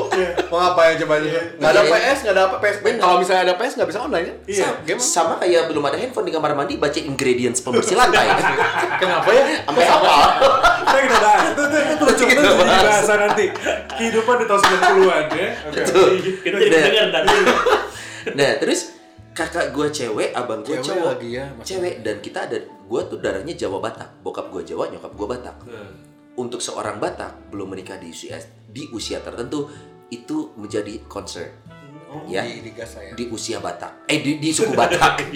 Mau 0.48 0.58
ngapain 0.60 0.94
coba 1.04 1.14
aja. 1.20 1.28
Enggak 1.58 1.70
ada 1.74 1.80
Iya. 1.84 1.92
PS, 1.92 2.18
enggak 2.24 2.34
ada 2.34 2.42
apa 2.48 2.56
PS. 2.60 2.76
Kalau 2.98 3.16
misalnya 3.20 3.42
ada 3.48 3.54
PS 3.56 3.72
enggak 3.76 3.88
bisa 3.92 4.00
online 4.00 4.24
ya? 4.24 4.34
Iya. 4.48 4.96
Sama 4.98 5.34
kayak 5.40 5.68
belum 5.68 5.84
ada 5.84 5.96
handphone 5.98 6.26
di 6.28 6.32
kamar 6.32 6.52
mandi 6.56 6.74
baca 6.80 7.00
ingredients 7.00 7.60
pembersih 7.60 7.96
lantai. 7.98 8.26
Kenapa 9.02 9.28
ya? 9.32 9.44
Sampai 9.64 9.84
apa? 9.86 10.14
Kita. 10.88 11.32
Itu 11.54 11.62
itu 11.68 11.78
itu 11.94 12.02
lucu 12.04 12.24
Kita 12.78 12.86
itu 12.86 12.94
jadi 12.94 12.94
bahas. 12.94 13.02
bahasan 13.02 13.18
nanti. 13.20 13.46
Kehidupan 13.90 14.34
di 14.38 14.44
tahun 14.46 14.60
90-an 14.62 15.24
ya. 15.28 15.48
Oke. 15.66 15.74
Betul. 15.74 16.08
Kita 16.38 16.56
jadi 16.56 16.70
Nah. 16.70 16.84
dengar 16.86 17.06
dan 17.10 17.24
Nah, 18.28 18.50
terus 18.60 18.80
kakak 19.32 19.66
gua 19.70 19.86
cewek, 19.88 20.30
abang 20.32 20.60
gua 20.60 20.76
Cewek 20.76 20.86
cowok. 20.86 21.06
lagi 21.08 21.28
ya, 21.32 21.44
maksudnya. 21.48 21.66
Cewek 21.68 21.94
dan 22.02 22.16
kita 22.18 22.38
ada 22.44 22.58
gua 22.84 23.00
tuh 23.04 23.18
darahnya 23.18 23.54
Jawa 23.54 23.78
Batak. 23.80 24.08
Bokap 24.20 24.46
gua 24.48 24.62
Jawa, 24.62 24.84
nyokap 24.88 25.12
gua 25.14 25.26
Batak. 25.34 25.56
Untuk 26.34 26.60
seorang 26.60 26.98
Batak 26.98 27.50
belum 27.50 27.72
menikah 27.72 27.96
di 27.96 28.08
usia 28.08 28.38
di 28.64 28.86
usia 28.90 29.18
tertentu 29.18 29.66
itu 30.08 30.54
menjadi 30.54 31.02
concern. 31.04 31.50
Ya. 32.28 32.42
Di, 32.44 32.64
di 32.64 32.70
gas. 32.72 32.96
Di 33.14 33.24
usia 33.28 33.58
Batak. 33.60 34.08
Eh 34.08 34.18
di, 34.20 34.36
di 34.42 34.50
suku 34.50 34.72
Batak. 34.72 35.28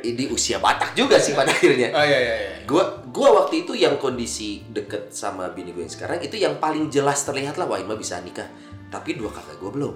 di 0.00 0.24
usia 0.28 0.58
Batak 0.58 0.94
juga 0.94 1.16
sih 1.20 1.32
pada 1.32 1.52
akhirnya. 1.54 1.94
Oh 1.94 2.04
iya 2.04 2.18
iya 2.18 2.34
iya. 2.36 2.50
Gua 2.66 3.02
gua 3.10 3.44
waktu 3.44 3.66
itu 3.66 3.72
yang 3.76 3.98
kondisi 3.98 4.64
deket 4.70 5.10
sama 5.14 5.50
bini 5.50 5.74
gue 5.74 5.82
yang 5.86 5.92
sekarang 5.92 6.18
itu 6.22 6.38
yang 6.38 6.58
paling 6.58 6.90
jelas 6.90 7.22
terlihat 7.26 7.58
lah 7.58 7.66
wah 7.66 7.78
bisa 7.96 8.18
nikah. 8.22 8.46
Tapi 8.90 9.14
dua 9.14 9.30
kakak 9.30 9.62
gue 9.62 9.70
belum. 9.70 9.94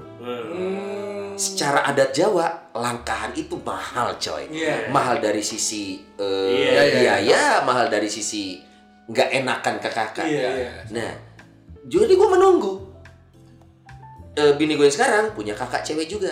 Secara 1.34 1.82
adat 1.82 2.14
Jawa, 2.14 2.70
langkahan 2.78 3.34
itu 3.34 3.58
mahal 3.58 4.14
coy. 4.22 4.46
Iya. 4.46 4.86
Mahal 4.94 5.18
dari 5.18 5.42
sisi 5.42 5.98
eh, 6.14 6.50
Iya, 6.54 6.70
iya, 6.70 6.94
biaya, 6.94 7.42
mahal 7.66 7.90
dari 7.90 8.06
sisi 8.06 8.62
nggak 9.10 9.42
enakan 9.42 9.74
ke 9.82 9.90
kakak. 9.90 10.26
Iya, 10.30 10.48
iya. 10.54 10.72
Nah, 10.94 11.10
jadi 11.90 12.12
gue 12.14 12.28
menunggu. 12.38 12.72
Eh, 14.34 14.52
bini 14.58 14.74
gue 14.74 14.86
yang 14.86 14.94
sekarang 14.94 15.30
punya 15.30 15.54
kakak 15.54 15.82
cewek 15.82 16.10
juga. 16.10 16.30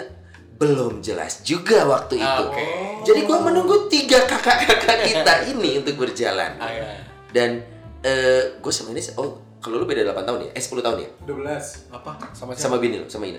Belum 0.58 0.98
jelas 0.98 1.42
juga 1.42 1.86
waktu 1.86 2.18
itu. 2.18 2.42
oke. 2.46 2.64
Jadi 3.02 3.20
gue 3.22 3.38
menunggu 3.38 3.86
tiga 3.86 4.26
kakak-kakak 4.26 4.98
kita 5.02 5.32
ini 5.54 5.78
untuk 5.78 5.94
berjalan. 5.98 6.58
Ah, 6.58 6.70
iya. 6.70 6.98
Dan 7.30 7.62
eh 8.02 8.58
gue 8.58 8.72
sama 8.74 8.90
ini, 8.90 9.02
oh 9.16 9.38
kalau 9.62 9.78
lu 9.78 9.86
beda 9.86 10.02
8 10.04 10.26
tahun 10.26 10.38
ya? 10.46 10.50
Eh 10.54 10.62
10 10.62 10.82
tahun 10.82 10.98
ya? 10.98 11.08
12. 11.22 11.94
Apa? 11.94 12.10
Sama 12.34 12.50
Sama 12.54 12.76
bini 12.82 12.98
lu, 12.98 13.06
sama 13.06 13.26
Ina. 13.26 13.38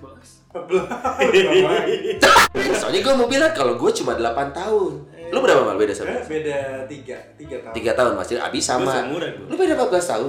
14. 0.00 0.54
Soalnya 2.80 3.00
gue 3.02 3.14
mau 3.14 3.28
bilang 3.28 3.52
kalau 3.52 3.76
gue 3.76 3.90
cuma 3.92 4.16
8 4.16 4.52
tahun. 4.52 4.92
Lu 5.32 5.38
berapa 5.40 5.60
mal 5.60 5.76
beda 5.76 5.92
sama? 5.92 6.14
Eh, 6.14 6.24
Beda 6.24 6.86
3, 6.86 7.36
3 7.36 7.64
tahun. 7.64 7.74
3 7.74 7.98
tahun 7.98 8.12
masih 8.16 8.36
Abi 8.38 8.60
sama. 8.60 8.92
Lu 9.48 9.54
beda 9.56 9.74
14 9.76 10.10
tahun. 10.16 10.28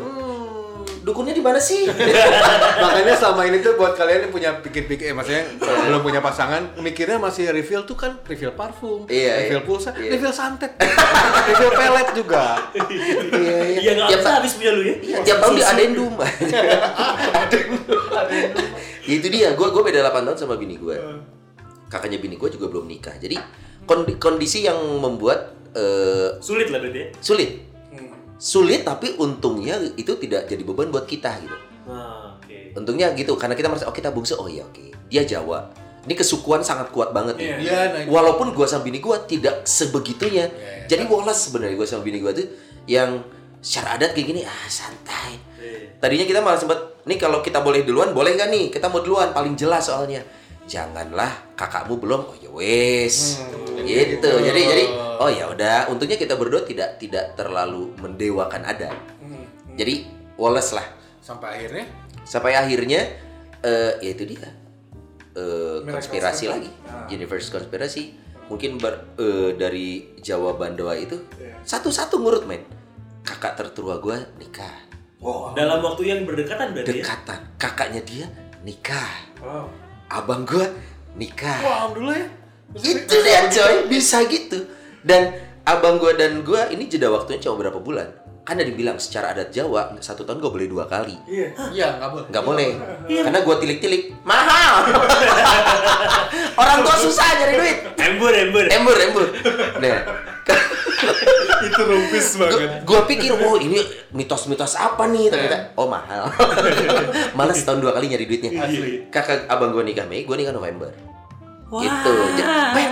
Dukunnya 1.05 1.31
di 1.31 1.39
mana 1.39 1.61
sih? 1.61 1.85
Makanya 2.81 3.13
selama 3.13 3.45
ini 3.45 3.61
tuh 3.61 3.77
buat 3.77 3.93
kalian 3.93 4.25
yang 4.25 4.33
punya 4.33 4.49
pikir-pikir, 4.57 5.05
eh, 5.05 5.13
maksudnya 5.13 5.45
belum 5.85 6.01
punya 6.01 6.17
pasangan, 6.17 6.73
mikirnya 6.75 7.15
masih 7.15 7.45
refill 7.47 7.85
tuh 7.85 7.93
kan 7.93 8.17
refill 8.23 8.49
parfum, 8.51 9.05
Iya, 9.05 9.37
refill 9.39 9.61
iya. 9.61 9.67
pulsa, 9.69 9.89
Iya. 9.93 10.09
refill 10.11 10.33
santet, 10.33 10.73
refill 11.47 11.69
pelet 11.71 12.09
juga. 12.11 12.57
Iya, 12.73 13.55
Iya 13.77 13.91
nggak 13.93 14.07
Tiap 14.09 14.17
bisa 14.17 14.25
ta- 14.25 14.35
habis 14.35 14.53
punya 14.55 14.71
lu 14.71 14.81
ya. 14.81 14.95
Iya, 14.97 15.17
tiap 15.21 15.37
tahun 15.39 15.53
diadain 15.55 15.91
Duma. 15.93 16.25
Ya 19.05 19.13
itu 19.13 19.27
dia, 19.29 19.53
gue 19.53 19.67
gue 19.69 19.83
beda 19.83 20.01
8 20.03 20.25
tahun 20.25 20.33
sama 20.35 20.57
bini 20.57 20.75
gue. 20.75 20.97
Kakaknya 21.85 22.17
bini 22.17 22.35
gue 22.35 22.49
juga 22.49 22.65
belum 22.65 22.89
nikah. 22.89 23.13
Jadi 23.15 23.37
kondi- 23.85 24.17
kondisi 24.17 24.65
yang 24.65 24.81
membuat 24.97 25.53
eh, 25.71 26.41
Sulit 26.41 26.73
lah 26.73 26.81
berarti 26.81 26.99
ya. 26.99 27.07
sulit. 27.21 27.51
Sulit 28.35 28.83
tapi 28.83 29.15
untungnya 29.15 29.79
itu 29.95 30.11
tidak 30.19 30.51
jadi 30.51 30.63
beban 30.63 30.91
buat 30.91 31.07
kita 31.07 31.39
gitu. 31.39 31.57
Nah, 31.87 32.35
oke. 32.35 32.75
Untungnya 32.75 33.15
gitu 33.15 33.37
karena 33.39 33.55
kita 33.55 33.71
merasa 33.71 33.87
oh 33.87 33.95
kita 33.95 34.11
bungsu 34.11 34.35
oh 34.35 34.49
iya 34.51 34.67
oke. 34.67 34.91
Dia 35.07 35.23
Jawa. 35.23 35.71
Ini 36.05 36.13
kesukuan 36.13 36.61
sangat 36.61 36.93
kuat 36.93 37.15
banget 37.15 37.39
nih. 37.39 37.47
Iya. 37.47 37.57
Iya, 37.57 37.79
nah, 37.89 38.01
Walaupun 38.11 38.53
gua 38.53 38.69
sama 38.69 38.85
bini 38.85 39.01
gua 39.01 39.23
tidak 39.25 39.65
sebegitunya. 39.65 40.51
Iya, 40.51 40.85
iya. 40.85 40.87
Jadi 40.91 41.03
woles 41.09 41.39
sebenarnya 41.39 41.75
gua 41.79 41.87
sama 41.87 42.03
bini 42.05 42.21
gua 42.21 42.35
tuh 42.35 42.45
yang 42.85 43.25
secara 43.65 43.97
adat 43.97 44.13
kayak 44.13 44.27
gini 44.29 44.41
ah 44.45 44.65
santai. 44.69 45.41
Iya. 45.57 45.97
Tadinya 45.97 46.25
kita 46.29 46.39
malah 46.45 46.59
sempet 46.61 46.77
nih 47.09 47.17
kalau 47.17 47.41
kita 47.41 47.63
boleh 47.65 47.81
duluan 47.81 48.13
boleh 48.13 48.37
nggak 48.37 48.49
nih? 48.53 48.65
Kita 48.69 48.91
mau 48.91 49.01
duluan 49.01 49.33
paling 49.33 49.57
jelas 49.57 49.89
soalnya. 49.89 50.21
Janganlah 50.65 51.53
kakakmu 51.53 52.01
belum. 52.01 52.21
Oh 52.25 52.35
ya 52.37 52.49
wes. 52.49 53.37
Hmm, 53.37 53.85
gitu. 53.85 54.17
gitu. 54.17 54.31
Jadi 54.41 54.61
jadi 54.65 54.83
oh 55.17 55.29
ya 55.29 55.45
udah 55.49 55.89
untungnya 55.89 56.17
kita 56.17 56.33
berdua 56.35 56.65
tidak 56.65 56.97
tidak 56.97 57.37
terlalu 57.37 57.93
mendewakan 58.01 58.65
adat. 58.65 58.97
Hmm. 59.21 59.45
Jadi 59.77 60.05
woles 60.35 60.73
lah. 60.73 60.85
sampai 61.25 61.57
akhirnya 61.57 61.85
Sampai 62.21 62.53
akhirnya 62.53 63.01
eh 63.61 63.93
ya 64.01 64.09
itu 64.13 64.25
dia. 64.25 64.45
Eh, 65.35 65.81
Miracle 65.81 65.93
konspirasi 65.97 66.45
lagi. 66.47 66.69
Ah. 66.85 67.05
Universe 67.09 67.49
konspirasi. 67.49 68.03
Mungkin 68.45 68.77
ber- 68.77 69.17
eh, 69.17 69.57
dari 69.57 70.13
Jawa 70.21 70.53
Bandoa 70.53 70.93
itu 70.95 71.17
Iya. 71.37 71.57
satu-satu 71.65 72.21
ngurut 72.21 72.45
men. 72.45 72.61
Kakak 73.25 73.57
tertua 73.57 73.97
gua 73.97 74.21
nikah. 74.37 74.85
Wow. 75.17 75.57
Dalam 75.57 75.81
waktu 75.81 76.05
yang 76.05 76.19
berdekatan 76.29 76.77
berarti 76.77 76.93
ya. 76.93 77.01
Dekatan. 77.01 77.39
Kakaknya 77.57 78.01
dia 78.05 78.25
nikah. 78.61 79.09
Wow. 79.41 79.65
Abang 80.07 80.45
gua 80.45 80.65
nikah. 81.15 81.59
wah 81.61 81.75
alhamdulillah 81.87 82.17
ya 82.21 82.27
Itu 82.75 83.15
dia 83.23 83.47
coy, 83.47 83.87
bisa 83.87 84.25
gitu. 84.27 84.67
Dan 85.01 85.31
abang 85.63 85.95
gua 85.95 86.13
dan 86.13 86.43
gua 86.43 86.67
ini 86.67 86.85
jeda 86.85 87.07
waktunya 87.07 87.39
cuma 87.39 87.61
berapa 87.61 87.79
bulan? 87.79 88.09
Kan 88.45 88.61
ada 88.61 88.67
dibilang 88.67 89.01
secara 89.01 89.33
adat 89.33 89.49
Jawa 89.49 89.97
satu 89.97 90.21
tahun 90.21 90.37
gak 90.37 90.53
boleh 90.53 90.67
dua 90.69 90.85
kali. 90.85 91.17
Iya. 91.25 91.47
iya 91.73 91.87
nggak 91.97 92.09
boleh 92.13 92.25
Nggak 92.29 92.43
boleh. 92.45 92.69
Karena 93.09 93.39
gua 93.41 93.55
tilik-tilik 93.57 94.03
mahal. 94.21 94.85
Orang 96.61 96.85
tua 96.85 96.95
susah 96.99 97.25
nyari 97.41 97.53
duit. 97.57 97.77
Embur, 97.97 98.29
embur. 98.29 98.63
Embur, 98.69 98.97
embur. 99.01 99.25
Nah, 99.81 99.97
Itu 101.67 101.81
rumpis 101.81 102.27
banget. 102.35 102.83
gua 102.83 103.03
pikir, 103.03 103.31
wow 103.33 103.55
ini 103.55 103.79
mitos-mitos 104.11 104.75
apa 104.75 105.07
nih? 105.07 105.27
Ternyata, 105.27 105.75
oh 105.75 105.87
mahal. 105.87 106.29
Malah 107.37 107.51
setahun 107.51 107.79
dua 107.79 107.91
kali 107.91 108.07
nyari 108.07 108.25
duitnya. 108.25 108.51
Asli. 108.57 109.07
Kakak 109.07 109.47
abang 109.47 109.71
gua 109.71 109.81
nikah 109.81 110.05
Mei, 110.05 110.23
gua 110.23 110.35
nikah 110.35 110.51
November. 110.51 110.91
Gitu. 111.65 112.13
Ja- 112.37 112.71
Men, 112.71 112.89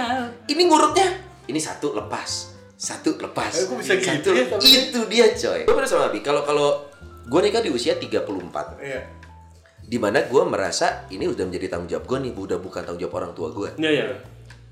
ini 0.47 0.63
ngurutnya. 0.65 1.07
Ini 1.43 1.59
satu 1.59 1.91
lepas, 1.93 2.29
satu 2.73 3.15
lepas. 3.15 3.51
Eh, 3.53 3.67
bisa 3.75 3.93
satu, 3.93 4.09
gitu 4.17 4.29
ya, 4.31 4.43
tapi? 4.47 4.63
Itu 4.63 4.99
dia 5.05 5.27
coy. 5.29 5.59
Gue 5.63 5.75
pernah 5.75 5.87
sama 5.87 6.07
Abi, 6.07 6.19
kalau 6.19 6.41
kalau 6.41 6.87
gue 7.23 7.39
nikah 7.39 7.59
di 7.59 7.67
usia 7.67 7.95
34 7.95 8.79
Iya. 8.79 9.01
Di 9.83 9.99
mana 9.99 10.23
gue 10.23 10.43
merasa 10.43 11.03
ini 11.09 11.27
udah 11.27 11.43
menjadi 11.43 11.67
tanggung 11.69 11.91
jawab 11.91 12.07
gue 12.07 12.17
nih, 12.23 12.31
udah 12.33 12.57
bukan 12.57 12.81
tanggung 12.81 12.99
jawab 12.99 13.15
orang 13.19 13.31
tua 13.33 13.51
gue. 13.51 13.69
Iya, 13.77 13.91
iya. 13.91 14.05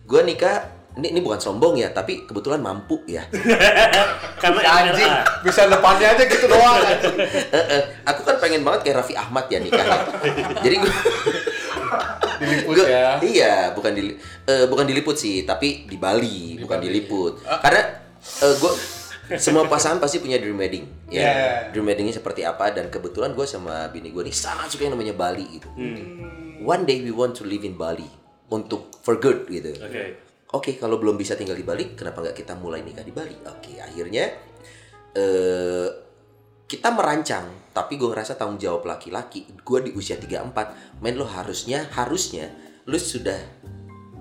Gue 0.02 0.24
nikah, 0.24 0.64
ini, 0.92 1.08
ini 1.12 1.20
bukan 1.20 1.40
sombong 1.40 1.80
ya, 1.80 1.90
tapi 1.90 2.28
kebetulan 2.28 2.60
mampu 2.60 3.00
ya. 3.08 3.24
Karena 4.44 4.60
anjing 4.66 5.12
bisa 5.42 5.66
depannya 5.66 6.12
aja 6.12 6.24
gitu 6.26 6.46
doang 6.46 6.82
anjing. 6.82 7.16
Aku 8.04 8.22
kan 8.22 8.36
pengen 8.38 8.62
banget 8.62 8.90
kayak 8.90 8.98
Raffi 9.00 9.16
Ahmad 9.16 9.48
ya 9.48 9.60
nikahnya. 9.60 10.00
Jadi 10.66 10.76
gue 10.78 10.92
diliput 12.42 12.74
Gua- 12.74 12.90
ya 12.90 13.22
Iya, 13.22 13.56
bukan 13.72 13.92
di 13.94 14.18
eh, 14.44 14.66
bukan 14.66 14.84
diliput 14.84 15.14
sih, 15.14 15.46
tapi 15.46 15.86
di 15.86 15.96
Bali, 15.96 16.58
Di 16.58 16.62
bukan 16.62 16.82
Bali. 16.82 16.86
diliput. 16.90 17.34
Karena 17.62 17.82
eh, 18.42 18.56
gua 18.58 18.74
semua 19.32 19.64
pasangan 19.64 20.04
pasti 20.04 20.20
punya 20.20 20.36
dream 20.36 20.60
wedding, 20.60 21.08
ya. 21.08 21.22
Yeah. 21.24 21.56
Dream 21.72 21.88
weddingnya 21.88 22.12
seperti 22.12 22.44
apa 22.44 22.68
dan 22.76 22.92
kebetulan 22.92 23.32
gue 23.32 23.48
sama 23.48 23.88
bini 23.88 24.12
gue 24.12 24.28
nih 24.28 24.36
sangat 24.36 24.68
suka 24.68 24.84
yang 24.84 25.00
namanya 25.00 25.16
Bali 25.16 25.48
gitu. 25.56 25.72
One 26.62 26.84
day 26.84 27.00
we 27.00 27.16
want 27.16 27.40
to 27.40 27.48
live 27.48 27.64
in 27.64 27.80
Bali 27.80 28.04
untuk 28.52 28.92
for 29.00 29.16
good 29.16 29.48
gitu. 29.48 29.72
Oke. 30.52 30.76
Oke, 30.76 30.80
kalau 30.80 31.00
belum 31.00 31.16
bisa 31.16 31.40
tinggal 31.40 31.56
di 31.56 31.64
Bali, 31.64 31.96
kenapa 31.96 32.20
nggak 32.22 32.36
kita 32.36 32.54
mulai 32.60 32.84
nikah 32.84 33.08
di 33.08 33.16
Bali? 33.16 33.36
Oke, 33.48 33.80
akhirnya 33.80 34.32
eh 35.16 35.90
kita 36.72 36.88
merancang, 36.96 37.52
tapi 37.76 38.00
gue 38.00 38.08
ngerasa 38.08 38.40
tanggung 38.40 38.56
jawab 38.56 38.88
laki-laki, 38.88 39.44
gue 39.44 39.80
di 39.84 39.92
usia 39.92 40.16
34, 40.16 41.04
men 41.04 41.20
lo 41.20 41.28
harusnya, 41.28 41.84
harusnya 41.92 42.48
lo 42.88 42.96
sudah 42.96 43.36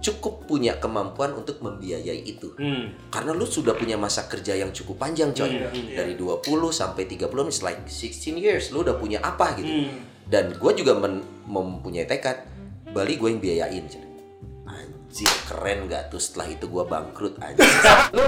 cukup 0.02 0.50
punya 0.50 0.80
kemampuan 0.82 1.30
untuk 1.38 1.62
membiayai 1.62 2.26
itu. 2.26 2.50
Hmm. 2.58 2.90
Karena 3.06 3.30
lu 3.30 3.46
sudah 3.46 3.78
punya 3.78 3.94
masa 3.94 4.26
kerja 4.26 4.58
yang 4.58 4.74
cukup 4.74 4.98
panjang 4.98 5.30
coy. 5.30 5.46
Iya, 5.46 5.70
iya. 5.70 5.96
Dari 6.02 6.18
20 6.18 6.42
sampai 6.74 7.06
30 7.06 7.46
it's 7.46 7.62
like 7.62 7.86
16 7.86 8.34
years. 8.40 8.74
Lu 8.74 8.82
udah 8.82 8.98
punya 8.98 9.22
apa 9.22 9.54
gitu. 9.54 9.70
Hmm. 9.70 10.02
Dan 10.26 10.58
gue 10.58 10.72
juga 10.74 10.98
men- 10.98 11.22
mempunyai 11.46 12.08
tekad 12.08 12.50
Bali 12.90 13.14
gue 13.14 13.30
yang 13.30 13.38
biayain. 13.38 13.86
coy. 13.86 14.09
Anjir 15.10 15.26
keren 15.50 15.90
gak 15.90 16.14
tuh 16.14 16.22
setelah 16.22 16.54
itu 16.54 16.70
gue 16.70 16.84
bangkrut 16.86 17.34
anjir. 17.42 17.66
lu, 18.14 18.22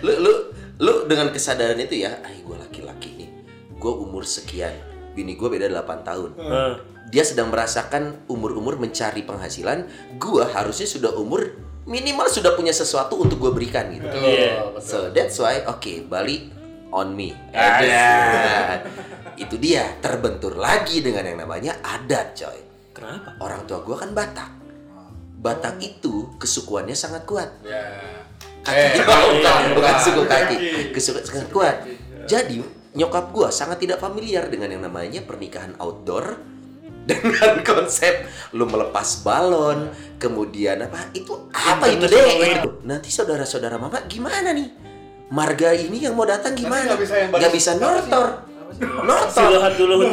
lu, 0.00 0.12
lu, 0.24 0.32
lu, 0.80 0.92
dengan 1.04 1.28
kesadaran 1.28 1.76
itu 1.76 2.00
ya, 2.00 2.16
ay 2.24 2.40
gue 2.40 2.56
laki-laki 2.56 3.12
nih. 3.12 3.30
gue 3.76 3.92
umur 3.92 4.24
sekian, 4.24 4.72
bini 5.12 5.36
gue 5.36 5.44
beda 5.52 5.68
8 5.68 6.08
tahun. 6.08 6.30
Eh, 6.32 6.74
Dia 7.12 7.28
sedang 7.28 7.52
merasakan 7.52 8.24
umur-umur 8.24 8.80
mencari 8.80 9.20
penghasilan, 9.20 9.84
gue 10.16 10.44
harusnya 10.48 10.88
sudah 10.88 11.12
umur 11.20 11.60
minimal 11.84 12.24
sudah 12.32 12.56
punya 12.56 12.72
sesuatu 12.72 13.20
untuk 13.20 13.36
gue 13.36 13.52
berikan 13.52 13.92
gitu. 13.92 14.08
Iya. 14.08 14.80
So 14.80 15.12
that's 15.12 15.36
why, 15.36 15.60
oke, 15.68 16.08
Bali 16.08 16.48
on 16.88 17.12
me. 17.12 17.36
Adat. 17.52 18.88
Itu 19.44 19.60
dia 19.60 19.92
terbentur 20.00 20.56
lagi 20.56 21.04
dengan 21.04 21.28
yang 21.28 21.36
namanya 21.44 21.84
adat, 21.84 22.32
coy. 22.32 22.58
Kenapa? 22.96 23.36
Orang 23.44 23.68
tua 23.68 23.84
gue 23.84 23.94
kan 23.94 24.16
Batak. 24.16 24.57
Batak 25.38 25.78
itu 25.78 26.34
kesukuannya 26.42 26.98
sangat 26.98 27.22
kuat. 27.22 27.50
Ya. 27.62 27.82
Kaki 28.66 29.00
Eh, 29.00 29.00
bukan, 29.00 29.62
bukan 29.78 29.94
suku 30.02 30.22
kaki, 30.26 30.56
kesukuan 30.90 31.24
sangat 31.24 31.48
kuat. 31.54 31.76
Jadi 32.28 32.60
nyokap 32.98 33.30
gue 33.30 33.48
sangat 33.54 33.78
tidak 33.80 34.02
familiar 34.02 34.50
dengan 34.50 34.74
yang 34.74 34.82
namanya 34.82 35.22
pernikahan 35.22 35.78
outdoor 35.78 36.36
dengan 37.08 37.64
konsep 37.64 38.28
lu 38.52 38.68
melepas 38.68 39.24
balon, 39.24 39.88
kemudian 40.20 40.84
apa 40.84 41.08
itu 41.16 41.48
apa 41.54 41.88
itu 41.88 42.04
deh? 42.04 42.60
Nanti 42.84 43.08
saudara-saudara 43.08 43.80
mama 43.80 44.04
gimana 44.04 44.52
nih? 44.52 44.68
Marga 45.32 45.72
ini 45.72 46.04
yang 46.04 46.16
mau 46.16 46.28
datang 46.28 46.52
gimana? 46.52 46.96
nggak 47.32 47.52
bisa 47.52 47.78
bisa 47.78 48.18
apa 48.68 48.76
sih? 48.76 48.84
Nortor. 48.84 49.48
Siluhat 49.48 49.72
dulu, 49.80 49.94
dulu, 49.96 50.04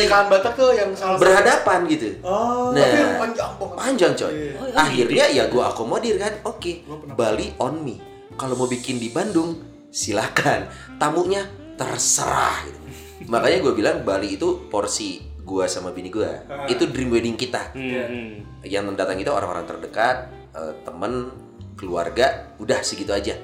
nikahan 0.00 0.26
Batak 0.32 0.52
tuh 0.56 0.70
yang 0.72 0.90
salah 0.96 1.20
berhadapan 1.20 1.78
gitu. 1.92 2.08
Oh. 2.24 2.72
Nah, 2.72 2.80
Tapi 2.80 2.96
yang 2.96 3.14
panjang 3.20 3.52
banget. 3.60 3.76
panjang 3.76 4.12
coy. 4.16 4.32
Iya. 4.32 4.52
Oh, 4.56 4.64
iya, 4.64 4.76
Akhirnya 4.80 5.24
ya 5.28 5.44
gue 5.52 5.62
akomodir 5.62 6.14
kan. 6.16 6.32
Oke, 6.48 6.82
pernah- 6.82 7.16
Bali 7.16 7.46
on 7.60 7.74
me. 7.84 7.96
Kalau 8.40 8.54
mau 8.56 8.68
bikin 8.70 8.96
di 8.96 9.12
Bandung, 9.12 9.60
silakan. 9.92 10.72
Tamunya 10.96 11.44
terserah. 11.76 12.64
Gitu. 12.64 12.78
Makanya 13.32 13.58
gue 13.60 13.72
bilang 13.76 13.96
Bali 14.00 14.40
itu 14.40 14.64
porsi 14.72 15.20
gue 15.44 15.64
sama 15.68 15.92
bini 15.92 16.08
gue. 16.08 16.28
Ah. 16.48 16.64
Itu 16.64 16.88
dream 16.88 17.12
wedding 17.12 17.36
kita. 17.36 17.76
Hmm, 17.76 17.92
hmm. 17.92 18.28
Yang 18.64 18.84
mendatang 18.88 19.20
itu 19.20 19.28
orang-orang 19.28 19.68
terdekat, 19.68 20.32
eh, 20.56 20.72
temen, 20.84 21.28
keluarga, 21.76 22.56
udah 22.56 22.80
segitu 22.80 23.12
aja. 23.12 23.36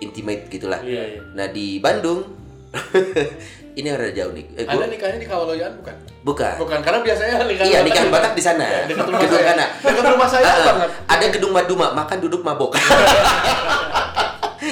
Intimate 0.00 0.48
gitulah. 0.48 0.80
Iya, 0.80 1.02
iya. 1.16 1.20
Nah 1.36 1.46
di 1.52 1.76
Bandung, 1.76 2.39
ini 3.78 3.84
yang 3.84 3.98
rada 3.98 4.12
jauh 4.12 4.30
nih. 4.30 4.44
Eh, 4.52 4.62
gua- 4.62 4.72
Anda 4.76 4.86
nikahnya 4.88 5.18
di 5.18 5.26
Kawaloyan 5.26 5.72
bukan? 5.76 5.96
bukan. 6.22 6.54
Bukan, 6.58 6.78
karena 6.80 7.00
biasanya 7.00 7.34
nikahan 7.40 7.66
Iya, 7.66 7.78
nikahan 7.82 8.06
di- 8.06 8.14
Batak 8.14 8.32
di 8.32 8.42
sana. 8.42 8.64
Ya, 8.64 8.80
dekat 8.84 9.04
rumah 9.04 9.20
Gedung 9.20 9.36
saya. 9.36 9.48
Kana. 9.48 9.66
Dekat 9.80 10.04
rumah 10.06 10.28
saya 10.28 10.44
banget. 10.64 10.90
Ada 11.06 11.24
gedung 11.30 11.52
Maduma, 11.52 11.86
makan 11.92 12.18
duduk 12.20 12.40
mabok. 12.40 12.70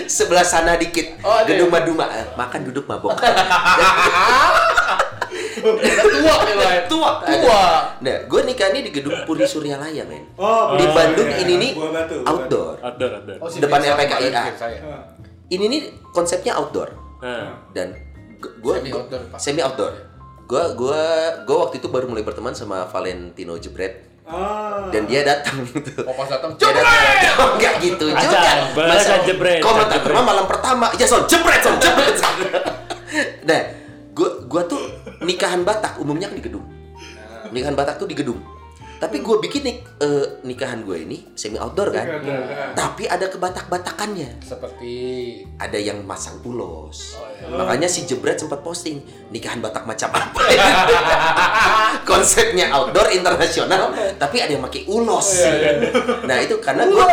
Sebelah 0.08 0.44
sana 0.44 0.76
dikit, 0.76 1.16
Oh, 1.20 1.32
ada 1.32 1.48
gedung 1.48 1.68
ya? 1.68 1.74
Maduma, 1.74 2.04
eh, 2.10 2.26
makan 2.34 2.60
duduk 2.62 2.84
mabok. 2.84 3.16
Tua 5.58 6.34
nih 6.40 6.54
lah. 6.54 6.86
tua, 6.86 7.10
Tua. 7.18 7.62
Nah, 7.98 8.16
gue 8.24 8.40
nikahnya 8.44 8.80
di 8.80 8.90
gedung 8.90 9.26
Puri 9.26 9.42
Suryalaya, 9.42 10.06
men. 10.06 10.22
Oh, 10.34 10.76
Di 10.76 10.86
Oh, 10.86 10.94
Bandung 10.94 11.26
iya, 11.26 11.42
ini 11.42 11.54
nih 11.58 11.70
outdoor. 12.22 12.78
Outdoor, 12.78 13.10
outdoor. 13.16 13.36
Oh, 13.42 13.48
si 13.50 13.58
Depan 13.58 13.82
LPKIA. 13.82 14.54
Ini 15.48 15.64
nih 15.66 15.80
konsepnya 16.12 16.54
outdoor 16.54 17.07
Nah, 17.18 17.50
dan 17.70 17.94
gue 18.38 18.74
Semi 18.76 18.90
outdoor, 18.90 19.22
Pak. 19.28 19.38
semi 19.38 19.60
outdoor. 19.60 19.92
Gue 20.44 20.64
gua 20.74 21.02
gua 21.42 21.56
waktu 21.66 21.76
itu 21.76 21.88
baru 21.88 22.06
mulai 22.06 22.22
berteman 22.22 22.52
sama 22.52 22.86
Valentino 22.86 23.54
Jebret 23.54 24.06
Ah. 24.24 24.84
dan 24.88 25.04
dia 25.04 25.24
datang 25.24 25.64
gitu. 25.64 26.04
Oh, 26.04 26.12
pas 26.12 26.28
datang, 26.28 26.52
Dia 26.54 26.68
datang, 26.68 27.56
enggak 27.56 27.74
gitu 27.82 28.06
Acan, 28.06 28.22
juga. 28.22 28.52
bahasa 28.76 29.24
jebret, 29.24 29.56
Komentar 29.58 29.88
jebret. 29.90 30.04
pertama 30.04 30.20
malam 30.22 30.44
pertama, 30.44 30.86
ya 30.94 31.04
son 31.04 31.24
jebret 31.24 31.60
son 31.60 31.76
jebret. 31.76 32.12
son. 32.12 32.36
nah, 33.48 33.60
gua 34.12 34.28
gua 34.44 34.62
tuh 34.62 34.84
nikahan 35.20 35.64
Batak 35.64 35.96
umumnya 35.96 36.28
kan 36.28 36.36
di 36.36 36.44
gedung. 36.44 36.60
Nikahan 37.48 37.72
Batak 37.72 37.96
tuh 37.96 38.04
di 38.04 38.12
gedung. 38.12 38.36
Tapi 38.98 39.22
gue 39.22 39.36
bikin 39.38 39.62
nik 39.62 39.78
eh, 40.02 40.26
nikahan 40.42 40.82
gue 40.82 41.06
ini 41.06 41.30
semi 41.38 41.54
outdoor 41.54 41.94
kan. 41.94 42.06
Ada. 42.18 42.74
Tapi 42.74 43.06
ada 43.06 43.26
kebatak-batakannya. 43.30 44.42
seperti 44.42 44.94
Ada 45.54 45.78
yang 45.78 46.02
masang 46.02 46.42
ulos. 46.42 47.14
Oh, 47.14 47.26
iya. 47.30 47.54
Makanya 47.54 47.86
si 47.86 48.04
Jebret 48.10 48.42
sempat 48.42 48.58
posting 48.60 48.98
nikahan 49.30 49.62
Batak 49.62 49.86
macam 49.86 50.10
apa. 50.10 50.42
Konsepnya 52.10 52.74
outdoor 52.74 53.14
internasional, 53.14 53.94
tapi 54.18 54.42
ada 54.42 54.50
yang 54.58 54.64
pakai 54.66 54.82
ulos. 54.90 55.46
Nah 56.26 56.36
itu 56.42 56.58
karena 56.58 56.86
gue 56.86 57.04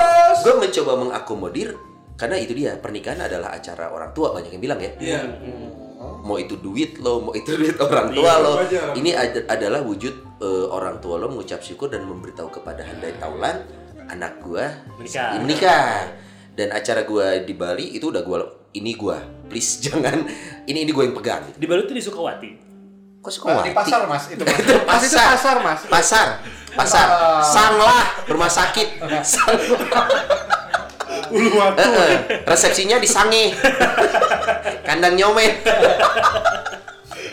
gue 0.42 0.54
mencoba 0.58 0.92
mengakomodir 0.98 1.78
karena 2.16 2.40
itu 2.40 2.56
dia 2.56 2.80
pernikahan 2.80 3.28
adalah 3.28 3.54
acara 3.54 3.92
orang 3.92 4.16
tua 4.16 4.32
banyak 4.34 4.56
yang 4.56 4.64
bilang 4.64 4.80
ya. 4.82 4.92
Iya. 4.98 5.20
Mau 6.26 6.36
itu 6.36 6.58
duit 6.58 6.98
lo, 6.98 7.22
mau 7.22 7.32
itu 7.32 7.54
duit 7.56 7.78
orang 7.78 8.10
tua 8.10 8.26
Iya, 8.28 8.42
lo. 8.42 8.52
wajar. 8.58 8.88
Ini 8.94 9.10
ad- 9.14 9.46
adalah 9.48 9.80
wujud 9.80 10.14
eh, 10.36 10.66
orang 10.68 10.98
tua 10.98 11.16
lo 11.16 11.30
mengucap 11.30 11.62
syukur 11.62 11.88
dan 11.88 12.02
memberitahu 12.04 12.50
kepada 12.52 12.82
handai 12.82 13.14
taulan 13.16 13.62
anak 14.06 14.38
gua 14.40 14.66
Menikah. 14.96 15.38
menikah. 15.38 15.90
Dan 16.52 16.72
acara 16.72 17.04
gua 17.04 17.38
di 17.38 17.54
Bali 17.54 17.94
itu 17.94 18.10
udah 18.10 18.22
gua 18.22 18.42
ini 18.72 18.94
gua. 18.94 19.22
Please 19.46 19.78
jangan 19.86 20.26
ini 20.64 20.82
ini 20.82 20.90
gua 20.90 21.04
yang 21.04 21.14
pegang. 21.14 21.46
di 21.52 21.64
Bali 21.64 21.86
tuh 21.86 21.94
di 21.94 22.02
Sukawati. 22.02 22.52
Kok 23.18 23.32
suka 23.32 23.46
Nah, 23.52 23.62
di 23.62 23.74
pasar 23.74 24.06
mas 24.06 24.26
itu 24.28 24.38
mas. 24.40 24.54
Itu 24.62 24.74
Pas 24.82 25.02
itu 25.02 25.14
pasar 25.16 25.56
mas. 25.60 25.82
Pasar. 25.86 26.28
Pasar. 26.72 27.08
Ah. 27.08 27.42
Sanglah 27.42 28.02
rumah 28.26 28.46
sakit. 28.48 29.02
Sang- 29.24 29.62
Ulu 31.36 31.50
watu. 31.60 31.84
Eh, 31.84 31.90
eh, 31.92 32.18
resepsinya 32.48 32.96
di 32.96 33.08
Sange. 33.12 33.52
Kandang 34.88 35.20
nyomet. 35.20 35.68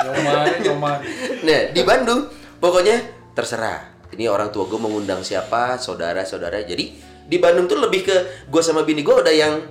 Nyoman, 0.03 0.47
nyoman. 0.59 0.99
Nah, 1.47 1.61
di 1.71 1.83
Bandung 1.87 2.27
pokoknya 2.59 2.99
terserah. 3.39 3.95
Ini 4.13 4.29
orang 4.29 4.53
tua 4.53 4.69
gue 4.69 4.77
mengundang 4.77 5.23
siapa, 5.25 5.79
saudara-saudara. 5.79 6.61
Jadi 6.67 6.99
di 7.31 7.37
Bandung 7.39 7.71
tuh 7.71 7.79
lebih 7.81 8.05
ke 8.05 8.17
gue 8.51 8.63
sama 8.63 8.85
bini 8.85 9.01
gue 9.01 9.15
udah 9.15 9.33
yang 9.33 9.63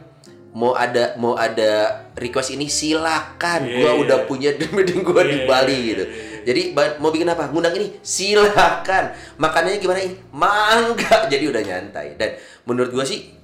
mau 0.52 0.76
ada 0.76 1.16
mau 1.16 1.36
ada 1.36 2.04
request 2.16 2.56
ini 2.56 2.68
silakan. 2.68 3.68
Iya, 3.68 3.76
Gue 3.78 3.92
iya. 3.92 4.02
udah 4.04 4.18
punya 4.28 4.50
meeting 4.76 5.04
gue 5.04 5.24
di 5.28 5.38
Iya, 5.44 5.48
Bali 5.48 5.78
gitu. 5.94 6.06
Jadi 6.42 6.62
mau 6.74 7.14
bikin 7.14 7.30
apa? 7.30 7.54
Ngundang 7.54 7.76
ini 7.78 8.02
silakan. 8.02 9.14
Makanannya 9.38 9.78
gimana 9.78 10.00
ini? 10.02 10.16
Mangga. 10.34 11.30
Jadi 11.32 11.44
udah 11.46 11.62
nyantai. 11.62 12.18
Dan 12.18 12.36
menurut 12.66 12.92
gue 12.92 13.06
sih 13.06 13.41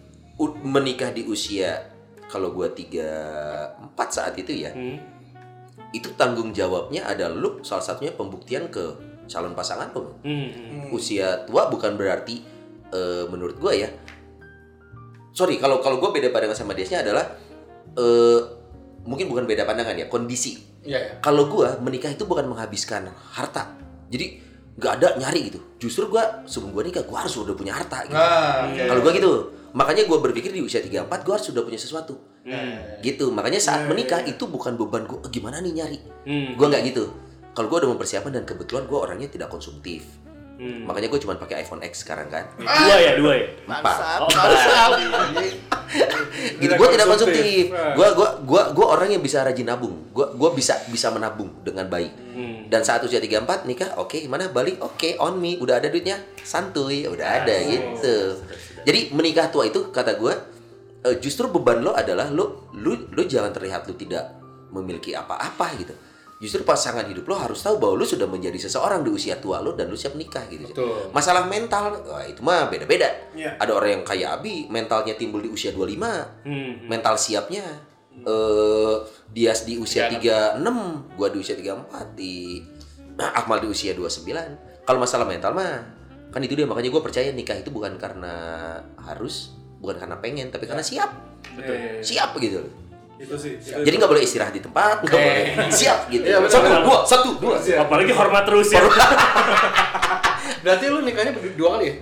menikah 0.62 1.10
di 1.10 1.26
usia 1.26 1.90
kalau 2.30 2.54
gue 2.54 2.68
tiga 2.78 3.10
empat 3.82 4.10
saat 4.14 4.34
itu 4.38 4.54
ya 4.54 4.72
Hmm. 4.76 5.00
itu 5.96 6.12
tanggung 6.20 6.52
jawabnya 6.52 7.08
adalah 7.08 7.34
lu 7.34 7.64
salah 7.64 7.82
satunya 7.82 8.12
pembuktian 8.12 8.68
ke 8.68 8.84
calon 9.28 9.56
pasangan 9.56 9.92
lo. 9.96 10.20
Hmm. 10.24 10.50
hmm. 10.52 10.96
Usia 10.96 11.48
tua 11.48 11.72
bukan 11.72 11.96
berarti 11.96 12.44
eh, 12.92 13.26
menurut 13.32 13.56
gue 13.60 13.74
ya. 13.88 13.90
Sorry 15.32 15.60
kalau 15.62 15.80
kalau 15.80 16.02
gue 16.02 16.10
beda 16.12 16.34
pandangan 16.34 16.58
sama 16.58 16.74
Desnya 16.76 17.04
adalah 17.04 17.24
eh, 17.96 18.40
mungkin 19.08 19.32
bukan 19.32 19.48
beda 19.48 19.64
pandangan 19.64 19.96
ya 19.96 20.12
kondisi. 20.12 20.60
Iya 20.84 21.00
ya. 21.00 21.12
Kalau 21.24 21.48
gue 21.48 21.68
menikah 21.84 22.12
itu 22.12 22.28
bukan 22.28 22.48
menghabiskan 22.48 23.08
harta. 23.32 23.76
Jadi 24.12 24.47
nggak 24.78 24.94
ada 25.02 25.08
nyari 25.18 25.50
gitu. 25.50 25.60
Justru 25.82 26.06
gue 26.14 26.24
sebelum 26.46 26.72
gue 26.72 26.84
nikah 26.94 27.04
gue 27.04 27.18
harus 27.18 27.34
udah 27.34 27.58
punya 27.58 27.74
harta. 27.74 28.06
Gitu. 28.06 28.14
Nah, 28.14 28.70
iya, 28.72 28.86
Kalau 28.86 29.02
iya. 29.02 29.06
gue 29.10 29.14
gitu. 29.18 29.32
Makanya 29.74 30.04
gue 30.10 30.18
berpikir 30.22 30.50
di 30.54 30.62
usia 30.62 30.82
34 30.82 31.26
gue 31.26 31.34
harus 31.34 31.46
sudah 31.50 31.62
punya 31.66 31.80
sesuatu. 31.82 32.14
Hmm. 32.46 33.02
Gitu. 33.02 33.30
Makanya 33.34 33.60
saat 33.60 33.86
Iya, 33.86 33.90
menikah 33.92 34.22
iya. 34.24 34.38
itu 34.38 34.46
bukan 34.46 34.78
beban 34.78 35.10
gue 35.10 35.18
gimana 35.34 35.60
nih 35.60 35.74
nyari. 35.82 36.00
Hmm. 36.26 36.50
Gue 36.54 36.66
nggak 36.70 36.84
gitu. 36.94 37.10
Kalau 37.58 37.68
gue 37.74 37.78
udah 37.82 37.90
mempersiapkan 37.98 38.30
dan 38.30 38.46
kebetulan 38.46 38.86
gue 38.86 38.98
orangnya 38.98 39.30
tidak 39.34 39.50
konsumtif. 39.50 40.06
Hmm. 40.58 40.90
Makanya 40.90 41.08
gue 41.14 41.20
cuma 41.22 41.38
pakai 41.38 41.62
iPhone 41.62 41.86
X 41.86 42.02
sekarang 42.02 42.34
kan. 42.34 42.50
Dua 42.58 42.98
ya, 42.98 43.12
dua 43.14 43.34
ya. 43.38 43.46
Empat. 43.70 44.26
Oh, 44.26 44.30
empat. 44.30 44.92
Gitu. 45.88 46.68
Tidak 46.68 46.76
Gue 46.76 46.88
tidak 46.92 47.08
konsumtif. 47.08 47.72
Ah. 47.72 47.96
Gue 47.96 48.08
gua 48.12 48.30
gua 48.44 48.64
gua 48.76 48.86
orang 49.00 49.16
yang 49.16 49.24
bisa 49.24 49.42
rajin 49.46 49.64
nabung. 49.64 50.12
Gue 50.12 50.28
gua 50.36 50.52
bisa 50.52 50.76
bisa 50.92 51.08
menabung 51.14 51.64
dengan 51.64 51.88
baik. 51.88 52.12
Hmm. 52.36 52.68
Dan 52.68 52.84
saat 52.84 53.00
usia 53.08 53.24
34 53.24 53.64
nikah, 53.64 53.96
oke, 53.96 54.20
mana 54.28 54.52
balik? 54.52 54.78
Oke, 54.84 55.16
on 55.18 55.40
me, 55.40 55.56
udah 55.56 55.80
ada 55.80 55.88
duitnya, 55.88 56.20
santuy, 56.44 57.08
udah 57.08 57.42
ada 57.44 57.56
gitu. 57.64 58.44
Jadi 58.84 59.16
menikah 59.16 59.48
tua 59.48 59.72
itu 59.72 59.90
kata 59.90 60.20
gue, 60.20 60.34
eh, 61.08 61.16
justru 61.24 61.48
beban 61.48 61.80
lo 61.80 61.96
adalah 61.96 62.28
lo, 62.28 62.68
lu, 62.76 63.08
lu 63.10 63.24
jangan 63.24 63.56
terlihat 63.56 63.88
lu 63.88 63.96
tidak 63.96 64.36
memiliki 64.70 65.16
apa-apa 65.16 65.68
gitu. 65.80 65.96
Justru 66.38 66.62
pasangan 66.62 67.02
hidup 67.10 67.26
lo 67.26 67.36
harus 67.38 67.66
tahu 67.66 67.82
bahwa 67.82 67.98
lu 67.98 68.06
sudah 68.06 68.30
menjadi 68.30 68.62
seseorang 68.62 69.02
di 69.02 69.10
usia 69.10 69.42
tua 69.42 69.58
lo 69.58 69.74
dan 69.74 69.90
lu 69.90 69.98
siap 69.98 70.14
nikah 70.14 70.46
gitu. 70.46 70.70
Betul. 70.70 71.10
Masalah 71.10 71.50
mental, 71.50 71.98
wah, 72.06 72.22
itu 72.22 72.46
mah 72.46 72.70
beda-beda. 72.70 73.10
Iya. 73.34 73.58
Ada 73.58 73.72
orang 73.74 73.90
yang 73.90 74.04
kayak 74.06 74.30
Abi, 74.38 74.70
mentalnya 74.70 75.18
timbul 75.18 75.42
di 75.42 75.50
usia 75.50 75.74
25, 75.74 76.46
Hmm. 76.46 76.86
mental 76.86 77.18
siapnya 77.18 77.66
eh 78.18 78.96
dia 79.30 79.54
di 79.62 79.78
usia 79.78 80.10
Tiga 80.10 80.58
36, 80.58 81.06
gua 81.18 81.28
di 81.30 81.38
usia 81.38 81.54
34, 81.58 82.18
di 82.18 82.62
Akmal 83.40 83.62
di 83.62 83.70
usia 83.70 83.94
29. 83.98 84.86
Kalau 84.86 85.00
masalah 85.02 85.26
mental 85.26 85.58
mah 85.58 85.98
kan 86.28 86.44
itu 86.44 86.54
dia 86.54 86.68
makanya 86.68 86.92
gue 86.92 87.02
percaya 87.02 87.30
nikah 87.32 87.56
itu 87.56 87.72
bukan 87.72 87.96
karena 87.98 88.34
harus, 89.00 89.58
bukan 89.80 89.96
karena 89.96 90.20
pengen, 90.20 90.52
tapi 90.52 90.68
karena 90.70 90.84
siap. 90.86 91.10
Betul. 91.56 92.04
Siap 92.04 92.36
gitu. 92.38 92.62
Itu 93.18 93.34
sih. 93.34 93.58
itu- 93.58 93.82
Jadi 93.82 93.96
nggak 93.98 94.12
boleh 94.12 94.22
istirahat 94.22 94.54
di 94.54 94.62
tempat, 94.62 95.02
nggak 95.02 95.18
boleh 95.18 95.46
siap 95.72 96.06
gitu. 96.08 96.22
Iya, 96.24 96.38
betul. 96.40 96.54
satu, 96.54 96.70
dua, 96.86 96.98
satu, 97.04 97.30
dua. 97.38 97.56
Apalagi 97.58 98.12
hormat 98.14 98.44
terus 98.46 98.70
ya. 98.70 98.82
Berarti 100.64 100.86
lu 100.88 101.00
nikahnya 101.02 101.32
berdua- 101.34 101.56
dua 101.56 101.70
kali 101.78 101.86
ya? 101.88 101.96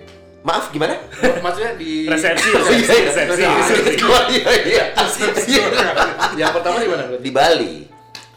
Maaf, 0.45 0.69
gimana? 0.69 0.93
Maksudnya 1.41 1.73
di 1.73 2.05
Resepsi, 2.05 2.53
Oh, 2.53 2.61
iya, 2.61 2.77
iya. 2.77 3.09
resepsi, 3.09 3.09
Resepsi. 3.09 3.45
resepsi. 3.49 3.97
Dua, 3.97 4.19
iya, 4.29 4.51
iya. 4.61 4.85
yang 6.37 6.53
pertama 6.53 6.77
di 6.77 6.85
mana? 6.85 7.03
Di 7.17 7.31
Bali, 7.33 7.73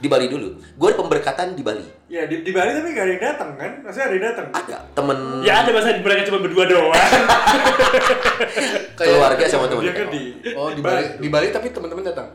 di 0.01 0.09
Bali 0.09 0.25
dulu. 0.25 0.57
Gue 0.73 0.97
pemberkatan 0.97 1.53
di 1.53 1.61
Bali. 1.61 1.85
Ya 2.09 2.25
di, 2.25 2.41
di 2.41 2.49
Bali 2.49 2.73
tapi 2.73 2.97
gak 2.97 3.05
ada 3.05 3.13
yang 3.13 3.21
datang 3.23 3.51
kan? 3.61 3.73
Maksudnya 3.85 4.07
ada 4.09 4.15
yang 4.17 4.25
datang. 4.25 4.47
Ada 4.49 4.77
temen 4.97 5.19
Ya 5.45 5.55
ada 5.61 5.71
masa 5.77 5.89
mereka 6.01 6.23
cuma 6.25 6.39
berdua 6.41 6.65
doang. 6.65 6.97
keluarga 8.97 9.45
sama 9.45 9.69
temen. 9.69 9.83
Dia 9.85 9.93
kan 9.93 10.09
di 10.09 10.23
Oh 10.57 10.73
di 10.73 10.81
Bali, 10.81 11.05
di 11.21 11.29
Bali 11.29 11.49
tapi 11.53 11.69
teman-teman 11.69 12.05
datang. 12.07 12.29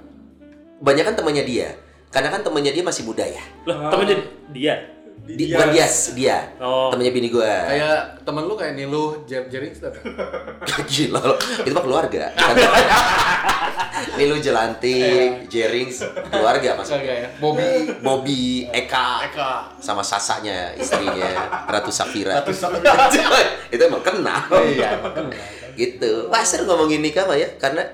Banyak 0.84 1.03
kan 1.07 1.15
temannya 1.15 1.43
dia. 1.47 1.69
Karena 2.11 2.29
kan 2.29 2.43
temannya 2.43 2.75
dia 2.75 2.84
masih 2.84 3.07
muda 3.07 3.23
ya. 3.23 3.41
Loh, 3.63 3.88
temennya 3.88 4.19
dia. 4.51 4.75
Di, 5.23 5.39
Dia- 5.39 5.55
bukan 5.55 5.67
dia, 5.71 5.88
dia. 6.11 6.38
Oh. 6.59 6.91
Temannya 6.91 7.15
bini 7.15 7.31
gue. 7.31 7.47
Kayak 7.47 8.27
temen 8.27 8.43
lu 8.43 8.59
kayak 8.59 8.75
Nilu, 8.75 9.23
Jer 9.23 9.47
Jerings 9.47 9.79
datang. 9.79 10.03
Gila 10.91 11.23
loh. 11.23 11.39
Itu 11.63 11.71
mah 11.71 11.84
keluarga. 11.88 12.27
Nilu 14.19 14.36
Jelantik, 14.38 15.47
Jerings, 15.47 16.03
keluarga 16.27 16.75
mas. 16.75 16.91
Kagak 16.91 17.17
ya. 17.23 17.27
Bobby. 17.39 17.88
Bobby, 18.03 18.43
Eka, 18.67 19.31
Eka. 19.31 19.71
sama 19.79 20.03
sasanya 20.03 20.75
istrinya 20.75 21.31
Ratu 21.71 21.88
Safira. 21.89 22.43
Ratu 22.43 22.51
Safira. 22.51 22.91
itu 23.73 23.79
emang 23.79 24.03
kenal. 24.03 24.43
Iya, 24.59 24.99
makanya. 24.99 25.39
gitu. 25.73 26.27
Wah 26.27 26.43
seru 26.43 26.67
ngomongin 26.67 26.99
nikah 26.99 27.23
mah 27.23 27.39
ya, 27.39 27.47
karena 27.57 27.88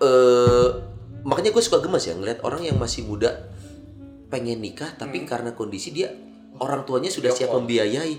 eh 0.00 0.66
makanya 1.24 1.50
gue 1.50 1.62
suka 1.64 1.80
gemes 1.80 2.04
ya 2.04 2.14
ngeliat 2.14 2.44
orang 2.44 2.68
yang 2.68 2.76
masih 2.76 3.02
muda 3.08 3.48
pengen 4.28 4.60
nikah 4.60 4.92
tapi 4.94 5.24
karena 5.24 5.56
kondisi 5.56 5.90
dia 5.90 6.12
orang 6.58 6.86
tuanya 6.86 7.10
sudah 7.10 7.34
siap 7.34 7.50
membiayai. 7.50 8.14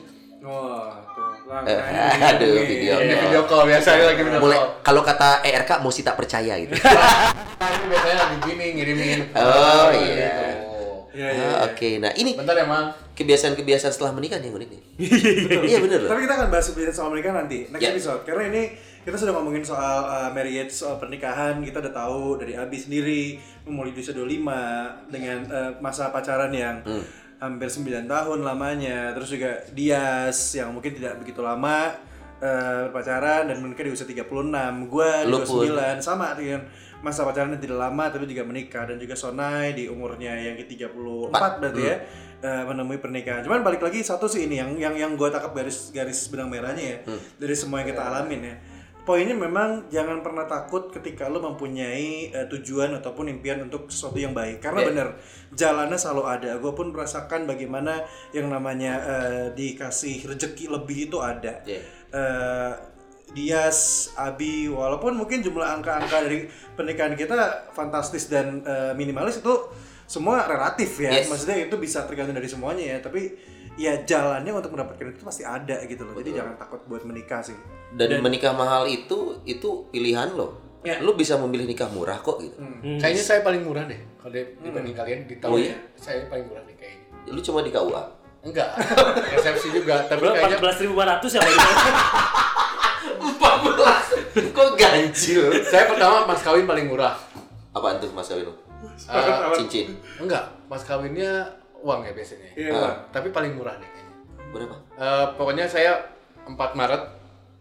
Wah, 0.46 1.02
tuh. 1.16 1.66
Eh, 1.66 1.74
nah, 1.74 2.30
aduh, 2.36 2.54
ini. 2.62 2.68
video. 2.70 2.94
Ini 3.02 3.16
video 3.18 3.42
call 3.50 3.66
biasanya 3.66 4.14
lagi 4.14 4.22
video 4.22 4.40
Mulai 4.44 4.60
call. 4.60 4.70
kalau 4.86 5.02
kata 5.02 5.42
ERK 5.42 5.72
mesti 5.82 6.02
tak 6.06 6.16
percaya 6.20 6.54
gitu. 6.60 6.74
Nah, 7.56 7.72
ini 7.72 7.86
biasanya 7.88 8.18
lagi 8.20 8.38
gini 8.44 8.66
ngirimin. 8.78 9.20
Oh, 9.32 9.88
iya. 9.96 10.34
Oh. 10.36 10.55
Iya, 11.16 11.28
iya. 11.32 11.48
Ah, 11.56 11.66
Oke, 11.66 11.96
nah 11.96 12.12
ini 12.12 12.36
Bentar 12.36 12.54
ya, 12.54 12.68
Mang. 12.68 12.92
kebiasaan-kebiasaan 13.16 13.90
setelah 13.90 14.12
menikah 14.12 14.36
nih 14.36 14.46
yang 14.46 14.58
unik 14.58 14.70
nih. 14.70 14.82
Iya 15.66 15.78
bener 15.80 16.00
loh. 16.04 16.10
Tapi 16.12 16.20
kita 16.22 16.34
akan 16.36 16.48
bahas 16.50 16.66
lebih 16.68 16.92
soal 16.92 17.10
menikah 17.10 17.32
nanti 17.34 17.60
next 17.66 17.80
Ya. 17.80 17.90
episode 17.90 18.22
karena 18.22 18.44
ini 18.50 18.64
kita 19.02 19.16
sudah 19.16 19.34
ngomongin 19.34 19.62
soal 19.62 19.98
uh, 20.04 20.30
marriage, 20.30 20.74
soal 20.74 20.98
pernikahan, 20.98 21.62
kita 21.62 21.78
udah 21.80 21.94
tahu 21.96 22.36
dari 22.36 22.54
Abi 22.54 22.76
sendiri 22.76 23.38
memulai 23.64 23.90
di 23.90 24.02
usia 24.02 24.12
25 24.12 24.44
dengan 25.08 25.38
uh, 25.48 25.72
masa 25.80 26.10
pacaran 26.10 26.52
yang 26.52 26.82
Hmm. 26.82 27.06
hampir 27.38 27.70
9 27.70 27.86
tahun 28.06 28.40
lamanya. 28.42 29.14
Terus 29.14 29.30
juga 29.30 29.52
Dias 29.72 30.36
yang 30.54 30.72
mungkin 30.72 30.92
tidak 30.92 31.22
begitu 31.22 31.40
lama 31.40 31.94
uh, 32.38 32.90
pacaran 32.90 33.46
dan 33.46 33.58
menikah 33.60 33.84
di 33.84 33.92
usia 33.92 34.04
36. 34.04 34.26
Gua 34.86 35.22
di 35.22 35.30
Lu 35.30 35.40
pun. 35.40 35.64
29 35.64 36.02
sama 36.02 36.34
dengan 36.34 36.66
masa 37.06 37.22
pacaran 37.22 37.54
yang 37.54 37.62
tidak 37.62 37.78
lama 37.78 38.10
tapi 38.10 38.26
juga 38.26 38.42
menikah 38.42 38.90
dan 38.90 38.98
juga 38.98 39.14
Sonai 39.14 39.78
di 39.78 39.86
umurnya 39.86 40.34
yang 40.34 40.58
ke-34 40.58 41.52
berarti 41.62 41.82
ya 41.86 41.96
eh, 42.42 42.64
menemui 42.66 42.98
pernikahan. 42.98 43.46
Cuman 43.46 43.62
balik 43.62 43.86
lagi 43.86 44.02
satu 44.02 44.26
sih 44.26 44.50
ini 44.50 44.58
yang 44.58 44.74
yang 44.82 44.98
yang 44.98 45.12
gue 45.14 45.30
tangkap 45.30 45.54
garis 45.54 45.94
garis 45.94 46.26
benang 46.34 46.50
merahnya 46.50 46.82
ya 46.82 46.98
dari 47.38 47.54
semua 47.54 47.86
yang 47.86 47.94
kita 47.94 48.02
alamin 48.02 48.42
ya. 48.42 48.56
Poinnya 49.06 49.38
memang 49.38 49.86
jangan 49.94 50.26
pernah 50.26 50.50
takut 50.50 50.90
ketika 50.90 51.30
lo 51.30 51.38
mempunyai 51.38 52.34
eh, 52.34 52.50
tujuan 52.50 52.90
ataupun 52.98 53.30
impian 53.30 53.62
untuk 53.62 53.86
sesuatu 53.94 54.18
yang 54.18 54.34
baik. 54.34 54.66
Karena 54.66 54.82
Yeah. 54.82 54.90
bener 54.90 55.08
jalannya 55.54 55.98
selalu 56.02 56.24
ada. 56.26 56.52
Gue 56.58 56.74
pun 56.74 56.90
merasakan 56.90 57.46
bagaimana 57.46 58.02
yang 58.34 58.50
namanya 58.50 58.94
eh, 59.06 59.46
dikasih 59.54 60.26
rezeki 60.26 60.74
lebih 60.74 61.14
itu 61.14 61.22
ada. 61.22 61.62
Yeah. 61.70 61.86
Eh, 62.10 62.95
Dias, 63.36 63.80
Abi, 64.16 64.72
walaupun 64.72 65.12
mungkin 65.14 65.44
jumlah 65.44 65.68
angka-angka 65.76 66.24
dari 66.24 66.48
pernikahan 66.72 67.14
kita 67.14 67.36
fantastis 67.76 68.32
dan 68.32 68.64
eh, 68.64 68.96
minimalis 68.96 69.44
itu 69.44 69.52
semua 70.08 70.48
relatif 70.48 71.04
ya. 71.04 71.12
Yes. 71.12 71.28
Maksudnya 71.28 71.60
itu 71.60 71.76
bisa 71.76 72.08
tergantung 72.08 72.32
dari 72.32 72.48
semuanya 72.48 72.96
ya. 72.96 72.98
Tapi 73.04 73.36
ya 73.76 74.08
jalannya 74.08 74.56
untuk 74.56 74.72
mendapatkan 74.72 75.12
itu 75.12 75.20
pasti 75.20 75.44
ada 75.44 75.84
gitu 75.84 76.08
loh. 76.08 76.16
Jadi 76.16 76.32
jangan 76.32 76.56
takut 76.56 76.80
buat 76.88 77.04
menikah 77.04 77.44
sih. 77.44 77.58
Dan, 77.92 78.24
menikah 78.24 78.56
mahal 78.56 78.88
itu 78.88 79.44
itu 79.44 79.92
pilihan 79.92 80.32
lo. 80.32 80.64
Ya. 80.86 81.02
Lu 81.02 81.18
bisa 81.18 81.36
memilih 81.36 81.68
nikah 81.68 81.92
murah 81.92 82.22
kok 82.22 82.40
gitu. 82.40 82.56
Kayaknya 83.02 83.24
saya 83.26 83.40
paling 83.44 83.66
murah 83.66 83.84
deh. 83.84 84.00
Kalau 84.16 84.32
di- 84.32 84.54
dibanding 84.64 84.96
kalian 84.96 85.20
di 85.28 85.36
tahun 85.42 85.52
Oh, 85.52 85.60
iya? 85.60 85.76
saya 85.98 86.30
paling 86.30 86.46
murah 86.48 86.64
nih 86.64 86.76
kayaknya. 86.78 87.34
Lu 87.34 87.42
cuma 87.42 87.60
di 87.60 87.74
KUA. 87.74 88.04
Enggak. 88.46 88.70
Resepsi 89.34 89.74
juga, 89.74 90.06
tapi 90.06 90.22
kayaknya 90.22 90.62
14.500 90.62 91.36
ya? 91.36 91.42
14. 93.36 94.52
Kok 94.52 94.70
ganjil? 94.76 95.42
saya 95.64 95.86
pertama 95.86 96.26
mas 96.26 96.42
kawin 96.42 96.64
paling 96.64 96.86
murah. 96.86 97.14
Apaan 97.72 98.00
tuh 98.00 98.08
Mas 98.10 98.26
Kawin 98.26 98.46
lu? 98.46 98.54
Eh, 98.88 99.26
Cincin. 99.54 99.94
enggak, 100.16 100.42
mas 100.66 100.82
kawinnya 100.82 101.44
uang 101.78 102.02
ya 102.02 102.12
biasanya. 102.12 102.50
Iya. 102.56 102.72
Ah. 102.72 102.94
Tapi 103.12 103.30
paling 103.30 103.52
murah 103.52 103.76
deh 103.76 103.86
kayaknya. 103.86 104.14
Berapa? 104.50 104.76
Eh, 104.96 105.26
pokoknya 105.36 105.66
saya 105.68 105.92
4 106.44 106.56
Maret 106.56 107.02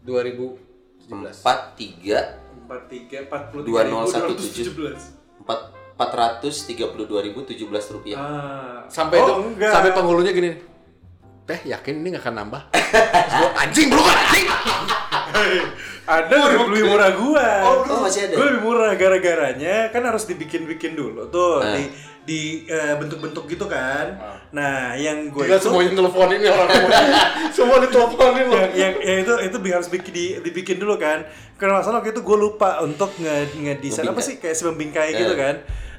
2017. 0.04 1.42
43 1.42 2.42
empat 2.54 2.80
tiga 2.88 3.16
empat 3.20 3.42
puluh 3.50 3.62
2017. 3.66 4.94
4 5.42 5.74
432.017 5.94 7.92
rupiah. 7.92 8.16
Ah. 8.16 8.78
Sampai 8.86 9.18
Oh, 9.18 9.24
itu 9.24 9.32
enggak. 9.50 9.70
sampai 9.70 9.90
penghulunya 9.90 10.30
gini. 10.30 10.50
Teh 11.44 11.60
yakin 11.66 11.94
ini 11.98 12.08
nggak 12.10 12.24
akan 12.24 12.34
nambah? 12.40 12.62
Terus 12.72 13.34
gua, 13.36 13.50
anjing 13.58 13.86
belum 13.90 14.02
anjing. 14.02 14.46
Ada 16.04 16.34
lebih, 16.36 16.58
lebih 16.68 16.82
murah 16.86 17.10
gua. 17.12 17.48
Oh, 17.64 18.00
masih 18.00 18.20
ada? 18.24 18.34
Gue 18.34 18.46
lebih 18.46 18.62
murah 18.62 18.92
gara-garanya 18.94 19.88
kan 19.88 20.02
harus 20.02 20.24
dibikin-bikin 20.24 20.92
dulu 20.92 21.26
tuh 21.26 21.58
Ah. 21.58 21.72
di 21.72 21.84
di 22.24 22.40
eh, 22.64 22.94
bentuk-bentuk 22.94 23.44
gitu 23.46 23.64
kan. 23.66 24.16
Nah, 24.50 24.92
yang 24.94 25.28
gue 25.28 25.44
Gila 25.44 25.56
semuanya 25.58 25.92
teleponin 25.94 26.38
nih 26.38 26.50
orang 26.50 26.68
semua. 26.70 26.90
semua 27.56 27.76
diteleponin 27.78 28.44
loh. 28.46 28.56
yang, 28.56 28.72
yang, 28.72 28.92
yang 28.98 29.18
itu 29.20 29.34
itu 29.44 29.56
bi- 29.58 29.72
harus 29.72 29.88
bikin 29.88 30.08
di, 30.10 30.24
dibikin 30.40 30.76
dulu 30.78 30.96
kan. 30.96 31.24
Karena 31.54 31.78
masalah 31.78 32.00
waktu 32.00 32.12
itu 32.12 32.22
gue 32.22 32.38
lupa 32.38 32.80
untuk 32.80 33.12
nge 33.14 33.36
ngedesain 33.54 34.04
apa 34.04 34.12
Membingkai. 34.14 34.24
sih 34.26 34.34
kayak 34.38 34.54
si 34.54 34.62
membingkai 34.62 35.08
gitu 35.14 35.32
Eh. 35.32 35.38
kan. 35.38 35.54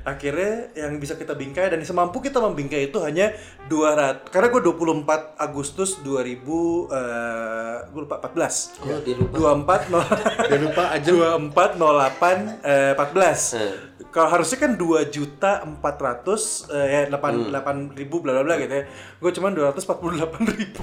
Akhirnya 0.06 0.70
yang 0.78 1.02
bisa 1.02 1.18
kita 1.18 1.34
bingkai 1.34 1.74
dan 1.74 1.82
semampu 1.82 2.22
kita 2.22 2.38
membingkai 2.38 2.94
itu 2.94 3.02
hanya 3.02 3.34
200 3.74 4.30
karena 4.30 4.54
gue 4.54 4.62
24 4.62 5.34
Agustus 5.42 5.98
2000 6.06 6.94
eh 6.94 7.78
gue 7.90 8.02
lupa 8.06 8.22
14. 8.22 8.86
Oh, 8.86 9.00
dia 9.02 9.16
lupa. 9.18 9.58
24 9.58 9.90
no, 9.90 10.00
Dia 10.54 10.60
lupa 10.62 10.84
aja. 10.94 11.10
24 11.10 11.82
08 11.82 12.62
eh, 12.62 12.94
14. 12.94 13.58
Eh. 13.58 13.74
Kalau 14.14 14.30
harusnya 14.30 14.58
kan 14.62 14.72
2 14.78 15.10
juta 15.10 15.52
400 15.66 16.70
eh, 16.70 16.88
ya 16.88 17.02
8 17.10 17.50
8 17.50 17.98
ribu 17.98 18.22
bla 18.22 18.38
bla 18.38 18.44
bla 18.46 18.56
gitu 18.62 18.74
ya. 18.78 18.86
Gue 19.18 19.32
cuma 19.34 19.50
248 19.50 20.54
ribu. 20.54 20.82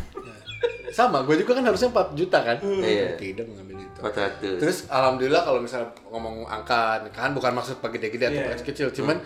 Sama, 0.92 1.18
gue 1.22 1.34
juga 1.36 1.52
kan 1.54 1.64
harusnya 1.64 1.88
4 1.88 2.12
juta 2.12 2.38
kan. 2.38 2.56
Iya. 2.60 3.16
Tidak 3.16 3.44
mengambil 3.44 3.76
itu. 3.80 3.98
400. 3.98 4.60
Terus 4.60 4.78
alhamdulillah 4.86 5.42
kalau 5.42 5.58
misalnya 5.58 5.88
ngomong 6.06 6.44
angka 6.44 6.80
nikahan 7.02 7.32
bukan 7.32 7.52
maksud 7.52 7.76
pakai 7.78 7.96
gede-gede 7.96 8.24
atau 8.26 8.36
Iya. 8.38 8.48
pakai 8.52 8.66
kecil, 8.66 8.88
cuman 8.92 9.16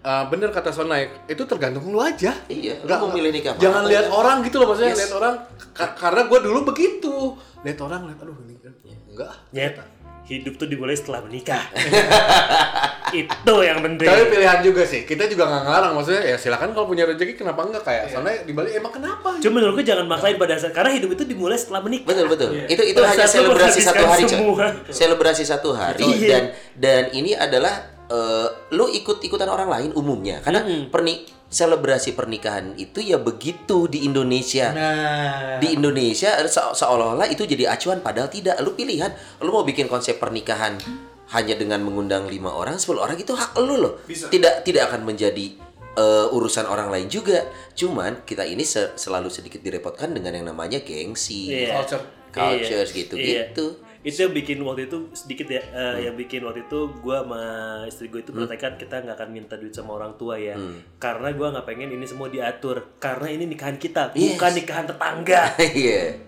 uh, 0.00 0.24
bener 0.26 0.50
kata 0.50 0.70
Sonai, 0.70 1.06
itu 1.24 1.42
tergantung 1.42 1.86
lu 1.86 1.98
aja. 1.98 2.34
Iya, 2.44 2.74
lu 2.78 2.86
Nggak- 2.86 3.00
mau 3.00 3.10
milih 3.10 3.30
nikah 3.30 3.54
Jangan 3.56 3.86
lihat 3.86 4.06
aja. 4.06 4.12
orang 4.12 4.36
gitu 4.42 4.56
loh 4.56 4.66
maksudnya, 4.68 4.90
Yes. 4.90 5.00
lihat 5.00 5.14
orang 5.14 5.34
ka- 5.70 5.94
karena 5.94 6.22
gue 6.24 6.38
dulu 6.42 6.58
begitu. 6.66 7.14
Lihat 7.60 7.78
orang, 7.80 8.00
lihat 8.04 8.18
aduh 8.18 8.34
ini 8.42 8.54
kan 8.58 8.72
enggak. 9.08 9.32
Nyet, 9.52 9.74
hidup 10.22 10.54
tuh 10.54 10.70
dimulai 10.70 10.94
setelah 10.94 11.20
menikah. 11.22 11.62
Itu 13.12 13.54
yang 13.60 13.84
penting. 13.84 14.08
Tapi 14.08 14.22
pilihan 14.30 14.64
juga 14.64 14.82
sih. 14.88 15.04
Kita 15.04 15.28
juga 15.28 15.44
nggak 15.44 15.62
ngelarang 15.68 15.92
maksudnya 15.92 16.22
ya 16.24 16.36
silakan 16.40 16.72
kalau 16.72 16.88
punya 16.88 17.04
rezeki 17.04 17.36
kenapa 17.36 17.60
enggak 17.68 17.84
kayak 17.84 18.08
Sonai 18.08 18.46
di 18.48 18.56
Bali 18.56 18.72
emang 18.72 18.88
kenapa? 18.88 19.36
Cuma 19.36 19.60
menurutku 19.60 19.84
jangan 19.84 20.08
maksain 20.08 20.40
pada 20.40 20.56
saat 20.56 20.72
karena 20.72 20.96
hidup 20.96 21.12
itu 21.12 21.24
dimulai 21.28 21.60
setelah 21.60 21.84
menikah. 21.84 22.08
Betul 22.08 22.26
betul. 22.32 22.50
Itu 22.64 22.82
itu 22.82 22.96
Pada 22.96 23.12
hanya 23.12 23.26
selebrasi 23.28 23.80
satu 23.84 24.04
hari, 24.08 24.22
coy. 24.24 24.70
Selebrasi 24.88 25.44
satu 25.44 25.70
hari 25.76 26.00
Iya. 26.02 26.28
dan 26.30 26.42
dan 26.78 27.02
ini 27.12 27.36
adalah 27.36 27.74
eh, 28.08 28.48
lu 28.72 28.88
ikut-ikutan 28.88 29.48
orang 29.48 29.68
lain 29.68 29.90
umumnya 29.92 30.40
karena 30.40 30.64
perni 30.88 31.28
selebrasi 31.52 32.16
pernikahan 32.16 32.72
itu 32.74 32.98
ya 32.98 33.20
begitu 33.20 33.84
di 33.84 34.02
Indonesia. 34.02 34.72
Nah, 34.72 35.60
Di 35.60 35.76
Indonesia 35.76 36.32
se- 36.42 36.72
seolah-olah 36.74 37.28
itu 37.28 37.44
jadi 37.44 37.68
acuan 37.68 38.00
padahal 38.00 38.26
tidak. 38.26 38.56
Lu 38.58 38.72
pilihan, 38.72 39.12
lu 39.38 39.52
mau 39.52 39.60
bikin 39.60 39.84
konsep 39.84 40.16
pernikahan 40.16 40.80
hanya 41.28 41.54
dengan 41.54 41.80
mengundang 41.80 42.24
lima 42.24 42.48
orang, 42.50 42.76
10 42.76 42.96
orang 42.98 43.16
itu 43.16 43.32
hak 43.32 43.52
lu 43.60 43.76
loh. 43.76 44.00
Bisa. 44.02 44.26
Tidak 44.26 44.64
tidak 44.64 44.88
akan 44.88 45.04
menjadi 45.04 45.60
eh, 45.92 46.26
urusan 46.32 46.64
orang 46.64 46.88
lain 46.88 47.12
juga. 47.12 47.44
Cuman 47.72 48.24
kita 48.24 48.42
ini 48.42 48.64
se- 48.64 48.96
selalu 48.96 49.28
sedikit 49.28 49.60
direpotkan 49.60 50.16
dengan 50.16 50.32
yang 50.32 50.48
namanya 50.48 50.80
gengsi 50.80 51.52
Iya. 51.52 51.76
culture. 51.76 52.04
cultures 52.32 52.88
Iya. 52.88 52.96
gitu-gitu. 52.96 53.66
Itu 54.02 54.26
yang 54.26 54.34
bikin 54.34 54.58
waktu 54.66 54.90
itu 54.90 55.14
sedikit 55.14 55.46
ya 55.46 55.62
eh, 55.62 56.10
yang 56.10 56.18
bikin 56.18 56.42
waktu 56.42 56.66
itu 56.66 56.90
gue 56.90 57.16
sama 57.22 57.42
istri 57.86 58.10
gue 58.10 58.18
itu 58.26 58.34
bertekad 58.34 58.74
kita 58.74 58.98
nggak 58.98 59.14
akan 59.14 59.30
minta 59.30 59.54
duit 59.54 59.70
sama 59.70 59.94
orang 59.94 60.18
tua 60.18 60.34
ya. 60.34 60.58
Karena 60.98 61.30
gue 61.30 61.46
nggak 61.46 61.66
pengen 61.66 61.94
ini 61.94 62.06
semua 62.06 62.26
diatur. 62.26 62.98
Karena 62.98 63.30
ini 63.30 63.46
nikahan 63.46 63.78
kita 63.78 64.10
bukan 64.10 64.52
nikahan 64.58 64.86
tetangga. 64.90 65.42
Iya. 65.72 66.18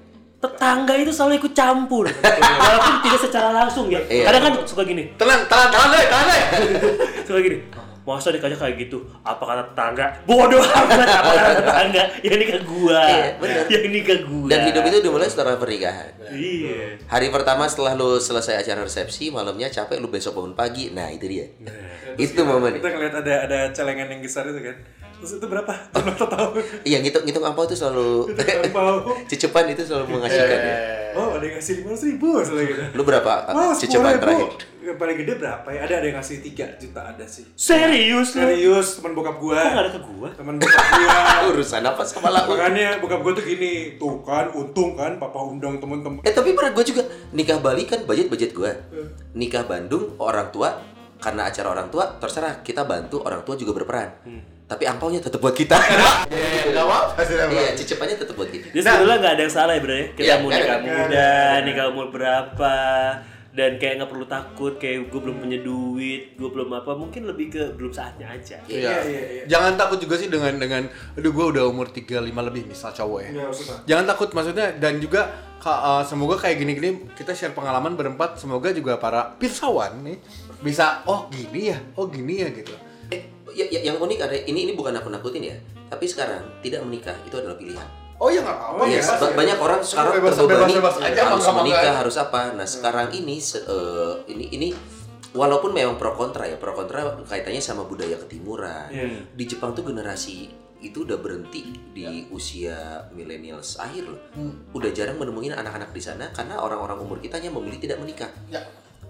tetangga 0.45 0.93
itu 1.01 1.09
selalu 1.09 1.41
ikut 1.41 1.53
campur. 1.57 2.05
Walaupun 2.05 2.95
tidak 3.01 3.21
secara 3.21 3.49
langsung 3.51 3.89
ya. 3.89 3.99
Iya. 4.07 4.29
kadang 4.29 4.43
kan 4.45 4.53
suka 4.69 4.83
gini. 4.85 5.09
Tenang, 5.17 5.49
tahan, 5.49 5.69
tahan 5.73 5.89
deh, 5.89 6.05
tahan 6.05 6.27
deh. 6.29 6.43
suka 7.27 7.41
gini 7.41 7.59
masa 8.05 8.29
nikahnya 8.29 8.53
kayak 8.55 8.77
gitu 8.79 9.01
apa 9.21 9.41
kata 9.41 9.63
tetangga 9.67 10.07
bodoh 10.23 10.61
amat 10.61 11.09
apa 11.09 11.31
kata 11.33 11.53
tetangga 11.59 12.03
yang 12.21 12.37
nikah 12.37 12.61
gua 12.63 13.01
Iya, 13.03 13.27
bener. 13.41 13.65
yang 13.67 13.85
nikah 13.89 14.19
gua 14.23 14.49
Dan 14.49 14.61
hidup 14.69 14.83
itu 14.85 14.99
dimulai 15.01 15.25
setelah 15.25 15.57
pernikahan. 15.57 16.13
iya 16.29 17.01
Hari 17.05 17.29
pertama 17.29 17.65
setelah 17.65 17.93
lu 17.93 18.17
selesai 18.17 18.61
acara 18.61 18.81
resepsi, 18.83 19.29
malamnya 19.29 19.69
capek 19.69 19.99
lu 19.99 20.09
besok 20.09 20.37
bangun 20.37 20.53
pagi. 20.53 20.91
Nah, 20.91 21.09
itu 21.09 21.25
dia. 21.27 21.47
itu 22.21 22.41
momen. 22.41 22.77
Kita 22.77 22.91
ngeliat 22.91 23.15
ada 23.17 23.35
ada 23.45 23.59
celengan 23.71 24.07
yang 24.07 24.21
besar 24.21 24.45
itu 24.47 24.61
kan. 24.61 24.77
Terus 25.15 25.41
itu 25.41 25.47
berapa? 25.47 25.73
Berapa 25.91 26.25
tahun? 26.27 26.53
Iya, 26.85 26.99
ngitung 27.01 27.25
ngitung 27.25 27.45
ampau 27.45 27.65
itu 27.65 27.73
selalu 27.73 28.29
Mau. 28.71 29.01
Cecepan 29.31 29.65
itu 29.71 29.81
selalu 29.81 30.13
mengasihkan 30.13 30.61
ya. 30.61 30.77
Oh, 31.15 31.34
ada 31.45 31.53
yang 31.53 31.61
ngasih 31.61 31.75
lima 31.77 31.89
ratus 31.93 32.05
ribu 32.09 32.29
misalnya 32.41 32.65
gitu. 32.65 32.83
Lu 32.97 33.03
berapa 33.05 33.33
cecepan 33.77 33.77
sepuluh 33.77 34.17
terakhir? 34.17 34.51
Yang 34.85 34.97
paling 35.01 35.17
gede 35.21 35.33
berapa 35.41 35.69
ya? 35.69 35.81
Ada 35.85 35.95
ada 36.01 36.07
yang 36.09 36.17
ngasih 36.21 36.37
3 36.45 36.81
juta 36.81 37.01
ada 37.05 37.25
sih. 37.29 37.45
serius 37.57 38.29
lu 38.37 38.41
Serius, 38.45 38.89
teman 39.01 39.13
bokap 39.13 39.37
gua. 39.41 39.57
kok 39.57 39.69
nggak 39.73 39.85
ada 39.85 39.93
ke 39.93 40.01
gua 40.05 40.29
Teman 40.33 40.55
bokap 40.61 40.85
gua. 40.89 41.21
Urusan 41.53 41.85
apa 41.85 42.03
sama 42.05 42.29
lagu? 42.33 42.53
Makanya 42.53 43.01
bokap 43.01 43.21
gua 43.21 43.33
tuh 43.37 43.45
gini, 43.45 43.97
tuh 44.01 44.25
kan 44.25 44.49
untung 44.57 44.97
kan 44.97 45.21
papa 45.21 45.41
undang 45.41 45.77
temen-temen. 45.81 46.25
Eh 46.25 46.33
tapi 46.33 46.57
pernah 46.57 46.73
gue 46.73 46.85
juga 46.85 47.05
nikah 47.37 47.61
Bali 47.61 47.85
kan 47.85 48.05
budget 48.09 48.33
budget 48.33 48.51
gue. 48.57 48.73
Nikah 49.37 49.65
Bandung 49.69 50.17
orang 50.21 50.49
tua 50.49 50.81
karena 51.21 51.49
acara 51.49 51.69
orang 51.73 51.89
tua 51.89 52.21
terserah 52.21 52.61
kita 52.61 52.85
bantu 52.85 53.25
orang 53.25 53.41
tua 53.45 53.57
juga 53.57 53.73
berperan. 53.77 54.09
Tapi 54.65 54.85
angpaunya 54.85 55.21
tetap 55.21 55.39
buat 55.39 55.53
kita. 55.53 55.77
Enggak 56.69 56.85
apa-apa 56.85 57.21
sih, 57.21 57.35
nggak 57.35 57.49
Iya, 57.49 57.61
apa-apa. 57.63 57.77
cecepannya 57.77 58.17
tetap 58.17 58.35
buat 58.35 58.49
kita. 58.49 58.67
Jadi 58.69 58.81
sebetulnya 58.81 59.17
nggak 59.19 59.33
ada 59.33 59.43
yang 59.43 59.53
salah 59.53 59.73
ya 59.73 59.81
bro 59.81 59.93
ya. 59.93 60.07
Kita 60.11 60.23
Iya, 60.23 60.35
mau 60.37 60.49
nikah 60.51 60.79
muda, 60.81 61.31
nikah 61.63 61.87
umur 61.87 62.07
berapa, 62.09 62.75
dan 63.51 63.71
kayak 63.77 63.95
nggak 63.97 64.11
perlu 64.11 64.27
takut, 64.27 64.73
kayak 64.75 65.07
gue 65.07 65.21
belum 65.21 65.37
punya 65.39 65.59
duit, 65.61 66.23
gue 66.35 66.49
belum 66.49 66.69
apa, 66.75 66.91
mungkin 66.93 67.23
lebih 67.25 67.47
ke 67.49 67.63
belum 67.73 67.93
saatnya 67.93 68.27
aja. 68.27 68.57
Iya, 68.65 68.93
iya, 69.05 69.23
iya. 69.31 69.43
Jangan 69.47 69.77
takut 69.77 69.99
juga 69.99 70.17
sih 70.17 70.27
dengan 70.27 70.57
dengan 70.57 70.83
aduh 71.13 71.31
gua 71.31 71.53
udah 71.53 71.65
umur 71.65 71.87
35 71.87 72.19
lebih 72.25 72.63
misal 72.65 72.91
cowok 72.91 73.21
ya. 73.21 73.31
Enggak. 73.37 73.79
Jangan 73.85 74.05
takut 74.09 74.29
maksudnya 74.33 74.75
dan 74.75 74.97
juga 74.97 75.29
ka- 75.57 75.83
uh, 75.93 76.03
semoga 76.03 76.35
kayak 76.37 76.57
gini-gini 76.59 76.89
kita 77.13 77.31
share 77.31 77.53
pengalaman 77.53 77.95
berempat 77.95 78.37
semoga 78.37 78.69
juga 78.69 78.97
para 78.97 79.37
pirsawan 79.37 80.03
nih 80.03 80.19
bisa 80.59 81.05
oh 81.05 81.29
gini 81.29 81.69
ya, 81.69 81.79
oh 81.95 82.09
gini 82.09 82.41
ya 82.41 82.49
gitu. 82.51 82.73
Ya- 83.55 83.71
ya- 83.71 83.83
yang 83.85 83.97
unik 83.97 84.19
ada 84.21 84.37
ini 84.37 84.67
ini 84.67 84.73
bukan 84.73 84.93
aku 84.93 85.09
nakutin 85.09 85.43
ya. 85.45 85.57
Tapi 85.87 86.05
sekarang 86.05 86.43
tidak 86.59 86.83
menikah 86.83 87.15
itu 87.23 87.35
adalah 87.35 87.55
pilihan. 87.55 87.87
Oh 88.15 88.27
ya 88.27 88.39
nggak 88.41 88.51
apa-apa 88.53 88.79
Oh, 88.79 88.87
ya. 88.87 89.01
Ba- 89.01 89.35
banyak 89.35 89.59
orang 89.59 89.81
sekarang 89.81 90.13
Bebas- 90.17 90.35
terbebani 90.37 90.73
bebas-bebas 90.73 90.97
aja, 91.01 91.23
harus 91.25 91.35
mangga-mangga 91.41 91.59
menikah 91.61 91.83
aja. 91.85 91.93
harus 91.97 92.17
apa. 92.17 92.41
Nah 92.53 92.67
sekarang 92.69 93.09
ini 93.13 93.37
se- 93.37 93.65
eh, 93.65 94.15
ini 94.29 94.45
ini 94.53 94.69
walaupun 95.33 95.71
memang 95.71 95.95
pro 95.95 96.13
kontra 96.13 96.45
ya 96.45 96.55
pro 96.55 96.71
kontra 96.73 97.03
kaitannya 97.23 97.59
sama 97.59 97.83
budaya 97.83 98.15
ketimuran. 98.17 98.87
Iya. 98.89 99.07
Di 99.31 99.45
Jepang 99.45 99.73
tuh 99.73 99.83
generasi 99.83 100.47
itu 100.79 101.01
udah 101.01 101.17
berhenti 101.17 101.65
di 101.91 102.05
usia 102.29 102.77
millennials 103.11 103.79
akhir 103.79 104.05
loh. 104.05 104.21
Udah 104.71 104.91
jarang 104.91 105.17
menemuin 105.17 105.51
anak-anak 105.53 105.91
di 105.91 105.99
sana 105.99 106.29
karena 106.31 106.55
orang-orang 106.57 107.01
umur 107.01 107.19
kita 107.19 107.37
hanya 107.37 107.51
memilih 107.51 107.81
tidak 107.81 107.99
menikah. 107.99 108.31
Ya. 108.47 108.61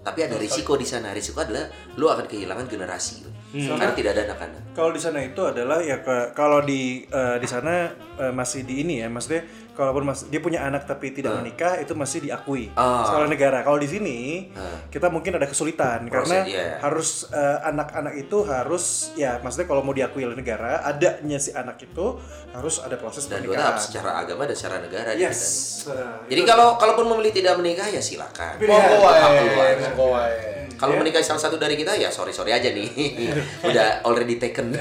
Tapi 0.05 0.19
ada 0.21 0.37
risiko 0.37 0.77
di 0.77 0.85
sana. 0.85 1.09
Risiko 1.09 1.41
adalah 1.41 1.65
lu 1.95 2.05
akan 2.05 2.23
kehilangan 2.23 2.65
generasi. 2.65 3.25
Karena 3.55 3.89
tidak 3.91 4.11
ada 4.13 4.21
anak-anak. 4.27 4.61
Kalau 4.71 4.91
di 4.91 4.99
sana 4.99 5.19
itu 5.19 5.39
adalah 5.41 5.79
ya 5.79 5.97
ke- 5.99 6.31
kalau 6.31 6.59
di 6.59 6.81
eh, 7.03 7.37
di 7.37 7.47
sana 7.47 7.87
eh, 8.19 8.29
masih 8.29 8.61
di 8.61 8.83
ini 8.83 8.99
ya, 8.99 9.07
maksudnya 9.07 9.47
kalaupun 9.75 10.03
mas, 10.03 10.23
dia 10.25 10.39
punya 10.39 10.63
anak 10.63 10.83
tapi 10.83 11.11
tidak 11.11 11.35
menikah 11.35 11.77
itu 11.77 11.91
masih 11.91 12.23
diakui 12.23 12.71
Ah. 12.73 13.11
oleh 13.13 13.27
negara. 13.27 13.59
Kalau 13.59 13.75
di 13.75 13.85
sini 13.85 14.49
kita 14.87 15.07
mungkin 15.07 15.35
ada 15.35 15.45
kesulitan 15.45 16.07
karena 16.07 16.41
iya. 16.43 16.79
harus 16.79 17.27
eh, 17.29 17.57
anak-anak 17.61 18.15
itu 18.17 18.41
harus 18.41 18.85
ya 19.13 19.37
maksudnya 19.37 19.67
kalau 19.67 19.81
mau 19.81 19.91
diakui 19.91 20.23
oleh 20.23 20.33
negara 20.33 20.79
adanya 20.81 21.35
si 21.35 21.51
anak 21.51 21.75
itu 21.77 22.15
harus 22.49 22.79
ada 22.79 22.95
proses 22.95 23.27
Dan 23.27 23.43
dua 23.43 23.53
tahap 23.53 23.77
secara 23.77 24.17
agama 24.17 24.43
dan 24.43 24.55
secara 24.55 24.79
negara. 24.79 25.11
di 25.11 25.19
kita 25.19 25.27
nih. 25.27 25.29
Yes. 25.29 25.85
Eh, 25.85 26.31
Jadi 26.31 26.41
kalau 26.43 26.67
kalaupun 26.75 27.05
memilih 27.05 27.31
tidak 27.31 27.53
menikah 27.55 27.85
ya 27.85 27.99
silakan. 27.99 28.55
Pilihan. 28.55 28.71
Monggo 28.71 28.97
Hak 29.03 29.29
wae, 29.29 29.43
keluarga. 29.45 29.83
monggo 29.85 30.05
wae. 30.09 30.64
Kalau 30.75 30.95
menikah 30.95 31.19
salah 31.19 31.39
satu 31.39 31.55
dari 31.55 31.73
kita 31.73 31.93
ya 31.93 32.07
sorry 32.07 32.29
sorry 32.29 32.51
aja 32.51 32.69
nih, 32.69 32.87
udah 33.67 34.03
already 34.03 34.35
taken. 34.35 34.75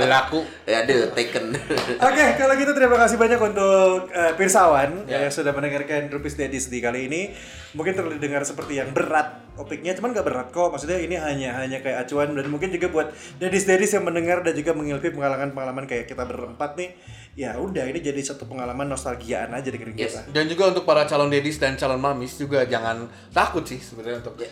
Laku. 0.00 0.44
ya 0.64 0.82
ada 0.82 1.10
taken. 1.10 1.56
Oke, 2.08 2.24
kalau 2.36 2.54
gitu 2.54 2.72
terima 2.72 2.96
kasih 2.96 3.16
banyak 3.16 3.38
untuk 3.38 4.08
eh, 4.10 4.32
Pirsawan 4.34 5.06
yang 5.06 5.26
sudah 5.28 5.50
mendengarkan 5.50 6.06
Rupis 6.08 6.34
Dedis 6.34 6.68
di 6.68 6.78
kali 6.78 7.06
ini. 7.06 7.32
Mungkin 7.70 7.94
terdengar 7.94 8.42
seperti 8.42 8.76
yang 8.76 8.90
berat 8.90 9.54
topiknya, 9.54 9.94
cuman 9.94 10.10
gak 10.10 10.26
berat 10.26 10.48
kok. 10.50 10.70
Maksudnya 10.70 10.98
ini 10.98 11.14
hanya 11.14 11.54
hanya 11.56 11.78
kayak 11.78 12.02
acuan 12.02 12.34
dan 12.34 12.46
mungkin 12.46 12.68
juga 12.68 12.90
buat 12.90 13.08
Dedis-Dedis 13.38 13.94
yang 13.94 14.04
mendengar 14.04 14.42
dan 14.42 14.52
juga 14.52 14.74
mengilpi 14.74 15.10
pengalaman-pengalaman 15.10 15.86
kayak 15.86 16.06
kita 16.06 16.26
berempat 16.26 16.74
nih. 16.74 16.90
Ya 17.38 17.54
udah, 17.54 17.86
ini 17.86 18.02
jadi 18.02 18.18
satu 18.18 18.42
pengalaman 18.44 18.90
nostalgiaan 18.90 19.54
aja 19.54 19.70
dengan 19.70 19.94
Yes. 19.94 20.18
kita. 20.18 20.34
Dan 20.34 20.50
juga 20.50 20.74
untuk 20.74 20.82
para 20.82 21.06
calon 21.06 21.30
dedis 21.30 21.62
dan 21.62 21.78
calon 21.78 22.02
mamis 22.02 22.34
juga 22.34 22.66
jangan 22.66 23.06
takut 23.30 23.62
sih 23.62 23.78
sebenarnya 23.78 24.18
untuk 24.20 24.34
Ya. 24.36 24.50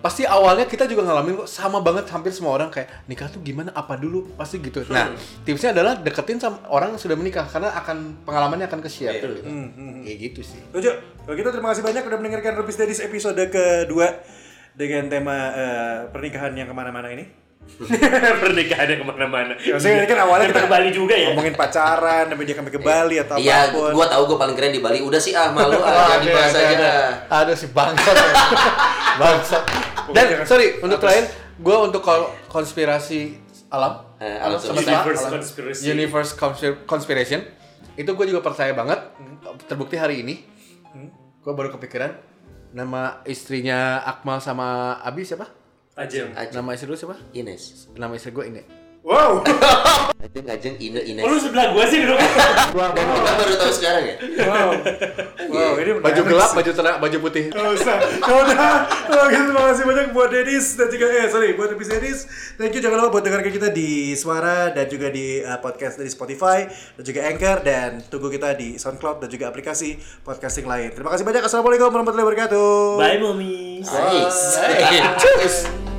Pasti 0.00 0.24
awalnya 0.24 0.64
kita 0.64 0.88
juga 0.88 1.04
ngalamin 1.04 1.44
kok 1.44 1.48
sama 1.48 1.84
banget 1.84 2.08
hampir 2.08 2.32
semua 2.32 2.56
orang 2.56 2.72
kayak 2.72 3.04
nikah 3.04 3.28
tuh 3.28 3.40
gimana 3.44 3.68
apa 3.76 4.00
dulu 4.00 4.32
pasti 4.36 4.60
gitu. 4.60 4.84
Nah 4.88 5.12
tipsnya 5.44 5.76
adalah 5.76 5.96
deketin 6.00 6.40
sama 6.40 6.64
orang 6.72 6.96
yang 6.96 7.00
sudah 7.00 7.16
menikah 7.16 7.44
karena 7.44 7.72
akan 7.76 8.24
pengalamannya 8.24 8.66
akan 8.68 8.80
ke 8.80 8.88
share 8.88 9.20
gitu. 9.20 9.44
Kayak 10.04 10.18
gitu 10.18 10.40
sih. 10.44 10.60
Tujuh. 10.72 10.94
Kalau 11.24 11.34
gitu 11.36 11.48
terima 11.52 11.68
kasih 11.72 11.84
banyak 11.84 12.02
udah 12.04 12.18
mendengarkan 12.18 12.52
Rupis 12.58 12.76
Dedis 12.80 13.00
episode 13.04 13.40
kedua 13.52 14.08
dengan 14.76 15.12
tema 15.12 15.36
eh, 15.52 15.98
pernikahan 16.08 16.56
yang 16.56 16.68
ke 16.68 16.74
mana-mana 16.74 17.12
ini. 17.12 17.39
Pernikahan 18.42 18.86
yang 18.86 19.00
ke 19.00 19.06
mana-mana. 19.06 19.52
Maksudnya 19.54 19.96
ini 19.96 20.06
kan 20.06 20.18
awalnya 20.20 20.46
kita 20.46 20.54
kita 20.54 20.62
ke 20.62 20.70
Bali 20.70 20.90
juga 20.90 21.14
ya. 21.14 21.30
ngomongin 21.30 21.54
pacaran, 21.54 22.24
tapi 22.26 22.42
dia 22.42 22.54
sampai 22.54 22.70
ke 22.70 22.80
Bali 22.80 23.16
atau 23.16 23.36
Iya, 23.36 23.58
apa 23.66 23.72
pun. 23.72 23.90
gua 23.92 24.06
tahu 24.06 24.22
gua 24.26 24.38
paling 24.38 24.54
keren 24.54 24.70
di 24.70 24.78
Bali. 24.78 24.98
Udah 25.00 25.16
sih 25.16 25.32
ah 25.32 25.48
malu 25.48 25.76
ah 25.76 25.88
jangan 26.10 26.20
dibahas 26.20 26.50
ada, 26.50 26.58
aja 26.58 26.68
ada. 26.68 26.82
dah. 26.82 27.08
Ada 27.40 27.52
si 27.54 27.66
bangsat. 27.68 28.14
ya. 28.14 28.32
bangsat. 29.20 29.62
Dan 30.10 30.26
sorry, 30.42 30.66
untuk 30.78 30.98
terakhir 30.98 31.24
gue 31.56 31.76
untuk 31.78 32.02
konspirasi 32.48 33.36
alam, 33.68 34.08
Eh, 34.16 34.36
alam 34.36 34.56
semesta, 34.56 34.76
semesta. 34.76 34.92
Universe 35.00 35.20
alam- 35.22 35.32
conspiracy. 35.32 35.82
universe 35.86 36.30
conspiration, 36.84 37.40
itu 37.94 38.10
gue 38.10 38.26
juga 38.26 38.40
percaya 38.40 38.72
banget. 38.72 39.00
Terbukti 39.64 39.94
hari 39.94 40.20
ini, 40.20 40.34
gue 41.38 41.52
baru 41.52 41.70
kepikiran 41.70 42.12
nama 42.70 43.24
istrinya 43.24 43.98
Akmal 44.00 44.38
sama 44.38 44.66
Abi 45.00 45.22
siapa? 45.22 45.48
Ajeng. 45.98 46.30
Nama 46.34 46.70
istri 46.74 46.86
lu 46.86 46.96
siapa? 46.96 47.18
Ines. 47.34 47.90
Nama 47.98 48.14
istri 48.14 48.30
gue 48.30 48.44
ini. 48.46 48.62
Wow. 49.00 49.40
Ajeng 50.20 50.46
Ajeng 50.46 50.76
Ine 50.76 51.00
Ines. 51.00 51.24
Oh, 51.24 51.32
lu 51.32 51.40
sebelah 51.40 51.72
gua 51.72 51.88
sih 51.88 52.04
dulu. 52.04 52.14
Dan 52.20 53.04
kita 53.08 53.32
baru 53.34 53.54
tahu 53.56 53.72
sekarang 53.72 54.02
ya. 54.04 54.16
Wow. 54.44 54.70
Wow, 55.50 55.72
ini 55.80 55.90
Baju 55.98 56.22
gelap, 56.28 56.50
sih. 56.52 56.56
baju 56.60 56.70
terang, 56.76 56.96
baju 57.00 57.16
putih. 57.18 57.44
Nggak 57.48 57.72
usah. 57.80 57.96
Ya 57.98 58.34
udah. 58.44 58.76
Terima 59.32 59.62
kasih 59.72 59.84
banyak 59.88 60.06
buat 60.12 60.28
Dedis 60.30 60.76
dan 60.76 60.88
juga 60.92 61.06
eh 61.10 61.26
sorry 61.32 61.56
buat 61.56 61.72
Dedis 61.72 61.88
Dedis. 61.90 62.18
Thank 62.60 62.76
you 62.76 62.84
jangan 62.84 63.00
lupa 63.00 63.18
buat 63.18 63.24
dengarkan 63.24 63.50
kita 63.50 63.68
di 63.72 64.12
Suara 64.14 64.70
dan 64.70 64.86
juga 64.86 65.08
di 65.08 65.40
uh, 65.40 65.58
podcast 65.58 65.96
dari 65.96 66.12
Spotify 66.12 66.68
dan 66.68 67.02
juga 67.02 67.20
Anchor 67.26 67.58
dan 67.64 67.90
tunggu 68.06 68.28
kita 68.28 68.52
di 68.54 68.76
SoundCloud 68.76 69.24
dan 69.24 69.28
juga 69.32 69.48
aplikasi 69.48 69.96
podcasting 70.22 70.68
lain. 70.68 70.92
Terima 70.92 71.10
kasih 71.10 71.24
banyak. 71.24 71.42
Assalamualaikum 71.42 71.88
warahmatullahi 71.88 72.26
wabarakatuh. 72.28 72.70
Bye, 73.00 73.18
mommy. 73.18 73.80
Nice. 73.80 74.60
Hey, 74.60 75.00
cheers. 75.18 75.89